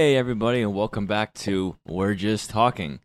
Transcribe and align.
Hey, 0.00 0.14
everybody, 0.14 0.62
and 0.62 0.76
welcome 0.76 1.06
back 1.06 1.34
to 1.34 1.74
We're 1.84 2.14
Just 2.14 2.50
Talking. 2.50 3.00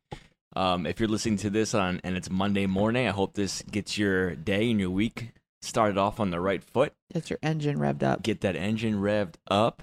Um, 0.55 0.85
if 0.85 0.99
you're 0.99 1.09
listening 1.09 1.37
to 1.37 1.49
this 1.49 1.73
on 1.73 1.99
and 2.03 2.15
it's 2.15 2.29
Monday 2.29 2.67
morning, 2.67 3.07
I 3.07 3.09
hope 3.09 3.33
this 3.33 3.63
gets 3.63 3.97
your 3.97 4.35
day 4.35 4.69
and 4.69 4.79
your 4.79 4.91
week 4.91 5.33
started 5.63 5.97
off 5.97 6.19
on 6.19 6.29
the 6.29 6.39
right 6.39 6.63
foot. 6.63 6.93
Get 7.11 7.31
your 7.31 7.39
engine 7.41 7.79
revved 7.79 8.03
up. 8.03 8.21
Get 8.21 8.41
that 8.41 8.55
engine 8.55 9.01
revved 9.01 9.37
up. 9.47 9.81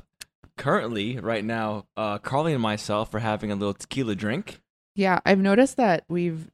Currently, 0.57 1.18
right 1.18 1.44
now, 1.44 1.86
uh, 1.96 2.20
Karley 2.20 2.52
and 2.52 2.62
myself 2.62 3.12
are 3.12 3.18
having 3.18 3.50
a 3.50 3.56
little 3.56 3.74
tequila 3.74 4.14
drink. 4.14 4.61
Yeah, 4.95 5.18
I've 5.27 5.40
noticed 5.40 5.79
that 5.79 6.04
we've 6.08 6.49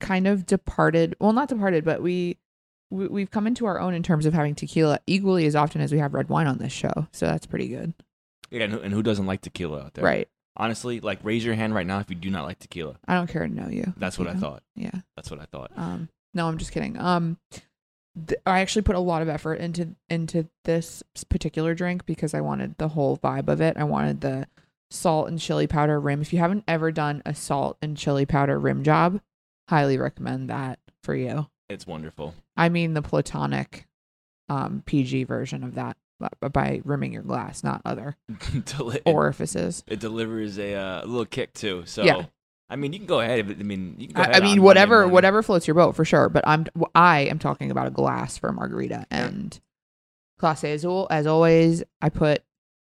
kind 0.00 0.26
of 0.26 0.44
departed. 0.44 1.14
Well, 1.20 1.32
not 1.32 1.50
departed, 1.50 1.84
but 1.84 2.02
we, 2.02 2.36
we 2.90 3.06
we've 3.06 3.30
come 3.30 3.46
into 3.46 3.64
our 3.64 3.78
own 3.78 3.94
in 3.94 4.02
terms 4.02 4.26
of 4.26 4.34
having 4.34 4.56
tequila 4.56 4.98
equally 5.06 5.46
as 5.46 5.54
often 5.54 5.80
as 5.80 5.92
we 5.92 6.00
have 6.00 6.14
red 6.14 6.28
wine 6.28 6.48
on 6.48 6.58
this 6.58 6.72
show. 6.72 7.06
So 7.12 7.26
that's 7.26 7.46
pretty 7.46 7.68
good. 7.68 7.94
Yeah, 8.50 8.64
and 8.64 8.72
who, 8.72 8.80
and 8.80 8.92
who 8.92 9.02
doesn't 9.02 9.26
like 9.26 9.40
tequila 9.42 9.82
out 9.84 9.94
there? 9.94 10.04
Right. 10.04 10.28
Honestly, 10.56 11.00
like 11.00 11.20
raise 11.22 11.44
your 11.44 11.54
hand 11.54 11.74
right 11.74 11.86
now 11.86 12.00
if 12.00 12.10
you 12.10 12.16
do 12.16 12.30
not 12.30 12.44
like 12.44 12.58
tequila. 12.58 12.96
I 13.06 13.14
don't 13.14 13.28
care 13.28 13.46
to 13.46 13.52
know 13.54 13.68
you. 13.68 13.94
That's 13.96 14.18
what 14.18 14.28
I 14.28 14.32
Yeah. 14.32 14.38
thought. 14.38 14.62
Yeah. 14.74 15.00
That's 15.16 15.30
what 15.30 15.40
I 15.40 15.44
thought. 15.44 15.70
Um. 15.76 16.08
No, 16.34 16.48
I'm 16.48 16.58
just 16.58 16.72
kidding. 16.72 16.98
Um. 16.98 17.38
th- 18.26 18.40
I 18.44 18.60
actually 18.60 18.82
put 18.82 18.96
a 18.96 19.00
lot 19.00 19.22
of 19.22 19.28
effort 19.28 19.54
into 19.54 19.94
into 20.08 20.48
this 20.64 21.02
particular 21.28 21.74
drink 21.74 22.04
because 22.06 22.34
I 22.34 22.40
wanted 22.40 22.76
the 22.78 22.88
whole 22.88 23.16
vibe 23.18 23.48
of 23.48 23.60
it. 23.60 23.76
I 23.76 23.84
wanted 23.84 24.20
the 24.20 24.46
salt 24.90 25.28
and 25.28 25.38
chili 25.38 25.66
powder 25.68 26.00
rim. 26.00 26.20
If 26.20 26.32
you 26.32 26.40
haven't 26.40 26.64
ever 26.66 26.90
done 26.90 27.22
a 27.24 27.34
salt 27.34 27.78
and 27.80 27.96
chili 27.96 28.26
powder 28.26 28.58
rim 28.58 28.82
job, 28.82 29.20
highly 29.68 29.96
recommend 29.98 30.50
that 30.50 30.80
for 31.04 31.14
you. 31.14 31.46
It's 31.68 31.86
wonderful. 31.86 32.34
I 32.56 32.68
mean 32.68 32.94
the 32.94 33.02
platonic 33.02 33.86
um 34.48 34.82
PG 34.84 35.24
version 35.24 35.62
of 35.62 35.74
that 35.76 35.96
by 36.52 36.80
rimming 36.84 37.12
your 37.12 37.22
glass, 37.22 37.62
not 37.64 37.80
other 37.84 38.16
Deli- 38.66 39.00
orifices. 39.04 39.82
it 39.86 40.00
delivers 40.00 40.58
a 40.58 40.74
uh, 40.74 41.00
little 41.06 41.24
kick 41.26 41.52
too. 41.54 41.82
So 41.86 42.04
Yeah. 42.04 42.26
I 42.68 42.76
mean, 42.76 42.92
you 42.92 43.00
can 43.00 43.06
go 43.08 43.18
ahead. 43.20 43.40
I 43.50 43.62
mean, 43.64 43.96
you 43.98 44.06
can 44.06 44.14
go 44.14 44.22
I, 44.22 44.24
ahead 44.26 44.36
I 44.36 44.38
mean 44.40 44.48
Monday 44.50 44.60
whatever 44.60 44.96
morning. 45.00 45.12
whatever 45.14 45.42
floats 45.42 45.66
your 45.66 45.74
boat 45.74 45.96
for 45.96 46.04
sure, 46.04 46.28
but 46.28 46.46
I'm 46.46 46.66
I 46.94 47.20
am 47.22 47.38
talking 47.40 47.70
about 47.72 47.88
a 47.88 47.90
glass 47.90 48.38
for 48.38 48.48
a 48.48 48.52
margarita 48.52 49.06
and 49.10 49.58
Clase 50.40 50.72
Azul 50.74 51.06
as 51.10 51.26
always, 51.26 51.82
I 52.00 52.08
put 52.10 52.42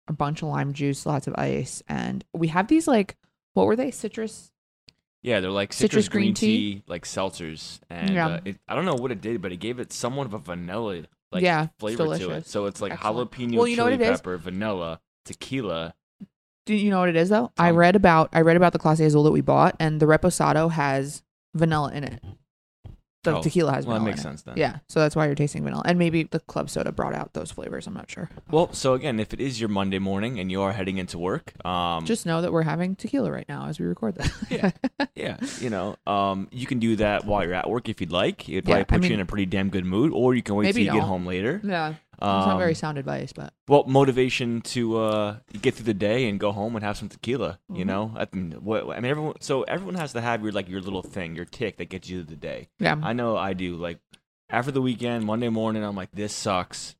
a 0.09 0.13
bunch 0.13 0.43
of 0.43 0.49
lime 0.49 0.73
juice, 0.73 1.05
lots 1.07 1.27
of 1.27 1.35
ice, 1.37 1.83
and 1.89 2.25
we 2.33 2.49
have 2.49 2.69
these 2.69 2.89
like 2.89 3.17
what 3.53 3.67
were 3.67 3.77
they? 3.77 3.91
Citrus 3.91 4.51
Yeah, 5.23 5.41
they're 5.41 5.51
like 5.51 5.73
citrus, 5.73 6.07
Citrus 6.07 6.09
green, 6.09 6.23
green 6.29 6.35
tea, 6.35 6.75
tea. 6.77 6.83
like 6.87 7.05
seltzers, 7.05 7.79
and 7.91 8.11
Yeah. 8.15 8.27
uh, 8.29 8.41
it, 8.45 8.59
I 8.67 8.75
don't 8.75 8.85
know 8.87 8.95
what 8.97 9.13
it 9.13 9.21
did, 9.21 9.41
but 9.43 9.53
it 9.53 9.57
gave 9.59 9.79
it 9.81 9.93
somewhat 9.93 10.27
of 10.27 10.35
a 10.35 10.39
vanilla 10.39 11.03
like 11.35 11.43
Yeah, 11.43 11.69
flavor 11.79 12.17
to 12.17 12.31
it. 12.31 12.47
So 12.47 12.67
it's 12.67 12.81
like 12.81 12.93
Excellent. 12.93 13.31
jalapeno, 13.33 13.57
Well, 13.57 13.69
you 13.69 13.77
know 13.77 13.85
what 13.85 13.91
chili 13.93 14.05
it 14.05 14.11
is? 14.13 14.19
pepper, 14.21 14.39
vanilla, 14.39 15.01
tequila. 15.25 15.95
Do 16.67 16.75
you 16.75 16.91
know 16.91 17.01
what 17.01 17.11
it 17.11 17.17
is 17.17 17.29
though? 17.29 17.53
I 17.59 17.71
read 17.71 17.95
about 17.97 18.31
I 18.33 18.41
read 18.41 18.57
about 18.57 18.73
the 18.73 18.79
Clase 18.79 19.05
Azul 19.05 19.23
that 19.25 19.33
we 19.33 19.43
bought, 19.43 19.77
and 19.79 20.01
the 20.01 20.07
Reposado 20.07 20.71
has 20.71 21.23
vanilla 21.55 21.93
in 21.93 22.05
it. 22.05 22.23
The 23.25 23.37
Oh, 23.39 23.43
tequila 23.43 23.73
has 23.73 23.87
Well, 23.87 23.97
vanilla. 23.97 24.05
that 24.05 24.17
makes 24.17 24.25
in 24.25 24.29
it. 24.29 24.31
sense 24.31 24.43
then. 24.43 24.55
Yeah, 24.57 24.79
so 24.89 25.01
that's 25.01 25.17
why 25.17 25.27
you're 25.27 25.35
tasting 25.35 25.65
vanilla, 25.65 25.83
and 25.87 25.99
maybe 25.99 26.23
the 26.23 26.41
club 26.41 26.71
soda 26.71 26.93
brought 26.93 27.15
out 27.15 27.33
those 27.33 27.51
flavors. 27.51 27.87
I'm 27.87 27.95
not 27.95 28.11
sure. 28.11 28.29
Well, 28.51 28.73
so 28.73 28.95
again, 28.95 29.19
if 29.19 29.33
it 29.33 29.41
is 29.41 29.59
your 29.61 29.69
Monday 29.69 29.99
morning 29.99 30.39
and 30.39 30.51
you 30.51 30.63
are 30.63 30.73
heading 30.73 30.99
into 30.99 31.19
work, 31.19 31.53
um, 31.67 32.05
Just 32.05 32.27
know 32.27 32.41
that 32.43 32.53
we're 32.53 32.63
having 32.63 32.95
tequila 32.97 33.31
right 33.33 33.49
now 33.49 33.67
as 33.67 33.81
we 33.81 33.87
record 33.87 34.15
this. 34.15 34.31
Yeah. 34.51 34.71
yeah, 35.15 35.37
you 35.61 35.71
know, 35.71 35.97
um, 36.07 36.49
you 36.53 36.67
can 36.67 36.79
do 36.79 36.97
that 36.97 37.25
while 37.25 37.43
you're 37.45 37.55
at 37.55 37.69
work 37.69 37.89
if 37.89 38.01
you'd 38.01 38.13
like. 38.13 38.49
It'd 38.49 38.65
probably 38.65 38.79
Yeah, 38.79 38.81
I 38.81 38.85
put 38.85 38.97
you 38.97 39.11
mean- 39.11 39.13
in 39.13 39.21
a 39.21 39.27
pretty 39.27 39.47
damn 39.47 39.71
good 39.71 39.85
mood, 39.85 40.13
or 40.15 40.35
you 40.35 40.43
can 40.43 40.55
wait 40.57 40.65
Maybe 40.65 40.85
till 40.85 40.95
you 40.95 41.01
get 41.01 41.01
don't. 41.01 41.09
home 41.09 41.27
later. 41.27 41.61
yeah. 41.65 41.95
It's 42.15 42.23
Um, 42.23 42.49
not 42.49 42.59
very 42.59 42.75
sound 42.75 42.99
advice, 42.99 43.33
but 43.33 43.53
well 43.69 43.85
motivation 43.87 44.61
to 44.63 44.97
uh 44.99 45.37
get 45.63 45.75
through 45.75 45.85
the 45.87 45.95
day 45.95 46.29
and 46.29 46.39
go 46.41 46.53
home 46.53 46.77
and 46.77 46.85
have 46.85 46.97
some 46.97 47.09
tequila 47.09 47.59
you 47.73 47.85
Mhm. 47.85 47.87
know? 47.87 48.13
I 48.17 48.27
mean 48.33 48.53
what 48.63 48.85
i 48.91 49.01
mean 49.01 49.11
everyone 49.11 49.35
so 49.41 49.63
everyone 49.65 49.95
has 49.97 50.13
to 50.13 50.21
have 50.21 50.43
your 50.43 50.53
like 50.53 50.69
your 50.69 50.81
little 50.81 51.03
thing 51.03 51.35
your 51.35 51.45
tick 51.45 51.77
that 51.79 51.87
gets 51.91 52.09
you 52.09 52.23
through 52.23 52.31
the 52.35 52.41
day. 52.41 52.69
Yeah. 52.79 52.97
i 53.03 53.13
know 53.13 53.37
i 53.37 53.53
do 53.53 53.77
like 53.77 53.99
after 54.51 54.71
the 54.71 54.83
weekend 54.83 55.25
monday 55.25 55.49
morning 55.49 55.83
i'm 55.85 55.97
like 55.97 56.11
this 56.13 56.33
sucks. 56.35 56.95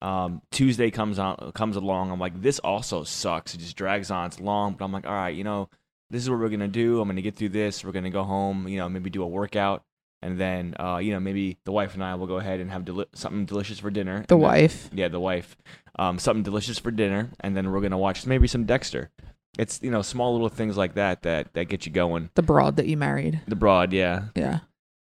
Um 0.00 0.42
tuesday 0.52 0.90
comes 0.92 1.18
on 1.18 1.50
comes 1.52 1.74
along 1.76 2.10
i'm 2.12 2.20
like 2.20 2.40
this 2.40 2.58
also 2.60 3.02
sucks. 3.04 3.54
It 3.54 3.58
just 3.58 3.76
drags 3.76 4.10
on 4.10 4.26
it's 4.26 4.38
long 4.38 4.74
but 4.74 4.84
i'm 4.84 4.92
like 4.92 5.06
all 5.06 5.12
right 5.12 5.34
you 5.34 5.42
know 5.44 5.68
this 6.10 6.22
is 6.22 6.30
what 6.30 6.38
we're 6.38 6.48
gonna 6.48 6.68
do. 6.68 7.00
I'm 7.02 7.08
gonna 7.08 7.20
get 7.20 7.36
through 7.36 7.50
this. 7.50 7.84
We're 7.84 7.92
gonna 7.92 8.08
go 8.08 8.22
home 8.24 8.66
you 8.68 8.78
know 8.78 8.88
maybe 8.88 9.10
do 9.10 9.22
a 9.22 9.26
workout 9.26 9.82
and 10.22 10.38
then 10.38 10.74
uh 10.80 10.98
you 10.98 11.12
know 11.12 11.20
maybe 11.20 11.58
the 11.64 11.72
wife 11.72 11.94
and 11.94 12.02
i 12.02 12.14
will 12.14 12.26
go 12.26 12.36
ahead 12.36 12.60
and 12.60 12.70
have 12.70 12.84
deli- 12.84 13.06
something 13.14 13.44
delicious 13.46 13.78
for 13.78 13.90
dinner 13.90 14.20
the 14.28 14.34
then- 14.34 14.40
wife. 14.40 14.90
yeah, 14.92 15.08
the 15.08 15.20
wife, 15.20 15.56
um, 15.98 16.18
something 16.18 16.42
delicious 16.42 16.78
for 16.78 16.90
dinner, 16.90 17.30
and 17.40 17.56
then 17.56 17.70
we're 17.70 17.80
gonna 17.80 17.98
watch 17.98 18.26
maybe 18.26 18.46
some 18.48 18.64
Dexter. 18.64 19.10
It's 19.58 19.80
you 19.82 19.90
know 19.90 20.02
small 20.02 20.32
little 20.32 20.48
things 20.48 20.76
like 20.76 20.94
that 20.94 21.22
that 21.22 21.52
that 21.54 21.64
get 21.68 21.86
you 21.86 21.92
going. 21.92 22.30
The 22.34 22.42
broad 22.42 22.76
that 22.76 22.86
you 22.86 22.96
married. 22.96 23.40
The 23.48 23.56
broad, 23.56 23.92
yeah. 23.92 24.26
Yeah. 24.36 24.60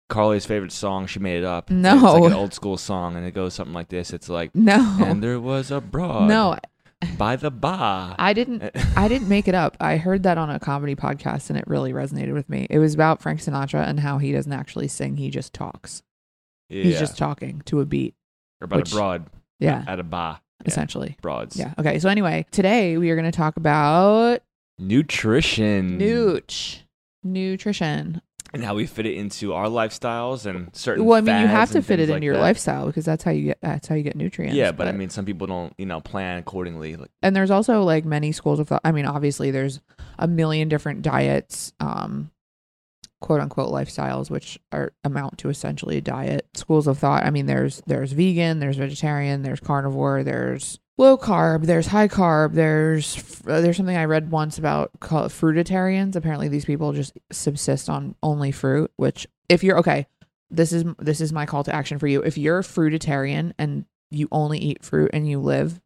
Karley's 0.08 0.46
favorite 0.46 0.72
song, 0.72 1.06
she 1.06 1.18
made 1.18 1.38
it 1.38 1.44
up. 1.44 1.70
No. 1.70 1.94
it's 1.94 2.02
like 2.02 2.22
an 2.24 2.32
old 2.32 2.54
school 2.54 2.76
song, 2.78 3.16
and 3.16 3.26
it 3.26 3.34
goes 3.34 3.52
something 3.54 3.74
like 3.74 3.88
this. 3.88 4.12
It's 4.12 4.28
like, 4.30 4.54
No. 4.54 4.96
and 5.04 5.22
there 5.22 5.38
was 5.38 5.70
a 5.70 5.80
broad, 5.82 6.28
no, 6.28 6.56
by 7.16 7.36
the 7.36 7.50
bar. 7.50 8.14
I 8.18 8.32
didn't. 8.32 8.70
I 8.96 9.08
didn't 9.08 9.28
make 9.28 9.48
it 9.48 9.54
up. 9.54 9.76
I 9.80 9.96
heard 9.96 10.22
that 10.24 10.38
on 10.38 10.50
a 10.50 10.58
comedy 10.58 10.94
podcast, 10.96 11.48
and 11.50 11.58
it 11.58 11.64
really 11.66 11.92
resonated 11.92 12.32
with 12.34 12.48
me. 12.48 12.66
It 12.70 12.78
was 12.78 12.94
about 12.94 13.22
Frank 13.22 13.40
Sinatra 13.40 13.86
and 13.86 14.00
how 14.00 14.18
he 14.18 14.32
doesn't 14.32 14.52
actually 14.52 14.88
sing; 14.88 15.16
he 15.16 15.30
just 15.30 15.52
talks. 15.52 16.02
yeah, 16.68 16.82
He's 16.82 16.98
just 16.98 17.16
talking 17.18 17.62
to 17.66 17.80
a 17.80 17.86
beat. 17.86 18.14
or 18.60 18.64
about 18.66 18.78
which- 18.80 18.92
a 18.92 18.96
broad 18.96 19.26
Yeah, 19.60 19.84
at 19.86 20.00
a 20.00 20.02
bar. 20.04 20.40
Yeah, 20.60 20.66
essentially. 20.66 21.16
broads. 21.22 21.56
Yeah. 21.56 21.72
Okay. 21.78 22.00
So 22.00 22.08
anyway, 22.08 22.44
today 22.50 22.98
we 22.98 23.10
are 23.10 23.16
going 23.16 23.30
to 23.30 23.36
talk 23.36 23.56
about 23.56 24.42
nutrition, 24.78 25.98
nooch, 26.00 26.80
nutrition. 27.22 28.20
And 28.52 28.64
how 28.64 28.74
we 28.74 28.86
fit 28.86 29.06
it 29.06 29.14
into 29.14 29.52
our 29.52 29.66
lifestyles 29.66 30.46
and 30.46 30.74
certain. 30.74 31.04
Well, 31.04 31.18
I 31.18 31.20
mean, 31.20 31.40
you 31.40 31.46
have 31.46 31.70
to 31.72 31.82
fit 31.82 32.00
it 32.00 32.04
into 32.04 32.14
like 32.14 32.22
your 32.22 32.34
that. 32.34 32.40
lifestyle 32.40 32.86
because 32.86 33.04
that's 33.04 33.22
how 33.22 33.30
you 33.30 33.44
get. 33.44 33.58
That's 33.60 33.88
how 33.88 33.94
you 33.94 34.02
get 34.02 34.16
nutrients. 34.16 34.56
Yeah, 34.56 34.72
but 34.72 34.88
I 34.88 34.92
mean, 34.92 35.10
some 35.10 35.24
people 35.24 35.46
don't, 35.46 35.72
you 35.78 35.86
know, 35.86 36.00
plan 36.00 36.38
accordingly. 36.38 36.96
Like, 36.96 37.10
and 37.22 37.34
there's 37.36 37.50
also 37.50 37.82
like 37.82 38.04
many 38.04 38.32
schools 38.32 38.60
of 38.60 38.68
thought. 38.68 38.80
I 38.84 38.92
mean, 38.92 39.06
obviously, 39.06 39.50
there's 39.50 39.80
a 40.18 40.26
million 40.26 40.68
different 40.68 41.02
diets, 41.02 41.72
um, 41.80 42.30
quote 43.20 43.40
unquote 43.40 43.72
lifestyles, 43.72 44.30
which 44.30 44.58
are 44.72 44.92
amount 45.04 45.38
to 45.38 45.50
essentially 45.50 45.98
a 45.98 46.02
diet. 46.02 46.46
Schools 46.54 46.86
of 46.86 46.98
thought. 46.98 47.24
I 47.24 47.30
mean, 47.30 47.46
there's 47.46 47.82
there's 47.86 48.12
vegan, 48.12 48.60
there's 48.60 48.76
vegetarian, 48.76 49.42
there's 49.42 49.60
carnivore, 49.60 50.22
there's 50.22 50.78
low 50.98 51.16
carb, 51.16 51.64
there's 51.64 51.86
high 51.86 52.08
carb, 52.08 52.52
there's 52.52 53.40
uh, 53.46 53.60
there's 53.60 53.76
something 53.76 53.96
I 53.96 54.04
read 54.04 54.30
once 54.30 54.58
about 54.58 54.90
called 55.00 55.30
fruitarians. 55.30 56.16
Apparently, 56.16 56.48
these 56.48 56.64
people 56.64 56.92
just 56.92 57.16
subsist 57.32 57.88
on 57.88 58.14
only 58.22 58.52
fruit. 58.52 58.90
Which, 58.96 59.26
if 59.48 59.64
you're 59.64 59.78
okay, 59.78 60.06
this 60.50 60.72
is 60.72 60.84
this 60.98 61.20
is 61.20 61.32
my 61.32 61.46
call 61.46 61.64
to 61.64 61.74
action 61.74 61.98
for 61.98 62.06
you. 62.06 62.22
If 62.22 62.36
you're 62.36 62.58
a 62.58 62.62
fruitarian 62.62 63.52
and 63.58 63.86
you 64.10 64.28
only 64.32 64.58
eat 64.58 64.84
fruit 64.84 65.10
and 65.12 65.28
you 65.28 65.38
live 65.38 65.80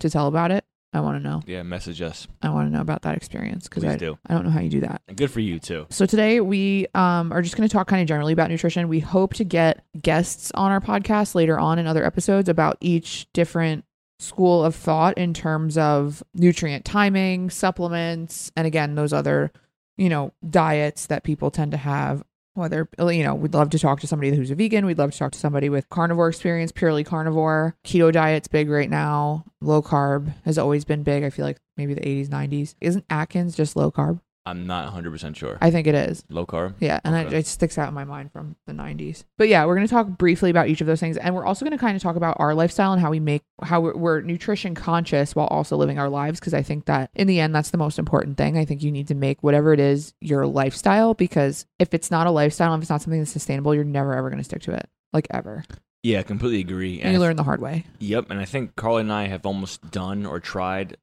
to 0.00 0.10
tell 0.10 0.28
about 0.28 0.50
it, 0.50 0.64
I 0.92 1.00
want 1.00 1.22
to 1.22 1.28
know. 1.28 1.42
yeah, 1.46 1.62
message 1.62 2.00
us. 2.00 2.26
I 2.42 2.50
want 2.50 2.68
to 2.68 2.74
know 2.74 2.80
about 2.80 3.02
that 3.02 3.16
experience 3.16 3.68
because 3.68 3.84
I 3.84 3.96
do. 3.96 4.18
I 4.26 4.34
don't 4.34 4.44
know 4.44 4.50
how 4.50 4.60
you 4.60 4.70
do 4.70 4.80
that. 4.80 5.02
And 5.06 5.16
good 5.16 5.30
for 5.30 5.40
you 5.40 5.58
too. 5.58 5.86
So 5.90 6.06
today 6.06 6.40
we 6.40 6.86
um, 6.94 7.32
are 7.32 7.42
just 7.42 7.56
going 7.56 7.68
to 7.68 7.72
talk 7.72 7.88
kind 7.88 8.00
of 8.00 8.08
generally 8.08 8.32
about 8.32 8.50
nutrition. 8.50 8.88
We 8.88 9.00
hope 9.00 9.34
to 9.34 9.44
get 9.44 9.84
guests 10.00 10.50
on 10.54 10.70
our 10.70 10.80
podcast 10.80 11.34
later 11.34 11.58
on 11.58 11.78
in 11.78 11.86
other 11.86 12.04
episodes 12.04 12.48
about 12.48 12.78
each 12.80 13.26
different 13.32 13.84
school 14.18 14.64
of 14.64 14.74
thought 14.74 15.16
in 15.16 15.32
terms 15.34 15.78
of 15.78 16.22
nutrient 16.34 16.84
timing, 16.84 17.50
supplements, 17.50 18.50
and 18.56 18.66
again 18.66 18.94
those 18.94 19.12
other 19.12 19.52
you 19.96 20.08
know 20.08 20.32
diets 20.48 21.06
that 21.06 21.24
people 21.24 21.50
tend 21.50 21.72
to 21.72 21.78
have. 21.78 22.22
Whether 22.54 22.88
you 22.98 23.22
know, 23.22 23.36
we'd 23.36 23.54
love 23.54 23.70
to 23.70 23.78
talk 23.78 24.00
to 24.00 24.08
somebody 24.08 24.34
who's 24.34 24.50
a 24.50 24.56
vegan. 24.56 24.84
We'd 24.84 24.98
love 24.98 25.12
to 25.12 25.18
talk 25.18 25.30
to 25.30 25.38
somebody 25.38 25.68
with 25.68 25.88
carnivore 25.90 26.28
experience, 26.28 26.72
purely 26.72 27.04
carnivore. 27.04 27.76
Keto 27.84 28.12
diet's 28.12 28.48
big 28.48 28.68
right 28.68 28.90
now. 28.90 29.44
Low 29.60 29.80
carb 29.80 30.34
has 30.44 30.58
always 30.58 30.84
been 30.84 31.04
big. 31.04 31.22
I 31.22 31.30
feel 31.30 31.44
like 31.44 31.60
maybe 31.76 31.94
the 31.94 32.00
80s, 32.00 32.28
90s. 32.28 32.74
Isn't 32.80 33.04
Atkins 33.08 33.54
just 33.54 33.76
low 33.76 33.92
carb? 33.92 34.20
I'm 34.48 34.66
not 34.66 34.92
100% 34.92 35.36
sure. 35.36 35.58
I 35.60 35.70
think 35.70 35.86
it 35.86 35.94
is. 35.94 36.24
Low 36.30 36.46
carb? 36.46 36.74
Yeah, 36.80 37.00
and 37.04 37.14
Okay. 37.14 37.36
it, 37.36 37.40
it 37.40 37.46
sticks 37.46 37.78
out 37.78 37.88
in 37.88 37.94
my 37.94 38.04
mind 38.04 38.32
from 38.32 38.56
the 38.66 38.72
90s. 38.72 39.24
But 39.36 39.48
yeah, 39.48 39.64
we're 39.66 39.74
going 39.76 39.86
to 39.86 39.90
talk 39.92 40.06
briefly 40.08 40.50
about 40.50 40.68
each 40.68 40.80
of 40.80 40.86
those 40.86 41.00
things, 41.00 41.16
and 41.16 41.34
we're 41.34 41.44
also 41.44 41.64
going 41.64 41.76
to 41.76 41.80
kind 41.80 41.96
of 41.96 42.02
talk 42.02 42.16
about 42.16 42.36
our 42.40 42.54
lifestyle 42.54 42.92
and 42.92 43.00
how 43.00 43.10
we 43.10 43.20
make 43.20 43.42
how 43.62 43.80
we're, 43.80 43.96
we're 43.96 44.20
nutrition 44.20 44.74
conscious 44.74 45.34
while 45.36 45.46
also 45.48 45.76
living 45.76 45.98
our 45.98 46.08
lives. 46.08 46.40
Because 46.40 46.54
I 46.54 46.62
think 46.62 46.86
that 46.86 47.10
in 47.14 47.26
the 47.26 47.40
end, 47.40 47.54
that's 47.54 47.70
the 47.70 47.78
most 47.78 47.98
important 47.98 48.36
thing. 48.36 48.56
I 48.58 48.64
think 48.64 48.82
you 48.82 48.90
need 48.92 49.08
to 49.08 49.14
make 49.14 49.42
whatever 49.42 49.72
it 49.72 49.80
is 49.80 50.14
your 50.20 50.46
lifestyle. 50.46 51.14
Because 51.14 51.66
if 51.78 51.92
it's 51.94 52.10
not 52.10 52.26
a 52.26 52.30
lifestyle, 52.30 52.74
if 52.74 52.80
it's 52.82 52.90
not 52.90 53.02
something 53.02 53.20
that's 53.20 53.30
sustainable, 53.32 53.74
you're 53.74 53.84
never 53.84 54.14
ever 54.16 54.28
going 54.30 54.38
to 54.38 54.44
stick 54.44 54.62
to 54.62 54.72
it, 54.72 54.88
like 55.12 55.26
ever. 55.30 55.64
Yeah, 56.04 56.22
completely 56.22 56.60
agree. 56.60 57.00
And 57.00 57.12
you 57.12 57.18
I- 57.18 57.20
learn 57.22 57.36
the 57.36 57.42
hard 57.42 57.60
way. 57.60 57.84
Yep, 57.98 58.30
and 58.30 58.38
I 58.40 58.44
think 58.44 58.76
Karley 58.76 59.00
and 59.00 59.12
I 59.12 59.26
have 59.26 59.44
almost 59.44 59.90
done 59.90 60.24
or 60.26 60.38
tried 60.38 60.96